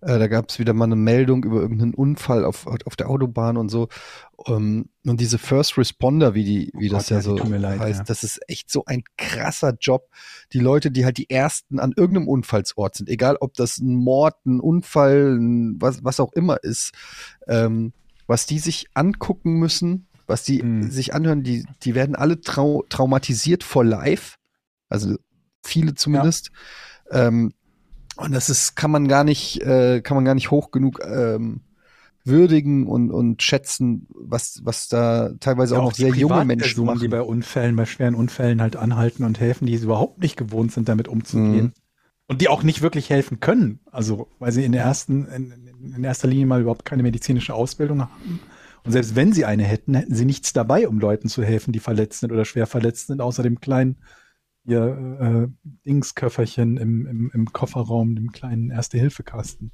[0.00, 3.56] äh, da gab es wieder mal eine Meldung über irgendeinen Unfall auf, auf der Autobahn
[3.56, 3.88] und so.
[4.36, 7.80] Um, ähm, und diese First Responder, wie die, wie oh das Gott, ja so leid,
[7.80, 8.04] heißt, ja.
[8.04, 10.08] das ist echt so ein krasser Job.
[10.52, 14.34] Die Leute, die halt die ersten an irgendeinem Unfallsort sind, egal ob das ein Mord,
[14.46, 16.92] ein Unfall, ein, was, was auch immer ist,
[17.48, 17.92] ähm,
[18.26, 20.90] was die sich angucken müssen, was die mhm.
[20.90, 24.36] sich anhören, die, die werden alle trau traumatisiert vor live.
[24.88, 25.16] Also
[25.64, 26.50] viele zumindest.
[27.10, 27.26] Ja.
[27.26, 27.52] Ähm,
[28.16, 31.62] und das ist, kann man gar nicht, äh, kann man gar nicht hoch genug ähm,
[32.24, 37.00] würdigen und, und schätzen, was, was da teilweise ja, auch, auch sehr junge Menschen machen.
[37.00, 40.88] Die bei Unfällen, bei schweren Unfällen halt anhalten und helfen, die überhaupt nicht gewohnt sind,
[40.88, 41.66] damit umzugehen.
[41.66, 41.72] Mhm.
[42.26, 43.80] Und die auch nicht wirklich helfen können.
[43.90, 48.02] Also, weil sie in der ersten, in, in erster Linie mal überhaupt keine medizinische Ausbildung
[48.02, 48.40] haben
[48.88, 51.78] und selbst wenn sie eine hätten, hätten sie nichts dabei, um Leuten zu helfen, die
[51.78, 54.02] verletzt sind oder schwer verletzt sind, außer dem kleinen
[54.64, 55.48] ihr äh,
[55.84, 59.72] Dingsköfferchen im, im, im Kofferraum, dem kleinen Erste-Hilfe-Kasten.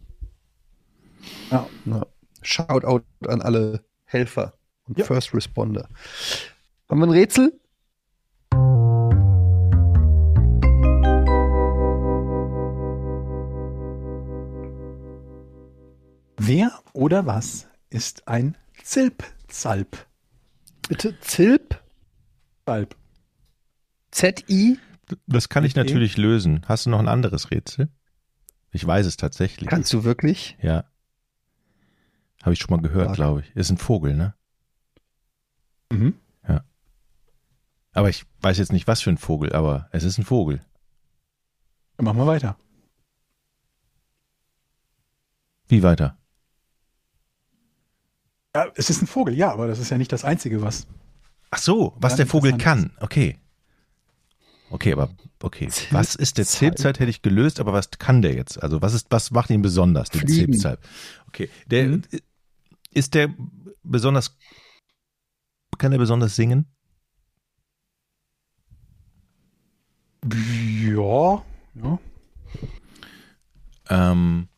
[1.53, 1.69] Ja.
[1.85, 2.07] ja.
[2.43, 4.55] Shoutout an alle Helfer
[4.89, 5.05] und ja.
[5.05, 5.89] First Responder.
[6.89, 7.61] Haben wir ein Rätsel?
[16.37, 20.07] Wer oder was ist ein Zilp-Zalp.
[20.89, 21.83] Bitte Zilp?
[22.67, 22.95] Zalp.
[24.11, 24.79] Z-I?
[25.27, 26.63] Das kann ich natürlich lösen.
[26.67, 27.89] Hast du noch ein anderes Rätsel?
[28.73, 29.71] Ich weiß es tatsächlich.
[29.71, 30.59] Kannst du wirklich?
[30.61, 30.85] Ja.
[32.43, 33.57] Habe ich schon mal gehört, glaube ich.
[33.57, 34.35] Ist ein Vogel, ne?
[35.91, 36.19] Mhm.
[36.47, 36.63] Ja.
[37.93, 40.61] Aber ich weiß jetzt nicht, was für ein Vogel, aber es ist ein Vogel.
[41.97, 42.59] Dann machen wir weiter.
[45.69, 46.19] Wie weiter?
[48.55, 50.87] Ja, es ist ein Vogel, ja, aber das ist ja nicht das Einzige, was.
[51.51, 52.93] Ach so, was der Vogel kann.
[53.01, 53.39] Okay.
[54.71, 55.11] Okay, aber
[55.43, 55.69] okay.
[55.91, 56.99] Was ist der Zilpzalp.
[56.99, 58.61] Hätte ich gelöst, aber was kann der jetzt?
[58.61, 60.27] Also was ist, was macht ihn besonders, den.
[60.27, 60.81] Zilpzalp?
[61.29, 61.49] Okay.
[61.67, 62.01] Der
[62.91, 63.33] ist der
[63.85, 64.37] besonders
[65.79, 66.67] kann er besonders singen?
[70.25, 71.45] Ja.
[71.75, 71.99] ja.
[73.91, 74.49] Ähm,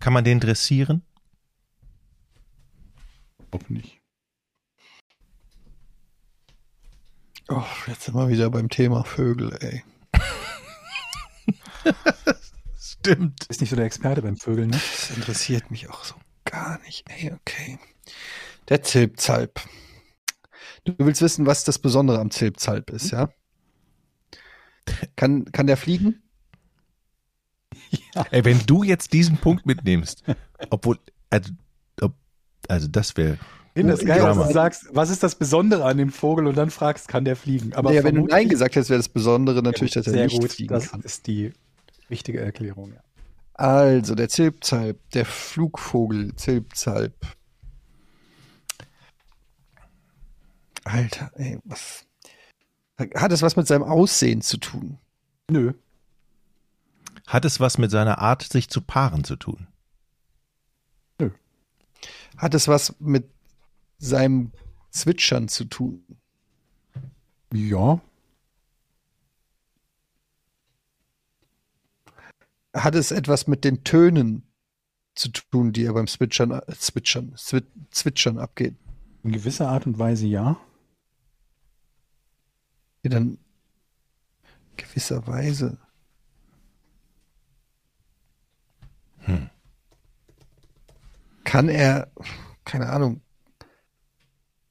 [0.00, 1.02] kann man den dressieren?
[3.62, 4.00] Glaub nicht.
[7.48, 9.82] Oh, jetzt sind wir wieder beim Thema Vögel, ey.
[12.78, 13.46] Stimmt.
[13.48, 14.76] Ist nicht so der Experte beim Vögeln, ne?
[14.76, 17.78] Das interessiert mich auch so gar nicht, ey, okay.
[18.68, 19.60] Der Zilpzalp.
[20.84, 23.28] Du willst wissen, was das Besondere am Zilpzalp ist, ja?
[25.16, 26.22] Kann, kann der fliegen?
[28.30, 30.24] Ey, wenn du jetzt diesen Punkt mitnimmst,
[30.70, 30.98] obwohl,
[31.30, 31.52] also,
[32.68, 33.34] also das wäre,
[33.74, 36.56] Ich finde das geil, dass du sagst, was ist das Besondere an dem Vogel und
[36.56, 37.72] dann fragst, kann der fliegen?
[37.74, 40.40] Aber ja, wenn du Nein gesagt hättest, wäre das Besondere natürlich, dass er Sehr nicht
[40.40, 41.00] gut, fliegen das kann.
[41.02, 41.52] ist die
[42.10, 43.00] richtige Erklärung, ja.
[43.54, 47.14] Also, der Zilpzalp, der Flugvogel Zilpzalp.
[50.84, 52.04] Alter, ey, was.
[53.14, 54.98] Hat es was mit seinem Aussehen zu tun?
[55.50, 55.72] Nö.
[57.26, 59.66] hat es was mit seiner Art, sich zu paaren zu tun?
[62.36, 63.30] Hat es was mit
[63.98, 64.52] seinem
[64.90, 66.04] Zwitschern zu tun?
[67.52, 68.00] Ja.
[72.74, 74.46] Hat es etwas mit den Tönen
[75.14, 78.76] zu tun, die er beim Zwitschern, äh, Zwitschern, Zwi Zwitschern abgeht?
[79.22, 80.58] In gewisser Art und Weise ja.
[83.04, 83.38] Die dann
[84.76, 85.78] gewisserweise.
[91.52, 92.10] Kann er,
[92.64, 93.20] keine Ahnung,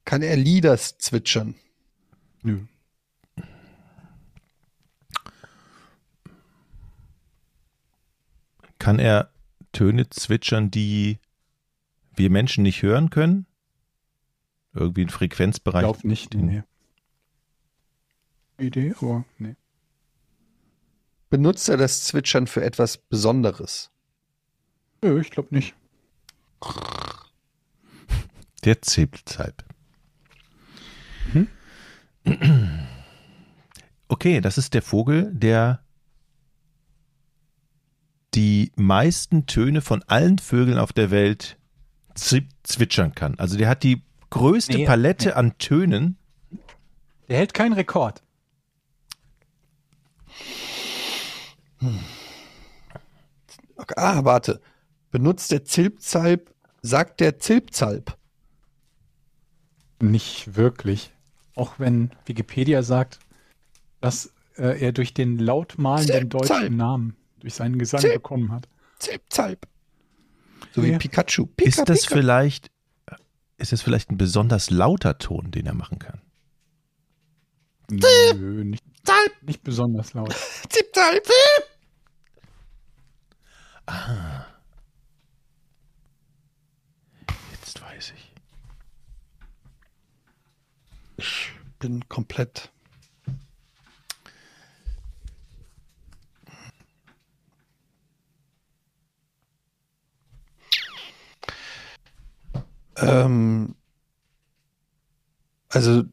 [0.03, 1.53] kann er Lieder zwitschern?
[2.41, 2.65] Nö.
[8.79, 9.31] Kann er
[9.73, 11.19] Töne zwitschern, die
[12.15, 13.45] wir Menschen nicht hören können?
[14.73, 15.83] Irgendwie ein Frequenzbereich?
[15.83, 16.33] Glaub nicht.
[16.33, 16.45] Hm.
[16.47, 16.63] Nee.
[18.57, 19.55] Idee, aber nee.
[21.29, 23.91] Benutzt er das Zwitschern für etwas Besonderes?
[25.03, 25.75] Nö, ich glaube nicht.
[28.63, 29.63] Der Zilpzalp.
[34.07, 35.83] Okay, das ist der Vogel, der
[38.33, 41.57] die meisten Töne von allen Vögeln auf der Welt
[42.13, 43.39] zwitschern kann.
[43.39, 45.33] Also der hat die größte Nee, Palette nee.
[45.33, 46.17] an Tönen.
[47.27, 48.21] Der hält keinen Rekord.
[53.75, 54.61] Okay, ah, warte.
[55.09, 56.50] Benutzt der Zilpzalp,
[56.81, 58.17] sagt der Zilpzalp.
[59.99, 61.11] Nicht wirklich.
[61.55, 63.19] Auch wenn Wikipedia sagt,
[63.99, 66.47] dass äh, er durch den laut malenden Zilpzalp.
[66.61, 68.15] deutschen Namen, durch seinen Gesang Zilp.
[68.15, 68.67] bekommen hat.
[68.99, 69.67] Zilpzalp.
[70.73, 70.97] So wie Ja.
[70.97, 71.45] Pikachu.
[71.45, 72.15] Pika, Ist das Pika.
[72.15, 72.71] vielleicht,
[73.57, 76.21] ist das vielleicht ein besonders lauter Ton, den er machen kann?
[77.89, 78.83] Nö, nicht,
[79.41, 80.33] nicht besonders laut.
[80.69, 81.27] Zilpzalp.
[87.51, 88.31] Jetzt weiß ich.
[91.21, 92.71] Ich bin komplett.
[102.97, 103.75] Ähm,
[105.69, 106.05] also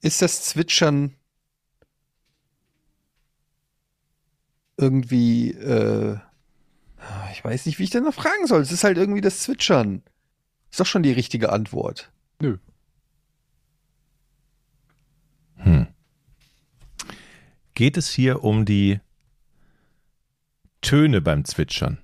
[0.00, 1.16] ist das Zwitschern
[4.76, 6.18] irgendwie, äh,
[7.32, 8.60] ich weiß nicht, wie ich denn noch fragen soll.
[8.60, 10.04] Es ist halt irgendwie das Zwitschern.
[10.70, 12.12] Ist doch schon die richtige Antwort.
[12.40, 12.58] Nö.
[17.74, 19.00] Geht es hier um die
[20.80, 21.98] Töne beim Zwitschern?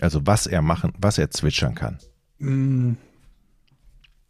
[0.00, 1.98] Also was er machen, was er zwitschern kann.
[2.38, 2.94] Mm,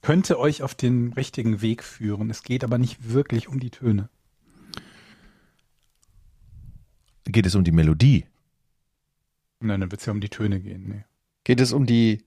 [0.02, 2.30] könnte euch auf den richtigen Weg führen.
[2.30, 4.08] Es geht aber nicht wirklich um die Töne.
[7.24, 8.26] Geht es um die Melodie?
[9.60, 10.88] Nein, dann wird es ja um die Töne gehen.
[10.88, 11.04] Nee.
[11.42, 12.22] Geht es um die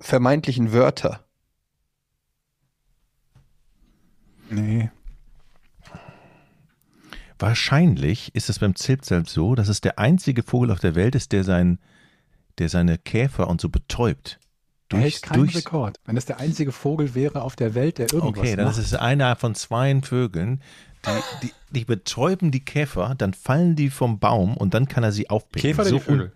[0.00, 1.26] vermeintlichen Wörter?
[4.50, 4.90] nee.
[7.38, 11.32] Wahrscheinlich ist es beim Zilpzalp so, dass es der einzige Vogel auf der Welt ist,
[11.32, 11.78] der, sein,
[12.56, 14.38] der seine Käfer und so betäubt.
[14.90, 16.00] Er hält keinen Rekord.
[16.06, 18.78] Wenn es der einzige Vogel wäre auf der Welt, der irgendwas Okay, dann macht.
[18.78, 20.62] ist es einer von zwei Vögeln,
[21.04, 25.12] die, die, die betäuben die Käfer, dann fallen die vom Baum und dann kann er
[25.12, 25.60] sie aufpicken.
[25.60, 26.32] Käfer oder so die Vögel?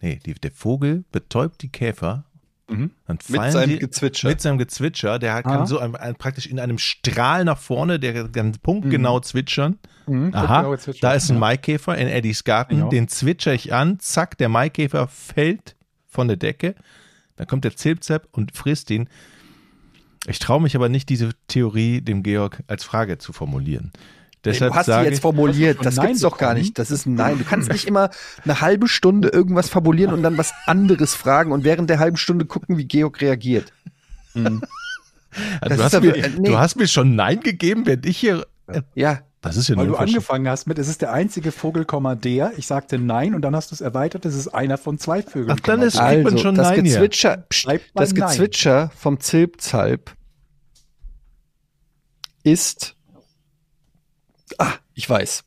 [0.00, 2.24] Nee, die, der Vogel betäubt die Käfer
[2.66, 4.28] Dann Mit seinem die, Gezwitscher.
[4.28, 5.18] Mit seinem Gezwitscher.
[5.18, 5.66] Der kann Ah.
[5.66, 9.78] so ein, ein, praktisch in einem Strahl nach vorne, der kann punktgenau zwitschern.
[10.06, 11.38] Mhm, Aha, da ist ein.
[11.38, 12.76] Maikäfer in Eddies Garten.
[12.76, 12.88] Genau.
[12.88, 13.98] Den zwitscher ich an.
[14.00, 16.74] Zack, der Maikäfer fällt von der Decke.
[17.36, 19.08] Dann kommt der Zilpzap und frisst ihn.
[20.26, 23.92] Ich traue mich aber nicht, diese Theorie dem Georg als Frage zu formulieren.
[24.44, 25.78] Deshalb du hast sie jetzt formuliert.
[25.78, 26.78] Hast du Das gibt's doch gar nicht.
[26.78, 27.38] Das ist ein Nein.
[27.38, 28.10] Du kannst nicht immer
[28.44, 32.44] eine halbe Stunde irgendwas fabulieren und dann was anderes fragen und während der halben Stunde
[32.44, 33.72] gucken, wie Georg reagiert.
[34.34, 34.60] du,
[35.60, 36.48] das hast ist mir, aber- äh, nee.
[36.50, 38.46] du hast mir schon Nein gegeben, während ich hier.
[38.94, 41.84] Ja, Das ist ja Weil nur du angefangen hast mit, es ist der einzige Vogel,
[42.16, 42.52] der.
[42.56, 45.50] Ich sagte nein und dann hast du es erweitert, es ist einer von zwei Vögeln.
[45.58, 46.94] Ach, dann ist- kriegt man also schon das Nein hier.
[46.94, 48.28] Gezwitscher, pst, das Nein.
[48.30, 50.12] Gezwitscher vom Zilpzalp
[52.42, 52.93] ist,
[54.58, 55.44] ah, ich weiß.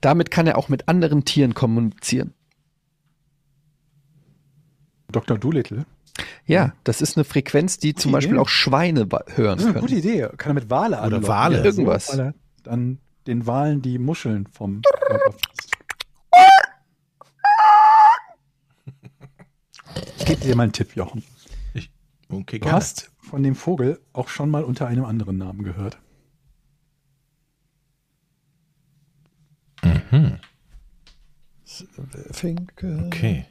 [0.00, 2.32] Damit kann er auch mit anderen Tieren kommunizieren.
[5.12, 5.38] Dr.
[5.38, 5.84] Doolittle.
[6.46, 8.40] Ja, das ist eine Frequenz, die zum Gute Beispiel Idee.
[8.42, 9.80] auch Schweine hören Das ist eine können.
[9.80, 10.28] gute Idee.
[10.36, 11.26] Kann er mit Wale anlocken.
[11.28, 11.58] Wale.
[11.58, 12.10] Ja, Irgendwas.
[12.12, 14.82] weil er dann den Walen die Muscheln vom.
[20.18, 21.22] Ich gebe dir mal einen Tipp, Jochen.
[21.74, 21.90] Ich,
[22.28, 22.76] okay, Du gerne.
[22.76, 25.98] hast von dem Vogel auch schon mal unter einem anderen Namen gehört.
[32.32, 33.46] Finke, Okay.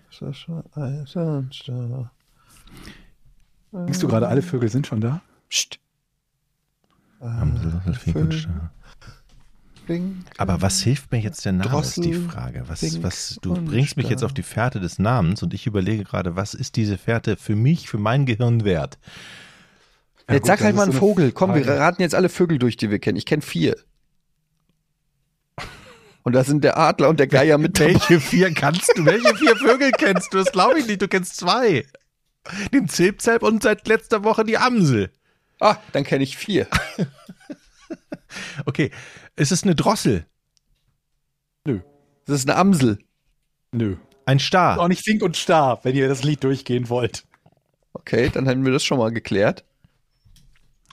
[0.76, 2.12] Eisenster.
[3.72, 5.22] Denkst du gerade, alle Vögel sind schon da?
[5.50, 5.80] Psst.
[7.20, 8.70] Amsel, Finkenstein.
[9.86, 10.26] Finke.
[10.38, 12.64] Aber was hilft mir jetzt der Name, ist die Drossel, Frage.
[12.68, 16.36] Was, was, du bringst mich jetzt auf die Fährte des Namens und ich überlege gerade,
[16.36, 19.00] was ist diese Fährte für mich, für mein Gehirn wert?
[20.28, 21.32] Ja, jetzt gut, sag halt mal einen Vogel.
[21.32, 21.80] Komm, wir Frage.
[21.80, 23.18] raten jetzt alle Vögel durch, die wir kennen.
[23.18, 23.76] Ich kenne vier.
[26.24, 27.94] Und da sind der Adler und der Geier mit dabei.
[27.94, 29.06] Welche vier kannst du?
[29.06, 30.38] Welche vier Vögel kennst du?
[30.38, 31.02] Das glaube ich nicht.
[31.02, 31.86] Du kennst zwei.
[32.74, 35.12] Den Zilpzalp und seit letzter Woche die Amsel.
[35.60, 36.68] Ah, dann kenne ich vier.
[38.66, 38.92] Okay,
[39.36, 40.26] ist es eine Drossel?
[42.26, 43.00] Das ist eine Amsel.
[43.72, 43.96] Nö.
[44.26, 44.88] Ein Auch Star?
[44.88, 47.26] nicht Fink und Star, wenn ihr das Lied durchgehen wollt.
[47.94, 49.66] Okay, dann hätten wir das schon mal geklärt.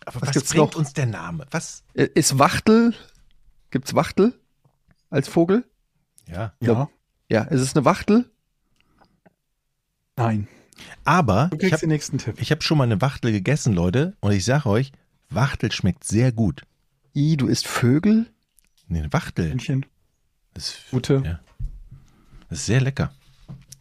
[0.06, 0.78] Aber was was, gibt's bringt noch?
[0.78, 1.46] uns der Name?
[1.50, 1.84] Was?
[1.92, 2.94] Äh, Ist Wachtel?
[3.70, 4.32] Gibt's Wachtel
[5.10, 5.64] als Vogel?
[6.28, 6.52] Ja.
[6.60, 6.88] Ja.
[7.30, 8.30] Ja, ist es eine Wachtel?
[10.16, 10.48] Nein.
[11.04, 12.40] Aber Du ich habe den nächsten Tipp.
[12.40, 14.16] ich hab schon mal eine Wachtel gegessen, Leute.
[14.20, 14.92] Und ich sage euch,
[15.30, 16.62] Wachtel schmeckt sehr gut.
[17.14, 18.26] I, du isst Vögel?
[18.88, 19.48] Nee, eine Wachtel.
[19.48, 19.86] Männchen.
[20.54, 21.22] Das ist, Gute.
[21.24, 21.40] Ja.
[22.48, 23.12] Das ist sehr lecker.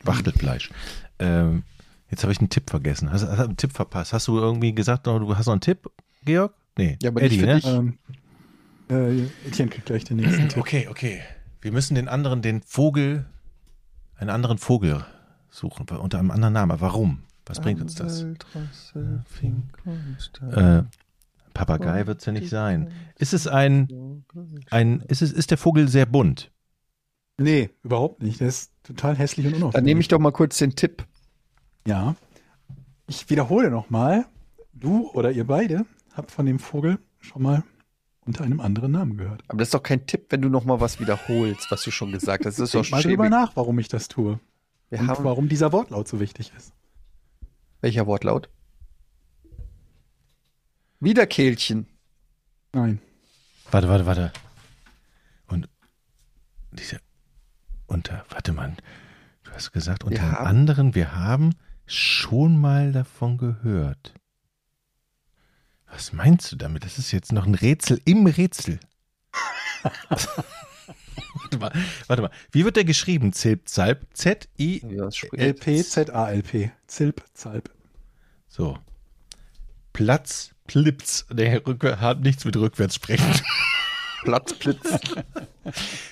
[0.03, 0.71] Wachtelfleisch.
[1.19, 1.63] Ähm,
[2.09, 3.11] jetzt habe ich einen Tipp vergessen.
[3.11, 4.13] Hast, hast einen Tipp verpasst?
[4.13, 5.89] Hast du irgendwie gesagt, du hast noch einen Tipp,
[6.23, 6.53] Georg?
[6.77, 6.97] Nee.
[7.01, 7.55] Ja, aber nicht für ne?
[7.55, 7.65] dich.
[7.65, 7.97] Ähm,
[8.89, 10.57] äh, Etienne kriegt gleich den nächsten Tipp.
[10.57, 11.21] Okay, okay.
[11.61, 13.25] Wir müssen den anderen, den Vogel,
[14.17, 15.05] einen anderen Vogel
[15.49, 16.79] suchen, unter einem anderen Namen.
[16.79, 17.23] Warum?
[17.45, 18.23] Was bringt uns das?
[20.51, 20.83] Äh,
[21.53, 22.91] Papagei wird es ja nicht sein.
[23.17, 24.23] Ist es ein,
[24.71, 26.51] ein ist es, ist der Vogel sehr bunt?
[27.37, 28.39] Nee, überhaupt nicht.
[28.39, 29.73] Der ist total hässlich und unauffällig.
[29.73, 31.05] Dann nehme ich doch mal kurz den Tipp.
[31.87, 32.15] Ja.
[33.07, 34.25] Ich wiederhole nochmal.
[34.73, 37.63] Du oder ihr beide habt von dem Vogel schon mal
[38.25, 39.43] unter einem anderen Namen gehört.
[39.47, 42.11] Aber das ist doch kein Tipp, wenn du noch mal was wiederholst, was du schon
[42.11, 42.59] gesagt hast.
[42.59, 43.29] Das ist doch mal drüber schäbig.
[43.31, 44.39] nach, warum ich das tue.
[44.89, 46.73] Wir und haben, warum dieser Wortlaut so wichtig ist.
[47.81, 48.49] welcher Wortlaut?
[50.99, 51.87] Wiederkehlchen.
[52.73, 52.99] Nein.
[53.71, 54.33] Warte, warte, warte.
[55.47, 55.69] Und
[56.71, 56.99] diese
[57.87, 58.75] unter, warte mal,
[59.43, 61.53] du hast gesagt, unter haben- anderen, wir haben
[61.85, 64.13] schon mal davon gehört.
[65.95, 66.83] Was meinst du damit?
[66.83, 68.79] Das ist jetzt noch ein Rätsel im Rätsel.
[70.11, 71.71] warte mal,
[72.07, 72.31] warte mal.
[72.51, 73.31] Wie wird der geschrieben?
[73.31, 74.05] Zilpzalp?
[74.13, 76.71] Z-I, Ja, das spricht- LP, Z-A-L-P.
[76.87, 77.71] Zilp, Zalp.
[78.49, 78.77] so.
[79.93, 81.25] Platz, Plipz.
[81.31, 83.33] Der Rück hat nichts mit rückwärts sprechen.
[84.23, 84.99] Platzblitz.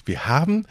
[0.06, 0.66] Wir haben,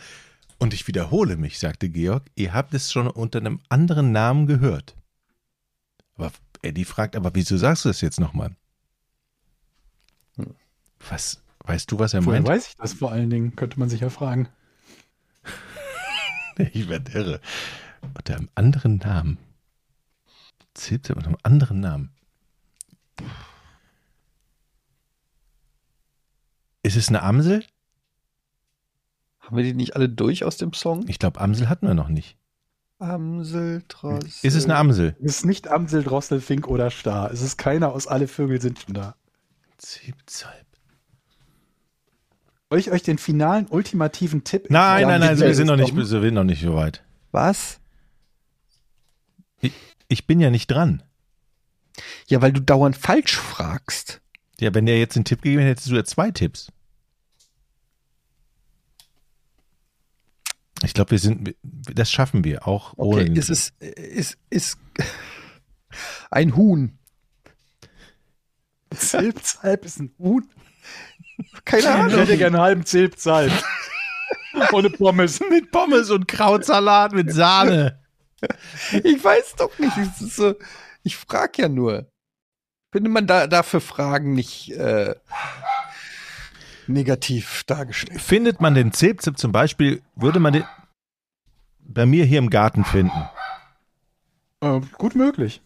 [0.59, 4.97] und ich wiederhole mich, sagte Georg, ihr habt es schon unter einem anderen Namen gehört.
[6.15, 6.33] Aber
[6.63, 8.57] Eddie fragt, aber wieso sagst du das jetzt nochmal?
[11.09, 12.49] Was, weißt du, was er Woher meint?
[12.49, 13.57] weiß ich das vor allen Dingen?
[13.57, 14.49] Könnte man sich ja fragen.
[16.75, 17.41] Ich werde irre.
[18.03, 19.39] Unter einem anderen Namen.
[20.75, 22.11] Zählt er unter einem anderen Namen?
[26.83, 27.65] Ist es eine Amsel?
[29.41, 31.09] Haben wir die nicht alle durch aus dem Song?
[31.09, 32.37] Ich glaube, Amsel hatten wir noch nicht.
[32.99, 34.47] Amsel, Drossel.
[34.47, 35.17] Ist es eine Amsel?
[35.21, 37.31] Es ist nicht Amsel, Drossel, Fink oder Star.
[37.33, 39.17] Es ist keiner aus Alle Vögel sind schon da.
[39.79, 40.67] Zilpzalp.
[42.73, 46.07] Soll ich euch den finalen, ultimativen Tipp Nein, nein, nein, wir sind noch nicht, wir
[46.07, 47.05] sind noch nicht so weit.
[47.31, 47.81] Was?
[50.09, 51.03] Ich bin ja nicht dran.
[52.29, 54.23] Ja, weil du dauernd falsch fragst.
[54.59, 56.73] Ja, wenn der jetzt einen Tipp gegeben hätte, hättest du ja zwei Tipps.
[60.83, 63.25] Ich glaube, wir sind, das schaffen wir auch ohne.
[63.25, 64.79] Okay, ist es, ist, ist
[66.31, 66.97] ein Huhn.
[68.97, 70.49] Zilpzalp ist ein Huhn.
[71.65, 72.19] Keine Ich Ahnung.
[72.19, 73.53] hätte gerne einen halben Zilpzalp.
[74.73, 75.41] Ohne Pommes.
[75.51, 77.99] mit Pommes und Krautsalat mit Sahne.
[79.05, 79.95] Ich weiß doch nicht.
[80.19, 80.55] So,
[81.03, 82.09] ich frage ja nur.
[82.91, 85.15] Finde man da, dafür Fragen nicht äh,
[86.87, 88.21] negativ dargestellt?
[88.21, 90.65] Findet man den Zilpzip zum Beispiel, würde man den
[91.81, 93.29] bei mir hier im Garten finden.
[94.61, 95.63] Äh, gut möglich.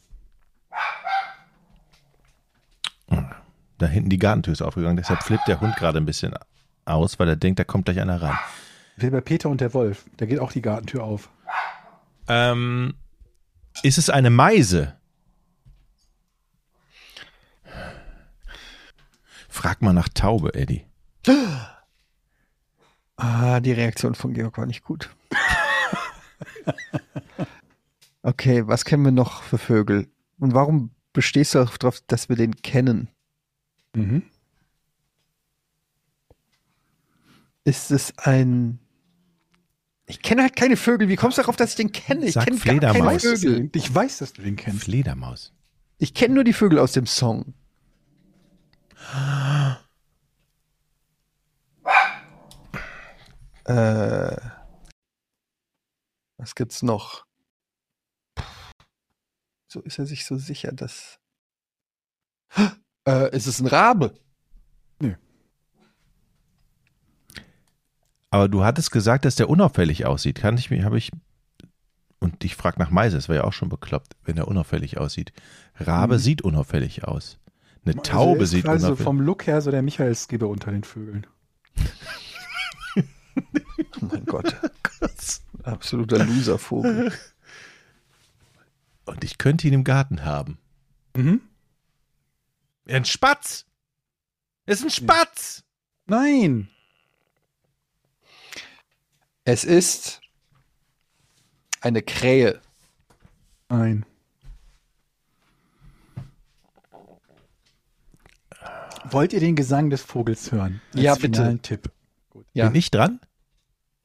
[3.78, 6.35] Da hinten die Gartentür ist aufgegangen, deshalb flippt der Hund gerade ein bisschen
[6.85, 8.39] aus, weil er denkt, da kommt gleich einer rein.
[8.97, 10.05] Wie bei Peter und der Wolf.
[10.16, 11.28] Da geht auch die Gartentür auf.
[12.28, 12.94] Ähm,
[13.82, 14.94] ist es eine Meise?
[19.48, 20.85] Frag mal nach Taube, Eddie.
[23.19, 25.09] Ah, die Reaktion von Georg war nicht gut.
[28.27, 30.09] Okay, was kennen wir noch für Vögel?
[30.40, 33.09] Und warum bestehst du darauf, dass wir den kennen?
[33.97, 34.23] Mhm.
[37.64, 38.78] Ist es ein.
[40.06, 41.09] Ich kenne halt keine Vögel.
[41.09, 42.27] Wie kommst du darauf, dass ich den kenne?
[42.27, 43.23] Ich kenne gar keine Fledermaus.
[43.23, 43.70] Vögel.
[43.74, 44.85] Ich weiß, dass du den kennst.
[44.85, 45.52] Fledermaus.
[45.98, 47.55] Ich kenne nur die Vögel aus dem Song.
[53.64, 54.36] Äh,
[56.36, 57.27] was gibt's noch?
[59.66, 61.18] So ist er sich so sicher, dass.
[63.07, 64.15] Äh, ist es ein Rabe?
[68.31, 70.37] Aber du hattest gesagt, dass der unauffällig aussieht.
[70.39, 71.11] Kann ich mir, habe ich.
[72.19, 75.33] Und ich frage nach Meise, das wäre ja auch schon bekloppt, wenn er unauffällig aussieht.
[75.78, 76.19] Rabe Mhm.
[76.19, 77.39] sieht unauffällig aus.
[77.85, 80.49] Eine Also Taube ist sieht quasi so unauffällig vom Look her so der Michael Skibbe
[80.49, 81.27] unter den Vögeln.
[82.97, 83.01] Oh
[84.11, 84.57] mein Gott.
[85.62, 87.12] Absoluter Loservogel.
[89.05, 90.59] Und ich könnte ihn im Garten haben.
[91.16, 91.41] Mhm.
[92.89, 93.67] Ein Spatz!
[94.65, 95.65] Es ist ein Spatz!
[96.07, 96.69] Nein.
[99.45, 100.21] Es ist
[101.81, 102.61] eine Krähe.
[103.69, 104.05] Nein.
[109.11, 110.81] Wollt ihr den Gesang des Vogels hören?
[110.93, 111.39] Als Ja, bitte.
[111.39, 111.91] finalen Tipp.
[112.55, 112.67] Ja.
[112.69, 113.21] Bin ich dran?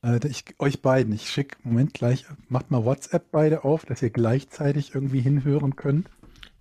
[0.04, 1.14] Äh, ich, euch beiden.
[1.14, 6.10] Ich schicke, Moment gleich, macht mal WhatsApp beide auf, dass ihr gleichzeitig irgendwie hinhören könnt.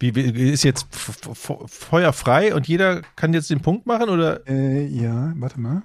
[0.00, 4.08] Wie, wie ist jetzt f- f- Feuer frei und jeder kann jetzt den Punkt machen?
[4.08, 4.46] Oder?
[4.48, 5.82] Äh, ja, warte mal.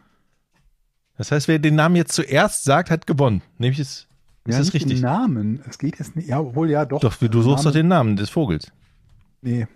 [1.18, 3.42] Das heißt, wer den Namen jetzt zuerst sagt, hat gewonnen.
[3.58, 4.08] Nämlich ist,
[4.46, 4.94] ist ja, das richtig?
[4.94, 5.62] Den Namen.
[5.68, 6.30] Es geht jetzt nicht.
[6.30, 7.00] Ja, obwohl ja doch.
[7.02, 8.72] Doch, du suchst doch den Namen des Vogels.
[9.42, 9.68] Nee.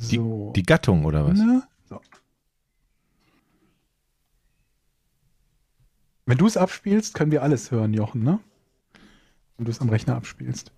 [0.00, 0.52] Die, So.
[0.54, 1.38] die Gattung oder was?
[1.38, 1.62] Ne?
[1.88, 2.00] So.
[6.26, 8.38] Wenn du es abspielst, können wir alles hören, Jochen, ne?
[9.56, 10.70] Wenn du es am Rechner abspielst.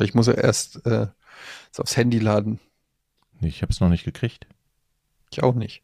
[0.00, 1.08] Ich muss ja erst äh,
[1.72, 2.60] es aufs Handy laden.
[3.40, 4.46] Nee, Ich habe es noch nicht gekriegt.
[5.30, 5.82] Ich auch nicht.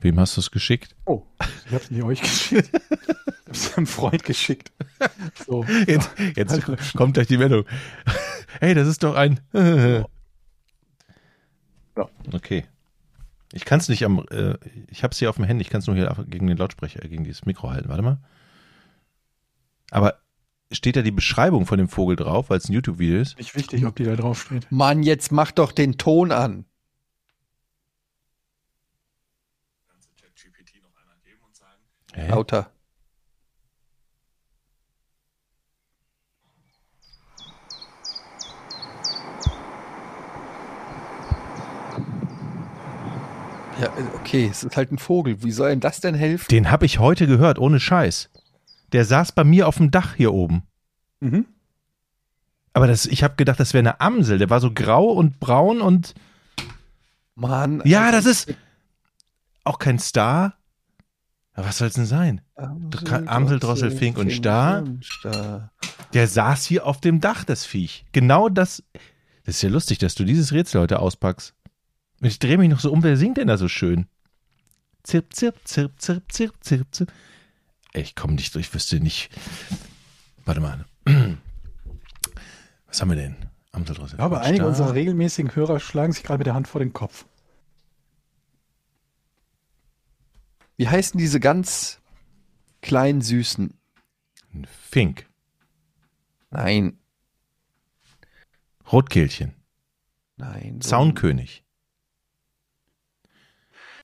[0.00, 0.96] Wem hast du es geschickt?
[1.04, 1.22] Oh,
[1.66, 2.70] ich hab's nicht euch geschickt.
[2.72, 4.72] Ich hab's einem Freund geschickt.
[5.46, 5.64] So.
[5.86, 6.94] Jetzt, jetzt Halt.
[6.94, 7.64] kommt gleich die Meldung.
[8.60, 9.40] Hey, das ist doch ein.
[11.96, 12.08] Ja.
[12.32, 12.64] Okay.
[13.52, 14.24] Ich kann es nicht am.
[14.30, 14.54] Äh,
[14.88, 15.62] ich habe es hier auf dem Handy.
[15.62, 17.88] Ich kann es nur hier gegen den Lautsprecher, gegen dieses Mikro halten.
[17.88, 18.18] Warte mal.
[19.90, 20.18] Aber
[20.72, 23.38] steht da die Beschreibung von dem Vogel drauf, weil es ein YouTube-Video ist?
[23.38, 24.70] Nicht wichtig, ob die da drauf steht.
[24.70, 26.64] Mann, jetzt mach doch den Ton an.
[32.14, 32.28] Hä?
[32.28, 32.70] Lauter.
[43.80, 45.42] Ja, äh, okay, es ist halt ein Vogel.
[45.42, 46.46] Wie soll ihm das denn helfen?
[46.50, 48.30] Den habe ich heute gehört, ohne Scheiß.
[48.92, 50.62] Der saß bei mir auf dem Dach hier oben.
[51.20, 51.46] Mhm.
[52.74, 54.38] Aber das, ich habe gedacht, das wäre eine Amsel.
[54.38, 56.14] Der war so grau und braun und.
[57.34, 57.82] Mann.
[57.84, 58.54] Ja, das ist
[59.64, 60.54] auch kein Star.
[61.54, 62.40] Aber was soll es denn sein?
[62.56, 64.82] Amsel, Amsel, Drossel, Fink und Star.
[64.82, 65.70] und Star.
[66.14, 68.06] Der saß hier auf dem Dach, das Viech.
[68.12, 68.82] Genau das.
[69.44, 71.54] Das ist ja lustig, dass du dieses Rätsel heute auspackst.
[72.20, 74.06] Und ich drehe mich noch so um, wer singt denn da so schön?
[75.02, 77.12] Zirp, zirp, zirp, zirp, zirp, zirp, zirp.
[77.92, 79.30] Ey, Ich komme nicht durch, ich wüsste nicht.
[80.44, 80.84] Warte mal.
[82.86, 83.36] Was haben wir denn?
[83.72, 86.78] Amsel, Drossel, Ja, aber einige unserer regelmäßigen Hörer schlagen sich gerade mit der Hand vor
[86.80, 87.24] den Kopf.
[90.76, 92.00] Wie heißen diese ganz
[92.80, 93.72] kleinen Süßen?
[94.90, 95.26] Fink.
[96.50, 96.98] Nein.
[98.90, 99.54] Rotkehlchen.
[100.36, 100.80] Nein.
[100.82, 101.64] so- Zaunkönig.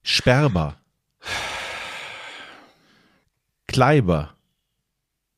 [0.03, 0.81] Sperber.
[3.69, 4.35] Kleiber.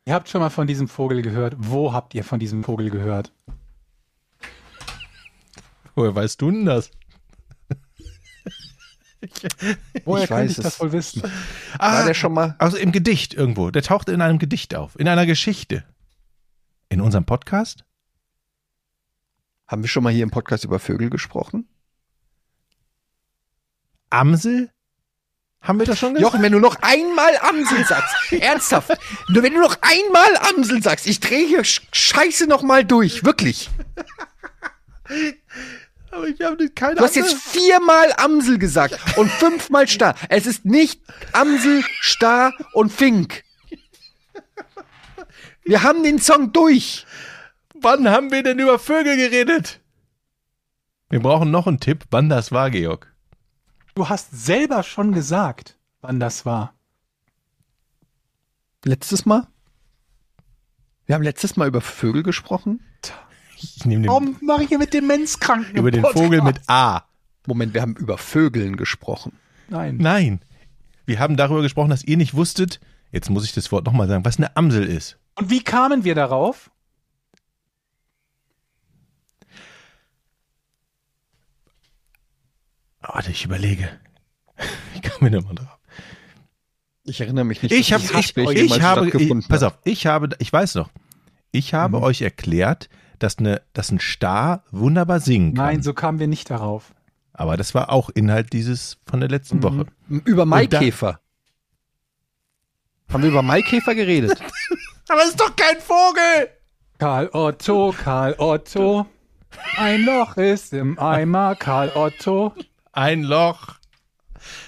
[0.06, 1.54] Ihr habt schon mal von diesem Vogel gehört.
[1.58, 3.32] Wo habt ihr von diesem Vogel gehört?
[5.94, 6.90] Woher weißt du denn das?
[10.04, 10.80] Woher Ich könnte weiß ich das es.
[10.80, 11.22] wohl wissen?
[11.78, 12.54] War der schon mal?
[12.58, 13.70] Also im Gedicht irgendwo.
[13.70, 14.98] Der taucht in einem Gedicht auf.
[14.98, 15.84] In einer Geschichte.
[16.88, 17.84] In unserem Podcast?
[19.66, 21.68] Haben wir schon mal hier im Podcast über Vögel gesprochen?
[24.08, 24.70] Amsel?
[25.62, 26.32] Haben wir das schon gesagt?
[26.32, 28.90] Jochen, wenn du noch einmal Amsel sagst, ernsthaft,
[29.28, 33.24] nur wenn du noch einmal Amsel sagst, ich drehe hier Sch- Scheiße noch mal durch,
[33.24, 33.68] wirklich.
[36.12, 40.14] Aber ich habe keine Du hast jetzt viermal Amsel gesagt und fünfmal Star.
[40.28, 41.00] Es ist nicht
[41.32, 43.44] Amsel, Star und Fink.
[45.62, 47.06] Wir haben den Song durch.
[47.74, 49.78] Wann haben wir denn über Vögel geredet?
[51.10, 53.09] Wir brauchen noch einen Tipp, wann das war, Georg.
[53.94, 56.74] Du hast selber schon gesagt, wann das war.
[58.84, 59.46] Letztes Mal?
[61.06, 62.80] Wir haben letztes Mal über Vögel gesprochen.
[63.56, 65.76] Ich nehme den, Warum mache ich hier mit Demenzkranken?
[65.76, 66.24] über den Podcast?
[66.24, 67.02] Vogel mit A.
[67.46, 69.32] Moment, wir haben über Vögeln gesprochen.
[69.68, 69.96] Nein.
[69.98, 70.40] Nein.
[71.04, 72.80] Wir haben darüber gesprochen, dass ihr nicht wusstet,
[73.12, 75.18] jetzt muss ich das Wort nochmal sagen, was eine Amsel ist.
[75.34, 76.70] Und wie kamen wir darauf?
[83.12, 83.88] Warte, ich überlege.
[84.94, 85.78] Ich komme mir nochmal drauf.
[87.04, 87.72] Ich erinnere mich nicht.
[87.72, 90.90] Ich dieses ich, ich habe, ich, pass auf, ich habe, ich weiß noch,
[91.50, 92.02] ich habe Mhm.
[92.02, 95.64] euch erklärt, dass, eine, dass ein Star wunderbar singen kann.
[95.66, 96.92] Nein, so kamen wir nicht darauf.
[97.32, 99.62] Aber das war auch Inhalt dieses von der letzten Mhm.
[99.62, 99.86] Woche.
[100.24, 101.20] Über Maikäfer.
[103.10, 104.38] Haben wir über Maikäfer geredet?
[105.08, 106.48] Aber es ist doch kein Vogel!
[106.98, 109.06] Karl Otto, Karl Otto.
[109.78, 112.54] Ein Loch ist im Eimer, Karl Otto.
[112.92, 113.74] Ein Loch.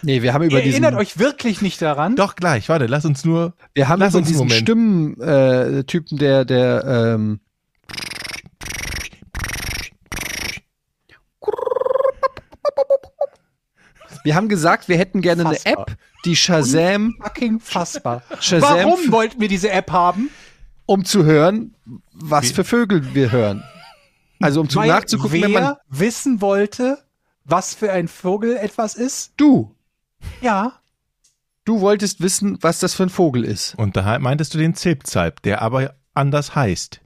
[0.02, 2.16] nee, wir haben über Ihr diesen, erinnert euch wirklich nicht daran?
[2.16, 3.54] Doch gleich, warte, lass uns nur.
[3.74, 4.60] wir haben Lass über uns diesen Moment.
[4.60, 6.84] Stimmen-Typen, äh, Typen, der, der,
[7.14, 7.40] ähm,
[14.24, 15.88] wir haben gesagt, wir hätten gerne eine Fassbar.
[15.88, 18.22] App, die Shazam, Fucking fassbar.
[18.40, 20.30] Shazam Warum wollten wir diese App haben?
[20.86, 21.74] um zu hören,
[22.12, 23.62] was für Vögel wir hören.
[24.40, 26.98] Also um zu Weil nachzugucken, wer wenn man, wissen wollte,
[27.44, 29.32] was für ein Vogel etwas ist?
[29.36, 29.74] du,
[30.40, 30.80] Ja.
[31.64, 33.74] du wolltest wissen, was das für ein Vogel ist.
[33.76, 37.00] Und da meintest du den Zilpzalp, der aber anders heißt.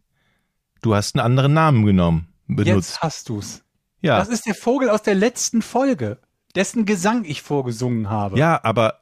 [0.83, 2.91] Du hast einen anderen Namen genommen, benutzt.
[2.91, 3.63] Jetzt hast du's.
[4.03, 4.19] ja.
[4.19, 6.19] Das ist der Vogel aus der letzten Folge,
[6.55, 8.39] dessen Gesang ich vorgesungen habe.
[8.39, 9.01] ja, aber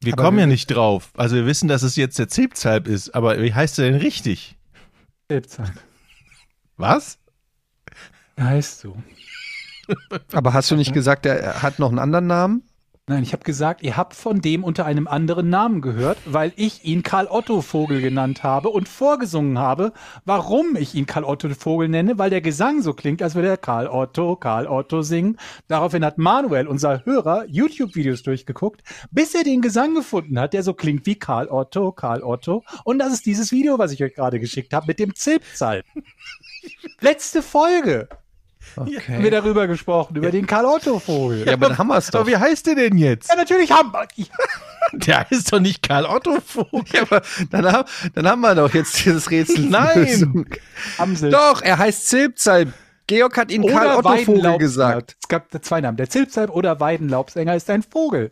[0.00, 1.10] wir Aber kommen wir- ja nicht drauf.
[1.16, 4.56] Also wir wissen, dass es jetzt der Zilpzalp ist, aber wie heißt er denn richtig?
[5.26, 5.72] Elbzeit.
[6.76, 7.18] Was?
[8.38, 8.96] Heißt so.
[10.32, 12.62] Aber hast du nicht gesagt, er hat noch einen anderen Namen?
[13.08, 16.84] Nein, ich habe gesagt, ihr habt von dem unter einem anderen Namen gehört, weil ich
[16.84, 19.94] ihn Karl Otto Vogel genannt habe und vorgesungen habe,
[20.26, 23.56] warum ich ihn Karl Otto Vogel nenne, weil der Gesang so klingt, als würde er
[23.56, 25.38] Karl Otto, Karl Otto singen.
[25.68, 30.74] Daraufhin hat Manuel, unser Hörer, YouTube-Videos durchgeguckt, bis er den Gesang gefunden hat, der so
[30.74, 32.62] klingt wie Karl Otto, Karl Otto.
[32.84, 35.86] Und das ist dieses Video, was ich euch gerade geschickt habe mit dem Zilpzalp.
[37.00, 38.06] Letzte Folge
[38.76, 39.30] haben wir Okay.
[39.30, 41.44] darüber gesprochen, über den Karl Otto Vogel.
[41.46, 42.20] Ja, aber dann haben wir es doch.
[42.20, 43.28] Aber wie heißt der denn jetzt?
[43.30, 44.06] Ja, natürlich haben wir.
[44.92, 46.82] Der heißt doch nicht Karl Otto Vogel.
[46.92, 47.20] Ja, aber
[47.50, 49.64] dann, haben, dann haben wir doch jetzt dieses Rätsel.
[49.68, 50.46] Nein.
[50.96, 51.30] Amsel.
[51.30, 52.72] Doch, er heißt Zilpzalp.
[53.06, 54.58] Georg hat ihn Karl Otto Vogel Weidenlaubsänger.
[54.58, 55.16] gesagt.
[55.22, 55.96] Es gab zwei Namen.
[55.98, 58.30] Der Zilpzalp oder Weidenlaubsänger ist ein Vogel.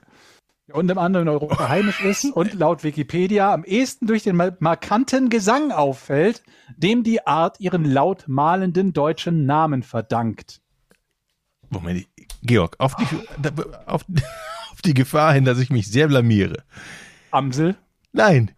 [0.68, 4.56] Der unter anderem in Europa heimisch ist und laut Wikipedia am ehesten durch den ma-
[4.58, 6.42] markanten Gesang auffällt,
[6.76, 10.60] dem die Art ihren laut malenden deutschen Namen verdankt.
[11.68, 12.06] Moment,
[12.42, 13.06] Georg, auf die,
[13.86, 14.04] auf,
[14.72, 16.64] auf die Gefahr hin, dass ich mich sehr blamiere.
[17.30, 17.76] Amsel.
[18.12, 18.50] Nein.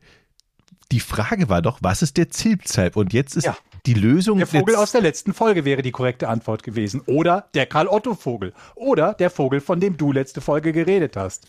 [0.90, 2.96] Die Frage war doch, was ist der Zilpzalp?
[2.96, 3.56] Und jetzt ist Ja.
[3.84, 7.02] die Lösung Der Vogel aus der letzten Folge wäre die korrekte Antwort gewesen.
[7.04, 8.54] Oder der Karl-Otto-Vogel.
[8.74, 11.48] Oder der Vogel, von dem du letzte Folge geredet hast.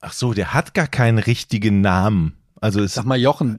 [0.00, 2.36] Ach so, der hat gar keinen richtigen Namen.
[2.60, 3.58] Also es Sag mal, Jochen.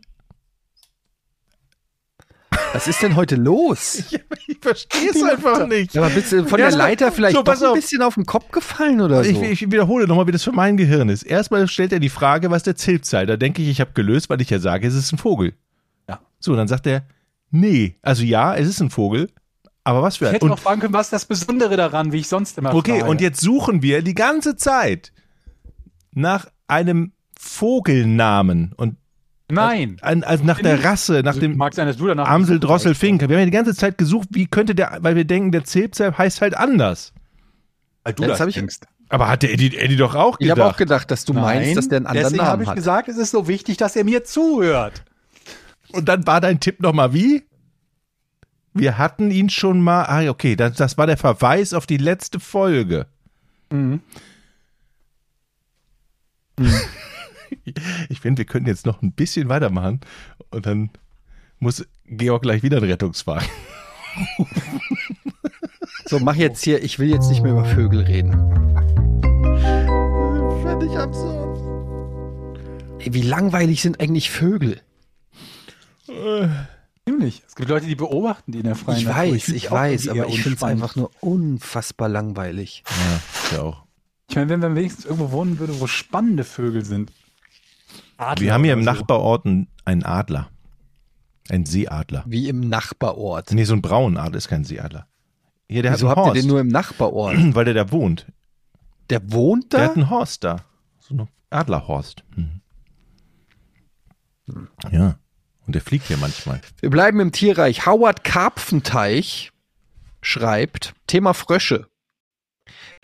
[2.73, 3.95] Was ist denn heute los?
[4.47, 5.93] ich verstehe es einfach nicht.
[5.93, 7.73] Ja, aber bist du von Ja, der Leiter vielleicht so, doch ein auf.
[7.76, 9.30] bisschen auf den Kopf gefallen oder so?
[9.30, 11.23] Ich, ich wiederhole nochmal, wie das für mein Gehirn ist.
[11.23, 13.27] Erstmal stellt er die Frage, was der Zilpzalp?
[13.27, 15.53] Da denke ich, ich habe gelöst, weil ich ja sage, es ist ein Vogel.
[16.09, 16.19] Ja.
[16.39, 17.03] So, dann sagt er,
[17.51, 17.95] nee.
[18.01, 19.30] Also ja, es ist ein Vogel,
[19.84, 20.34] aber was für Ich ein...
[20.35, 22.99] hätte Und auch fragen können, was ist das Besondere daran, wie ich sonst immer Okay,
[22.99, 23.09] frage.
[23.11, 25.14] und jetzt suchen wir die ganze Zeit
[26.18, 28.73] nach einem Vogelnamen.
[28.76, 28.98] Und
[29.49, 29.98] Nein.
[30.02, 32.27] An, also nach der Rasse, nach dem Mag sein, dass du danach.
[32.27, 33.22] Amsel, Drossel, Fink.
[33.22, 36.18] Wir haben ja die ganze Zeit gesucht, wie könnte der, weil wir denken, der Zilpzalp
[36.18, 37.14] heißt halt anders.
[38.03, 38.77] Weil du Jetzt das ich- denkst.
[39.10, 40.60] Aber hat der Eddie, Eddie doch auch Ich gedacht.
[40.60, 42.76] habe auch gedacht, dass du meinst, dass der einen anderen deswegen habe Namen ich hat.
[42.76, 45.06] gesagt, es ist so wichtig, dass er mir zuhört.
[45.94, 47.44] Und dann war dein Tipp nochmal wie?
[48.73, 50.03] Wir hatten ihn schon mal.
[50.03, 53.06] Ah, okay, das, das war der Verweis auf die letzte Folge.
[53.72, 54.02] Mhm.
[58.10, 60.02] Ich finde, wir könnten jetzt noch ein bisschen weitermachen
[60.52, 60.90] und dann
[61.60, 63.48] muss Georg gleich wieder einen Rettungswagen.
[66.08, 68.34] So, mach jetzt hier, ich will jetzt nicht mehr über Vögel reden.
[70.62, 71.58] Völlig absurd.
[73.00, 74.82] Ey, wie langweilig sind eigentlich Vögel?
[77.06, 77.44] Ziemlich.
[77.48, 79.22] Es gibt Leute, die beobachten die in der freien Ich Natur.
[79.34, 82.84] weiß, ich auch weiß, aber ich finde es einfach nur unfassbar langweilig.
[83.52, 83.86] Ja, ja auch.
[84.30, 87.12] Ich meine, wenn man wenigstens irgendwo wohnen würde, wo spannende Vögel sind.
[88.18, 88.91] Adler Wir haben hier im so.
[88.91, 90.49] Nachbarort einen Adler.
[91.49, 92.24] Ein Seeadler.
[92.28, 93.52] Wie im Nachbarort.
[93.54, 95.08] Nee, so ein braunen Adler ist kein Seeadler.
[95.70, 96.44] Hier, der Wieso hat habt einen ihr Horst.
[96.44, 97.36] den nur im Nachbarort?
[97.56, 98.26] weil der da wohnt.
[99.10, 99.86] Der wohnt Der da?
[99.86, 100.58] hat einen Horst da.
[100.99, 102.24] So ein Adlerhorst.
[102.36, 102.62] Mhm.
[104.91, 105.18] Ja.
[105.66, 106.62] Und der fliegt hier manchmal.
[106.80, 107.86] Wir bleiben im Tierreich.
[107.86, 109.52] Howard Karpfenteich
[110.22, 111.88] schreibt, Thema Frösche.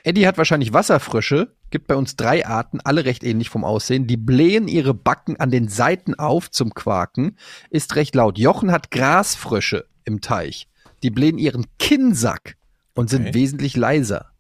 [0.04, 4.06] Eddie hat wahrscheinlich Wasserfrösche, gibt bei uns drei Arten, alle recht ähnlich vom Aussehen.
[4.06, 7.38] Die blähen ihre Backen an den Seiten auf zum Quaken,
[7.70, 8.38] ist recht laut.
[8.38, 10.68] Jochen hat Grasfrösche im Teich.
[11.04, 12.58] Die blähen ihren Kinnsack
[12.94, 13.34] und sind Okay.
[13.34, 14.32] wesentlich leiser.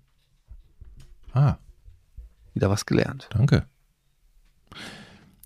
[1.34, 1.56] Ah,
[2.54, 3.30] Wieder was gelernt.
[3.32, 3.66] danke.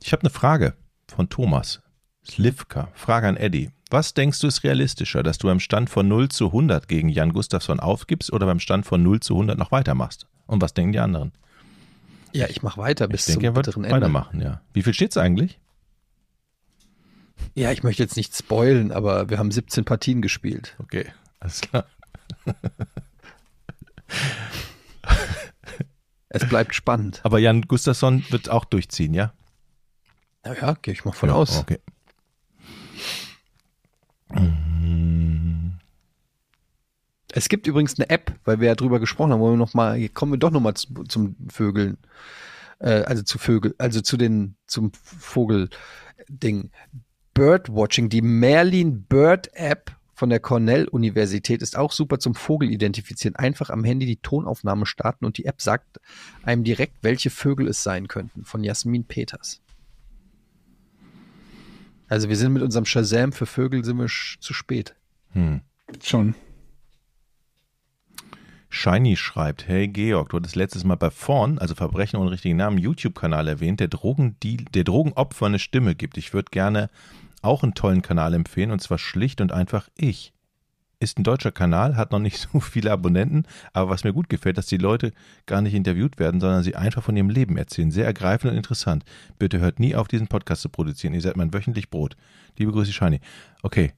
[0.04, 0.74] Ich habe eine Frage
[1.08, 1.82] von Thomas.
[2.26, 2.90] Slivka.
[2.94, 3.72] Frage an Eddie.
[3.90, 7.32] Was denkst du ist realistischer, dass du beim Stand von 0 zu 100 gegen Jan
[7.32, 10.28] Gustafsson aufgibst oder beim Stand von 0 zu 100 noch weitermachst?
[10.46, 11.32] Und was denken die anderen?
[12.34, 13.96] Ja, ich mache weiter bis ich denke, zum er bitteren Ende.
[13.96, 14.62] weitermachen, ja.
[14.74, 15.60] Wie viel steht's eigentlich?
[17.56, 20.76] Ja, ich möchte jetzt nicht spoilen, aber wir haben 17 Partien gespielt.
[20.80, 21.06] Okay,
[21.40, 21.86] alles klar.
[26.30, 27.22] Es bleibt spannend.
[27.24, 29.34] Aber Jan Gustafsson wird auch durchziehen, ja?
[30.46, 31.58] Ja, ja gehe ich mal von ja, aus.
[31.58, 31.80] Okay.
[37.34, 40.10] Es gibt übrigens eine App, weil wir ja drüber gesprochen haben, wo wir noch mal,
[40.10, 41.98] kommen wir doch noch mal zu, zum Vögeln,
[42.80, 46.72] äh, also zu Vögel, also zu den zum Vogelding.
[47.34, 53.36] Birdwatching, die Merlin Bird App von der Cornell Universität ist auch super zum Vogelidentifizieren.
[53.36, 56.00] Einfach am Handy die Tonaufnahme starten und die App sagt
[56.42, 58.44] einem direkt, welche Vögel es sein könnten.
[58.44, 59.62] Von Jasmin Peters.
[62.08, 64.96] Also wir sind mit unserem Shazam für Vögel sind wir sch- zu spät.
[65.34, 65.62] Hm.
[66.04, 66.36] Schon.
[68.70, 72.78] Shiny schreibt, hey Georg, du hattest letztes Mal bei Vorn, also Verbrechen ohne richtigen Namen,
[72.78, 76.18] YouTube-Kanal erwähnt, der, Drogendeal, der Drogenopfer eine Stimme gibt.
[76.18, 76.90] Ich würde gerne
[77.42, 80.34] auch einen tollen Kanal empfehlen, und zwar schlicht und einfach ich.
[81.00, 83.44] Ist ein deutscher Kanal, hat noch nicht so viele Abonnenten,
[83.74, 85.12] aber was mir gut gefällt, dass die Leute
[85.46, 87.92] gar nicht interviewt werden, sondern sie einfach von ihrem Leben erzählen.
[87.92, 89.06] Sehr ergreifend und interessant.
[89.38, 91.14] Bitte hört nie auf, diesen Podcast zu produzieren.
[91.14, 92.16] Ihr seid mein wöchentlich Brot.
[92.58, 93.20] Liebe Grüße, Shiny.
[93.62, 93.94] Okay,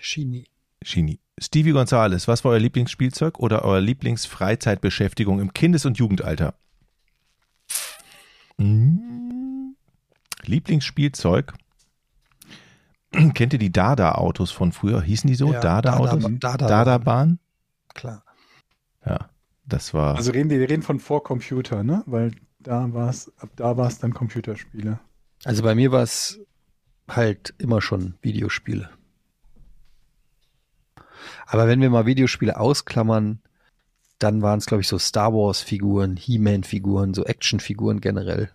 [0.00, 0.46] Shini.
[0.82, 1.20] Shini.
[1.38, 6.54] Stevie Gonzales, was war euer Lieblingsspielzeug oder euer Lieblingsfreizeitbeschäftigung im Kindes- und Jugendalter?
[8.58, 9.76] Hm.
[10.44, 11.54] Lieblingsspielzeug?
[13.34, 15.02] Kennt ihr die Dada-Autos von früher?
[15.02, 15.52] Hießen die so?
[15.52, 16.22] Ja, Dada-Autos?
[16.24, 17.38] Dada- Dada- Dada-Bahn?
[17.94, 18.24] Klar.
[19.04, 19.30] Ja,
[19.66, 20.16] das war.
[20.16, 22.02] Also reden wir, wir reden von vor Computer, ne?
[22.06, 24.98] Weil da war es, ab da war es dann Computerspiele.
[25.44, 26.40] Also bei mir war es
[27.08, 28.90] halt immer schon Videospiele.
[31.46, 33.40] Aber wenn wir mal Videospiele ausklammern,
[34.18, 38.50] dann waren es, glaube ich, so Star Wars-Figuren, He-Man-Figuren, so Action-Figuren generell.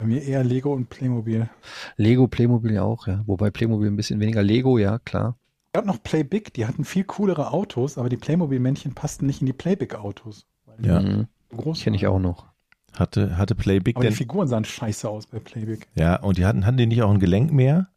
[0.00, 1.48] Bei mir eher Lego und Playmobil.
[1.96, 3.22] Lego, Playmobil ja auch, ja.
[3.26, 4.42] Wobei Playmobil ein bisschen weniger.
[4.42, 5.36] Lego, ja, klar.
[5.66, 9.40] Es gab noch Play Big, die hatten viel coolere Autos, aber die Playmobil-Männchen passten nicht
[9.42, 10.46] in die Play Big-Autos.
[10.64, 11.00] weil die Ja.
[11.02, 11.26] Mhm.
[11.50, 12.46] so groß Kenne ich auch noch.
[12.94, 14.16] Hatte, hatte Playbig Aber die denn.
[14.16, 15.86] Figuren sahen scheiße aus bei Play Big.
[15.94, 17.88] Ja, und die hatten, hatten die nicht auch ein Gelenk mehr?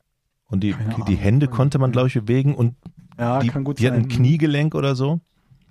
[0.50, 1.16] Und die, Keine die Ahnung.
[1.16, 2.76] Hände konnte man, glaube ich, bewegen und
[3.18, 5.20] Ja, die, kann gut die hatten ein Kniegelenk oder so.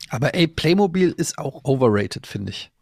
[0.09, 2.73] Aber ey, Playmobil ist auch overrated, finde ich.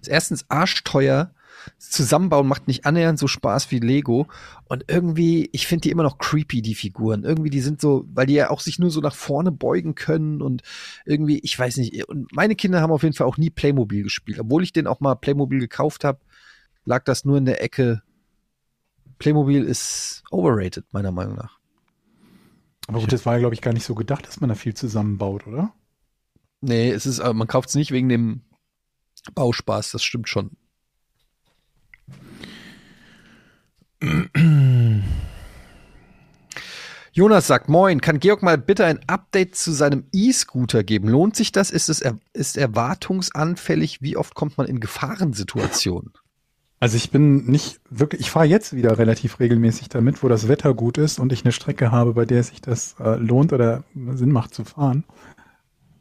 [0.00, 1.32] Ist erstens arschteuer.
[1.78, 4.28] Zusammenbauen macht nicht annähernd so Spaß wie Lego.
[4.64, 7.24] Und irgendwie, ich finde die immer noch creepy, die Figuren.
[7.24, 10.42] Irgendwie, die sind so, weil die ja auch sich nur so nach vorne beugen können
[10.42, 10.62] und
[11.04, 12.08] irgendwie, ich weiß nicht.
[12.08, 14.38] Und meine Kinder haben auf jeden Fall auch nie Playmobil gespielt.
[14.38, 16.20] Obwohl ich den auch mal Playmobil gekauft habe,
[16.84, 18.02] lag das nur in der Ecke.
[19.18, 21.58] Playmobil ist overrated, meiner Meinung nach.
[22.86, 24.74] Aber gut, das war ja, glaube ich, gar nicht so gedacht, dass man da viel
[24.74, 25.72] zusammenbaut, oder?
[26.60, 28.42] Nee, es ist, äh, man kauft es nicht wegen dem
[29.34, 30.56] Bauspaß, das stimmt schon.
[37.12, 41.08] Jonas sagt, moin, kann Georg mal bitte ein Update zu seinem E-Scooter geben?
[41.08, 41.70] Lohnt sich das?
[41.70, 44.00] Ist es er, ist er wartungsanfällig?
[44.00, 46.12] Wie oft kommt man in Gefahrensituationen?
[46.78, 50.72] Also ich bin nicht wirklich, ich fahre jetzt wieder relativ regelmäßig damit, wo das Wetter
[50.72, 54.32] gut ist und ich eine Strecke habe, bei der sich das äh, lohnt oder Sinn
[54.32, 55.04] macht zu fahren.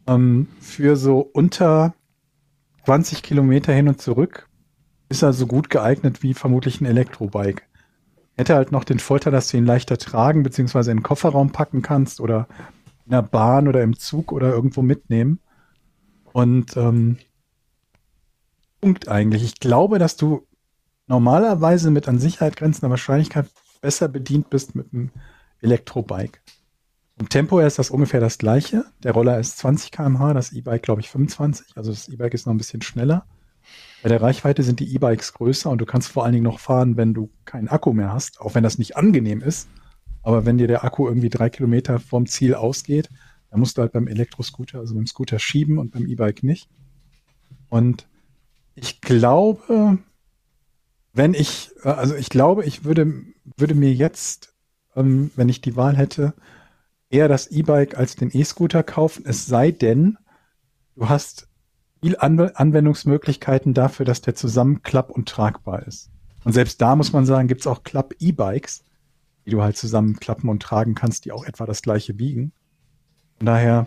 [0.07, 1.93] Ähm, für so unter
[2.85, 4.47] 20 Kilometer hin und zurück
[5.09, 7.63] ist er so gut geeignet wie vermutlich ein Elektrobike.
[8.39, 10.91] Hätte halt noch den Vorteil, dass du ihn leichter tragen bzw.
[10.91, 12.47] in den Kofferraum packen kannst oder
[13.03, 15.41] in der Bahn oder im Zug oder irgendwo mitnehmen.
[16.31, 17.17] Und ähm,
[18.79, 19.43] Punkt eigentlich.
[19.43, 20.47] Ich glaube, dass du
[21.07, 23.45] normalerweise mit an Sicherheit grenzender Wahrscheinlichkeit
[23.81, 25.11] besser bedient bist mit einem
[25.59, 26.39] Elektrobike.
[27.19, 28.85] Im Tempo ist das ungefähr das gleiche.
[29.03, 31.75] Der Roller ist 20 km/h, das E-Bike glaube ich 25.
[31.75, 33.25] Also das E-Bike ist noch ein bisschen schneller.
[34.01, 36.95] Bei der Reichweite sind die E-Bikes größer und du kannst vor allen Dingen noch fahren,
[36.95, 39.67] wenn du keinen Akku mehr hast, auch wenn das nicht angenehm ist.
[40.23, 43.09] Aber wenn dir der Akku irgendwie drei Kilometer vom Ziel ausgeht,
[43.49, 46.69] dann musst du halt beim Elektroscooter, also beim Scooter schieben und beim E-Bike nicht.
[47.67, 48.07] Und
[48.75, 49.97] ich glaube,
[51.13, 53.23] wenn ich, also ich glaube, ich würde,
[53.57, 54.53] würde mir jetzt,
[54.95, 56.33] ähm, wenn ich die Wahl hätte,
[57.09, 60.17] eher das E-Bike als den E-Scooter kaufen, es sei denn,
[60.95, 61.48] du hast
[62.01, 66.09] viel Anw Anwendungsmöglichkeiten dafür, dass der zusammen klapp- und tragbar ist.
[66.43, 68.83] Und selbst da muss man sagen, gibt es auch Klapp-E-Bikes,
[69.45, 72.53] die du halt zusammen klappen und tragen kannst, die auch etwa das gleiche wiegen.
[73.37, 73.85] Von daher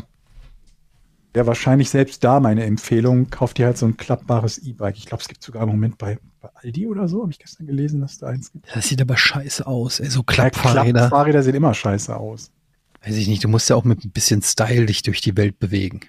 [1.33, 4.99] wäre wahrscheinlich selbst da meine Empfehlung, kauf dir halt so ein klappbares E-Bike.
[4.99, 7.67] Ich glaube, es gibt sogar im Moment bei, bei Aldi oder so, habe ich gestern
[7.67, 8.67] gelesen, dass da eins gibt.
[8.75, 10.11] Das sieht aber scheiße aus, ey.
[10.11, 11.01] So Ja, Klappfahrräder.
[11.01, 12.51] Klappfahrräder sehen immer scheiße aus.
[13.05, 15.59] Weiß ich nicht, du musst ja auch mit ein bisschen Style dich durch die Welt
[15.59, 16.01] bewegen.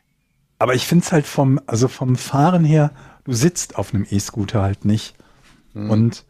[0.64, 2.92] Aber ich finde es halt vom, also vom Fahren her,
[3.26, 5.14] du sitzt auf einem E-Scooter halt nicht.
[5.90, 6.24] Und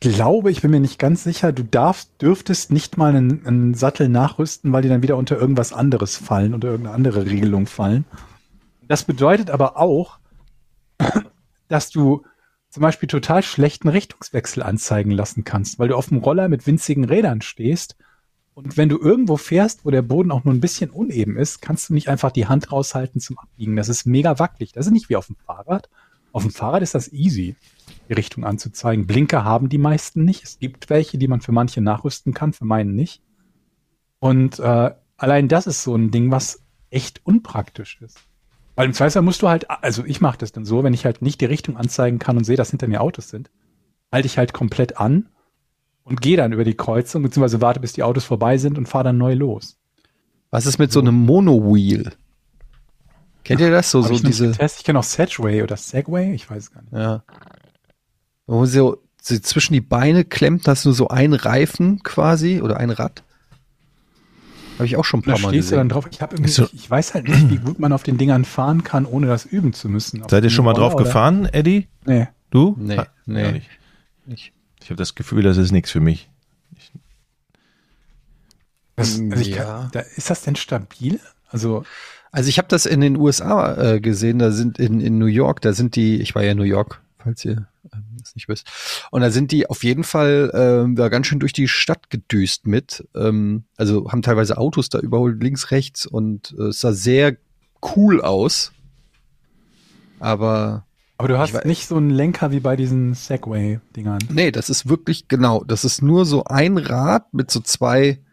[0.00, 4.10] glaube, ich bin mir nicht ganz sicher, du darfst, dürftest nicht mal einen, einen Sattel
[4.10, 8.04] nachrüsten, weil die dann wieder unter irgendwas anderes fallen, unter irgendeine andere Regelung fallen.
[8.88, 10.18] Das bedeutet aber auch,
[11.68, 12.26] dass du
[12.68, 17.06] zum Beispiel total schlechten Richtungswechsel anzeigen lassen kannst, weil du auf dem Roller mit winzigen
[17.06, 17.96] Rädern stehst
[18.54, 21.88] und wenn du irgendwo fährst, wo der Boden auch nur ein bisschen uneben ist, kannst
[21.88, 23.76] du nicht einfach die Hand raushalten zum Abbiegen.
[23.76, 24.72] Das ist mega wackelig.
[24.72, 25.88] Das ist nicht wie auf dem Fahrrad.
[26.32, 27.56] Auf dem Fahrrad ist das easy,
[28.08, 29.06] die Richtung anzuzeigen.
[29.06, 30.44] Blinker haben die meisten nicht.
[30.44, 33.22] Es gibt welche, die man für manche nachrüsten kann, für meinen nicht.
[34.18, 38.18] Und äh, allein das ist so ein Ding, was echt unpraktisch ist.
[38.74, 41.22] Weil im Zweifelsfall musst du halt, also ich mache das dann so, wenn ich halt
[41.22, 43.50] nicht die Richtung anzeigen kann und sehe, dass hinter mir Autos sind,
[44.12, 45.28] halte ich halt komplett an
[46.04, 49.04] und gehe dann über die Kreuzung, beziehungsweise warte, bis die Autos vorbei sind und fahre
[49.04, 49.76] dann neu los.
[50.50, 52.10] Was ist mit so einem Mono-Wheel?
[53.44, 53.90] Kennt ihr das?
[53.90, 54.80] So, so ich diese, getestet.
[54.80, 56.92] Ich kenne auch Segway oder Segway, ich weiß gar nicht.
[56.92, 57.22] ja.
[58.46, 62.90] Wo so, sie zwischen die Beine klemmt, hast du so einen Reifen quasi oder ein
[62.90, 63.22] Rad.
[64.76, 66.02] Habe ich auch schon ein Da paar Mal stehst du dann gesehen.
[66.02, 66.08] drauf.
[66.10, 66.64] Ich, hab irgendwie, So.
[66.64, 69.44] ich, ich weiß halt nicht, wie gut man auf den Dingern fahren kann, ohne das
[69.44, 70.22] üben zu müssen.
[70.22, 71.04] Auf Seid ihr schon mal drauf oder?
[71.04, 71.86] gefahren, Eddie?
[72.06, 72.28] Nee.
[72.50, 72.74] Du?
[72.78, 73.42] Nee, Ha- nee.
[73.44, 73.68] Ja, nicht.
[74.26, 74.52] Nicht.
[74.82, 76.30] Ich habe das Gefühl, das ist nichts für mich.
[78.96, 79.64] Das, Mm, also ich ja.
[79.64, 81.20] kann, da, ist das denn stabil?
[81.48, 81.84] Also,
[82.32, 85.60] Also ich habe das in den USA äh, gesehen, da sind in, in New York,
[85.62, 88.70] da sind die, ich war ja in New York, falls ihr ähm, das nicht wisst,
[89.10, 92.66] und da sind die auf jeden Fall ähm, da ganz schön durch die Stadt gedüst
[92.66, 93.08] mit.
[93.16, 97.36] Ähm, also haben teilweise Autos da überholt, links, rechts und äh, es sah sehr
[97.96, 98.72] cool aus.
[100.20, 100.84] Aber
[101.20, 104.20] aber du hast weiß- nicht so einen Lenker wie bei diesen Segway-Dingern.
[104.30, 108.24] nee, das ist wirklich genau, das ist nur so ein Rad mit so zwei,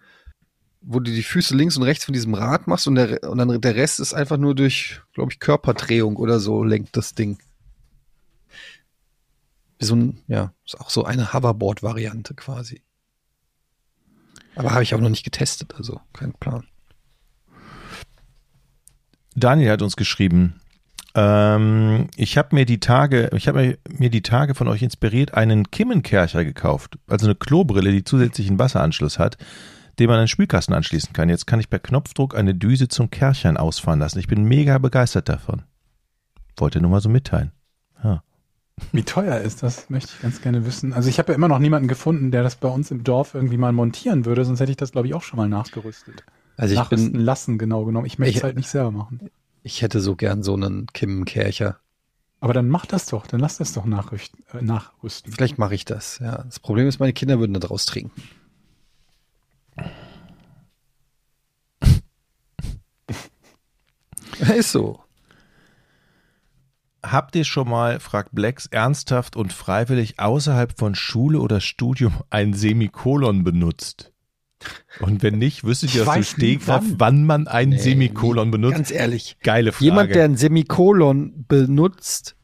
[0.80, 3.60] wo du die Füße links und rechts von diesem Rad machst und der, und dann
[3.60, 7.40] der Rest ist einfach nur durch, glaube ich, Körperdrehung oder so lenkt das Ding.
[9.80, 12.82] Wie so ein, ja, ist auch so eine Hoverboard-Variante quasi.
[14.56, 16.64] Aber habe ich auch noch nicht getestet, also kein Plan.
[19.36, 20.62] Daniel hat uns geschrieben,
[21.18, 25.72] ähm, ich habe mir die Tage, ich habe mir die Tage von euch inspiriert, einen
[25.72, 29.36] Kimmenkercher gekauft, also eine Klobrille, die zusätzlichen Wasseranschluss hat,
[29.98, 31.28] den man an den Spülkasten anschließen kann.
[31.28, 34.20] Jetzt kann ich per Knopfdruck eine Düse zum Kerchern ausfahren lassen.
[34.20, 35.64] Ich bin mega begeistert davon.
[36.56, 37.52] Wollte nur mal so mitteilen.
[38.04, 38.22] Ja.
[38.92, 39.90] Wie teuer ist das?
[39.90, 40.94] Möchte ich ganz gerne wissen.
[40.94, 43.58] Also ich habe ja immer noch niemanden gefunden, der das bei uns im Dorf irgendwie
[43.58, 46.24] mal montieren würde, sonst hätte ich das, glaube ich, auch schon mal nachgerüstet.
[46.58, 48.06] Also ich Nachrüsten bin, lassen, genau genommen.
[48.06, 49.32] Ich möchte es halt nicht selber machen.
[49.68, 51.82] Ich hätte so gern so einen Kim-Kercher.
[52.40, 54.46] Aber dann mach das doch, dann lass das doch nachrüsten.
[54.54, 55.34] Äh, nachrüsten.
[55.34, 56.44] Vielleicht mache ich das, ja.
[56.44, 58.22] Das Problem ist, meine Kinder würden da draus trinken.
[64.56, 65.04] ist so.
[67.04, 72.54] Habt ihr schon mal, fragt Blacks, ernsthaft und freiwillig außerhalb von Schule oder Studium ein
[72.54, 74.14] Semikolon benutzt?
[75.00, 77.26] Und wenn nicht, wüsstet ihr Ich aus dem Stegreif, wann.
[77.26, 78.76] man ein Nee, Semikolon benutzt?
[78.76, 79.38] Ganz ehrlich.
[79.44, 79.86] Geile Frage.
[79.86, 82.36] Jemand, der ein Semikolon benutzt,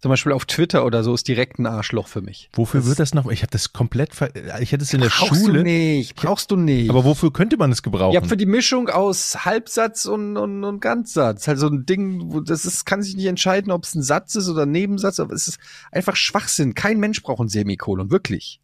[0.00, 2.48] zum Beispiel auf Twitter oder so, ist direkt ein Arschloch für mich.
[2.54, 3.30] Wofür Das- wird das noch?
[3.30, 4.30] Ich habe das komplett, ver
[4.60, 5.58] ich hätte es in der Brauchst Schule.
[5.58, 6.88] du nicht, brauchst du nicht.
[6.88, 8.14] Aber wofür könnte man es gebrauchen?
[8.14, 11.48] ja, für die Mischung aus Halbsatz und, und, und Ganzsatz.
[11.48, 14.34] Halt so ein Ding, wo das ist, kann sich nicht entscheiden, ob es ein Satz
[14.36, 15.58] ist oder ein Nebensatz, aber es ist
[15.92, 16.74] einfach Schwachsinn.
[16.74, 18.60] Kein Mensch braucht ein Semikolon, wirklich.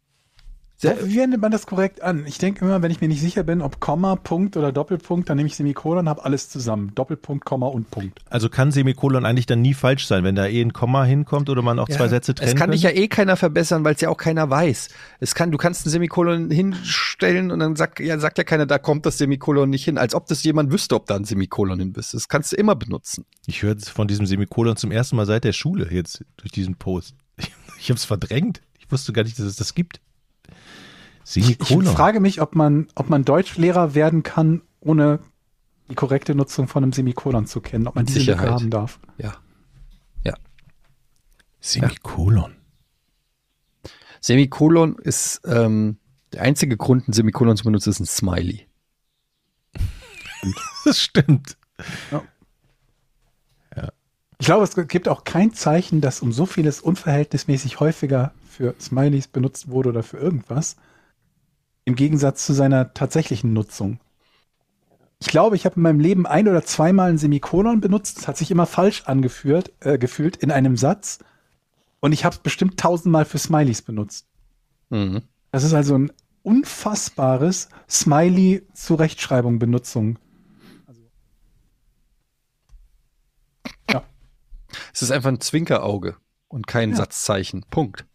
[0.83, 2.25] Sehr- Wie wendet man das korrekt an?
[2.27, 5.37] Ich denke immer, wenn ich mir nicht sicher bin, ob Komma, Punkt oder Doppelpunkt, dann
[5.37, 6.91] nehme ich Semikolon, habe alles zusammen.
[6.95, 8.19] Doppelpunkt, Komma und Punkt.
[8.29, 11.61] also kann Semikolon eigentlich dann nie falsch sein, wenn da eh ein Komma hinkommt oder
[11.61, 14.09] man auch zwei Sätze trennen Es kann dich ja eh keiner verbessern, weil es ja
[14.09, 14.89] auch keiner weiß.
[15.19, 18.77] Es kann, du kannst ein Semikolon hinstellen und dann sagt, ja, sagt ja keiner, da
[18.77, 21.93] kommt das Semikolon nicht hin, als ob das jemand wüsste, ob da ein Semikolon hin
[21.97, 22.13] ist.
[22.13, 23.25] Das kannst du immer benutzen.
[23.47, 27.15] Ich höre von diesem Semikolon zum ersten Mal seit der Schule jetzt durch diesen Post.
[27.37, 28.61] Ich, ich habe es verdrängt.
[28.79, 29.99] Ich wusste gar nicht, dass es das gibt.
[31.25, 31.85] Ich Semikolon.
[31.85, 35.19] frage mich, ob man, ob man Deutschlehrer werden kann, ohne
[35.89, 38.99] die korrekte Nutzung von einem Semikolon zu kennen, ob man diese Lücke haben darf.
[39.17, 39.35] Ja.
[40.23, 40.33] Ja.
[41.59, 42.55] Semikolon.
[44.21, 45.97] Semikolon ist, ähm,
[46.31, 48.67] der einzige Grund, ein Semikolon zu benutzen, ist ein Smiley.
[50.83, 51.55] Das stimmt.
[54.43, 59.29] Ich glaube, es gibt auch kein Zeichen, dass um so vieles unverhältnismäßig häufiger für Smileys
[59.29, 60.75] benutzt wurde oder für irgendwas,
[61.85, 63.99] im Gegensatz zu seiner tatsächlichen Nutzung.
[65.19, 68.19] Ich glaube, ich habe in meinem Leben ein oder zweimal ein Semikolon benutzt.
[68.19, 71.19] Es hat sich immer falsch angeführt, äh, gefühlt in einem Satz.
[72.01, 74.27] Und ich habe es bestimmt tausendmal für Smileys benutzt.
[74.89, 75.21] Mhm.
[75.51, 76.11] Das ist also ein
[76.41, 80.19] unfassbares Smiley-Zurechtschreibung, Benutzung.
[83.89, 84.03] Ja.
[84.93, 86.17] Es ist einfach ein Zwinkerauge
[86.49, 86.97] und kein Ja.
[86.97, 87.63] Satzzeichen.
[87.69, 88.05] Punkt.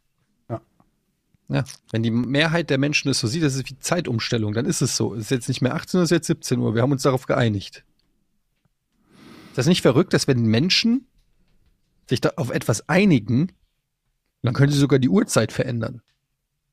[1.49, 1.65] Ja.
[1.91, 4.97] Wenn die Mehrheit der Menschen es so sieht, das ist wie Zeitumstellung, dann ist es
[4.97, 5.15] so.
[5.15, 6.75] Es ist jetzt nicht mehr 18 Uhr, es ist jetzt 17 Uhr.
[6.75, 7.85] Wir haben uns darauf geeinigt.
[9.51, 11.07] Ist das nicht verrückt, dass wenn Menschen
[12.09, 13.53] sich da auf etwas einigen,
[14.43, 16.03] dann können sie sogar die Uhrzeit verändern.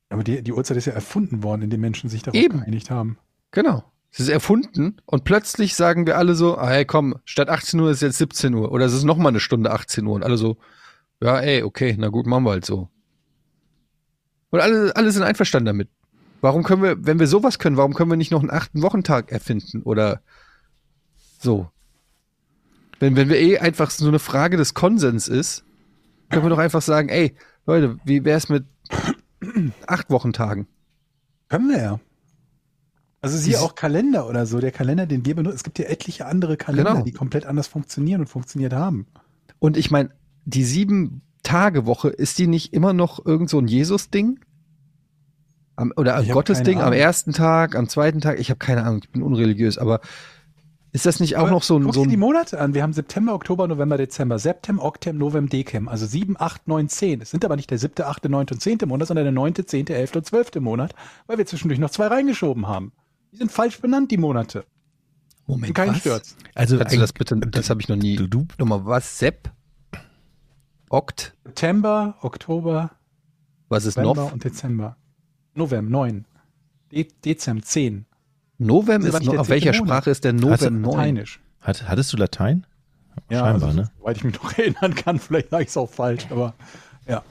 [0.08, 2.60] Aber die, die Uhrzeit ist ja erfunden worden, indem Menschen sich darauf Eben.
[2.60, 3.18] geeinigt haben.
[3.50, 3.84] Genau.
[4.12, 7.90] Es ist erfunden und plötzlich sagen wir alle so, ah, hey, komm, statt 18 Uhr
[7.90, 10.38] ist jetzt 17 Uhr oder es ist noch mal eine Stunde 18 Uhr und alle
[10.38, 10.56] so,
[11.20, 12.88] ja, ey, okay, na gut, machen wir halt so.
[14.56, 15.90] Und alle, alle sind einverstanden damit.
[16.40, 19.30] Warum können wir, wenn wir sowas können, warum können wir nicht noch einen achten Wochentag
[19.30, 20.22] erfinden oder
[21.38, 21.68] so?
[22.98, 25.62] Wenn, wenn wir eh einfach so eine Frage des Konsens ist,
[26.30, 27.34] können wir doch einfach sagen, ey,
[27.66, 28.64] Leute, wie wär's mit
[29.86, 30.66] acht Wochentagen?
[31.50, 32.00] Können wir ja.
[33.20, 34.58] Also siehe auch Kalender oder so.
[34.58, 37.04] Der Kalender, den wir benutzen, es gibt ja etliche andere Kalender, Genau.
[37.04, 39.06] die komplett anders funktionieren und funktioniert haben.
[39.58, 40.12] Und ich meine,
[40.46, 44.40] die sieben Tage Woche, ist die nicht immer noch irgend so ein Jesus-Ding?
[45.76, 48.40] Am, oder ein Ich Gottes-Ding am ersten Tag, am zweiten Tag?
[48.40, 50.00] Ich habe keine Ahnung, ich bin unreligiös, aber
[50.92, 52.72] ist das nicht auch Aber noch so ein, guck so dir die ein Monate an.
[52.72, 54.38] Wir haben September, Oktober, November, Dezember.
[54.38, 55.88] Septem, Oktem, Novem, Dekem.
[55.88, 57.20] Also 7, 8, 9, 10.
[57.20, 59.94] Es sind aber nicht der siebte, achte, neunte und zehnte Monat, sondern der neunte, zehnte,
[59.94, 60.94] elfte und zwölfte Monat,
[61.26, 62.92] weil wir zwischendurch noch zwei reingeschoben haben.
[63.32, 64.64] Die sind falsch benannt, die Monate.
[65.46, 65.98] Moment, Kein was?
[65.98, 66.36] Sturz.
[66.54, 68.16] Also du das bitte, das habe ich noch nie.
[68.16, 69.18] Du, du, Nochmal, was?
[69.18, 69.50] Sepp?
[70.88, 71.34] Okt?
[71.44, 72.92] September, Oktober,
[73.68, 74.32] Was ist November Nov?
[74.32, 74.96] und Dezember.
[75.56, 76.24] Novem, 9.
[76.92, 78.04] De Dezem, 10.
[78.58, 79.86] Novem Das ist der auf welcher Monat.
[79.86, 80.92] Sprache ist der Novem 9?
[80.92, 81.40] Lateinisch.
[81.62, 82.66] hat, hattest du Latein?
[83.30, 83.90] Ja, Scheinbar, also, ne?
[83.98, 86.54] Soweit ich mich noch erinnern kann, vielleicht sage ich es auch falsch, aber
[87.08, 87.22] ja.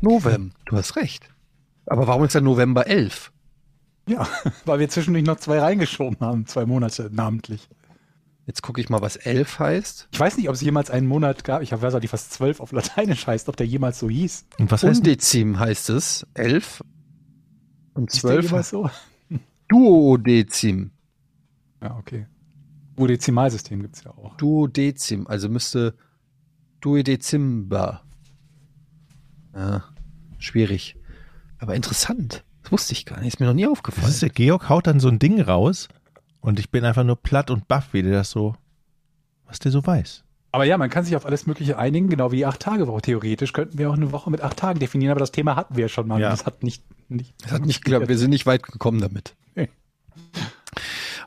[0.00, 1.28] Novem, du hast recht.
[1.86, 3.32] Aber warum ist der November 11?
[4.08, 4.26] Ja,
[4.64, 7.68] weil wir zwischendurch noch zwei reingeschoben haben, zwei Monate namentlich.
[8.50, 10.08] Jetzt gucke ich mal, was 11 heißt.
[10.10, 12.58] Ich weiß nicht, ob es jemals einen Monat gab, ich weiß auch nicht, was zwölf
[12.58, 14.44] auf Lateinisch heißt, ob der jemals so hieß.
[14.58, 16.26] Und was heißt Undezim heißt es.
[16.34, 16.82] 11
[17.94, 18.90] und 12 jemals so?
[19.68, 20.90] Duodezim.
[21.80, 22.26] Ja, okay.
[22.96, 24.36] Wo-Dezimalsystem gibt es ja auch.
[24.36, 25.94] Duodezim, also müsste
[26.80, 28.02] Duodezimber.
[29.54, 29.84] Ja,
[30.38, 30.96] schwierig.
[31.58, 32.42] Aber interessant.
[32.64, 33.28] Das wusste ich gar nicht.
[33.28, 34.08] Ist mir noch nie aufgefallen.
[34.08, 35.88] ist Georg haut dann so ein Ding raus
[36.40, 38.54] und ich bin einfach nur platt und baff, wie der das so,
[39.46, 40.24] was der so weiß.
[40.52, 43.02] Aber ja, man kann sich auf alles Mögliche einigen, genau wie die Acht-Tage-Woche.
[43.02, 45.88] Theoretisch könnten wir auch eine Woche mit acht Tagen definieren, aber das Thema hatten wir
[45.88, 46.20] schon mal.
[46.20, 46.30] Ja.
[46.30, 48.08] Das hat nicht, nicht, Das hat nicht geklappt.
[48.08, 49.36] Wir sind nicht weit gekommen damit.
[49.54, 49.68] Nee.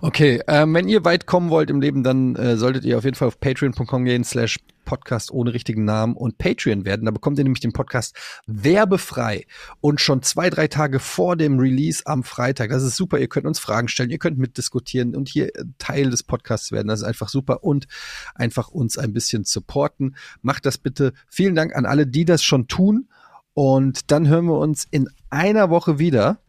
[0.05, 3.15] Okay, ähm, wenn ihr weit kommen wollt im Leben, dann äh, solltet ihr auf jeden
[3.15, 7.05] Fall auf patreon.com gehen, slash Podcast ohne richtigen Namen und Patreon werden.
[7.05, 8.13] Da bekommt ihr nämlich den Podcast
[8.45, 9.45] werbefrei
[9.79, 12.71] und schon zwei, drei Tage vor dem Release am Freitag.
[12.71, 13.17] Das ist super.
[13.17, 16.89] Ihr könnt uns Fragen stellen, ihr könnt mitdiskutieren und hier Teil des Podcasts werden.
[16.89, 17.87] Das ist einfach super und
[18.35, 20.17] einfach uns ein bisschen supporten.
[20.41, 21.13] Macht das bitte.
[21.29, 23.07] Vielen Dank an alle, die das schon tun.
[23.53, 26.39] Und dann hören wir uns in einer Woche wieder.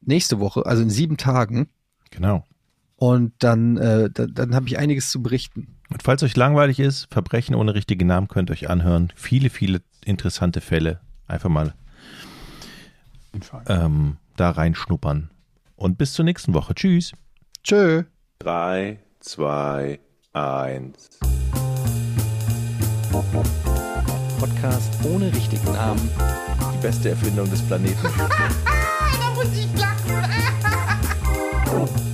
[0.00, 1.68] nächste Woche, also in sieben Tagen.
[2.10, 2.46] Genau.
[2.96, 5.76] Und dann, äh, dann, dann habe ich einiges zu berichten.
[5.90, 9.12] Und falls euch langweilig ist, Verbrechen ohne richtigen Namen könnt ihr euch anhören.
[9.16, 11.00] Viele, viele interessante Fälle.
[11.26, 11.74] Einfach mal
[13.68, 15.30] ähm, da reinschnuppern.
[15.76, 16.74] Und bis zur nächsten Woche.
[16.74, 17.12] Tschüss.
[17.62, 18.04] Tschö.
[18.40, 19.98] 3, 2,
[20.32, 21.18] 1.
[24.38, 26.10] Podcast ohne richtigen Namen.
[26.74, 27.96] Die beste Erfindung des Planeten.
[29.16, 30.14] Da muss ich lachen.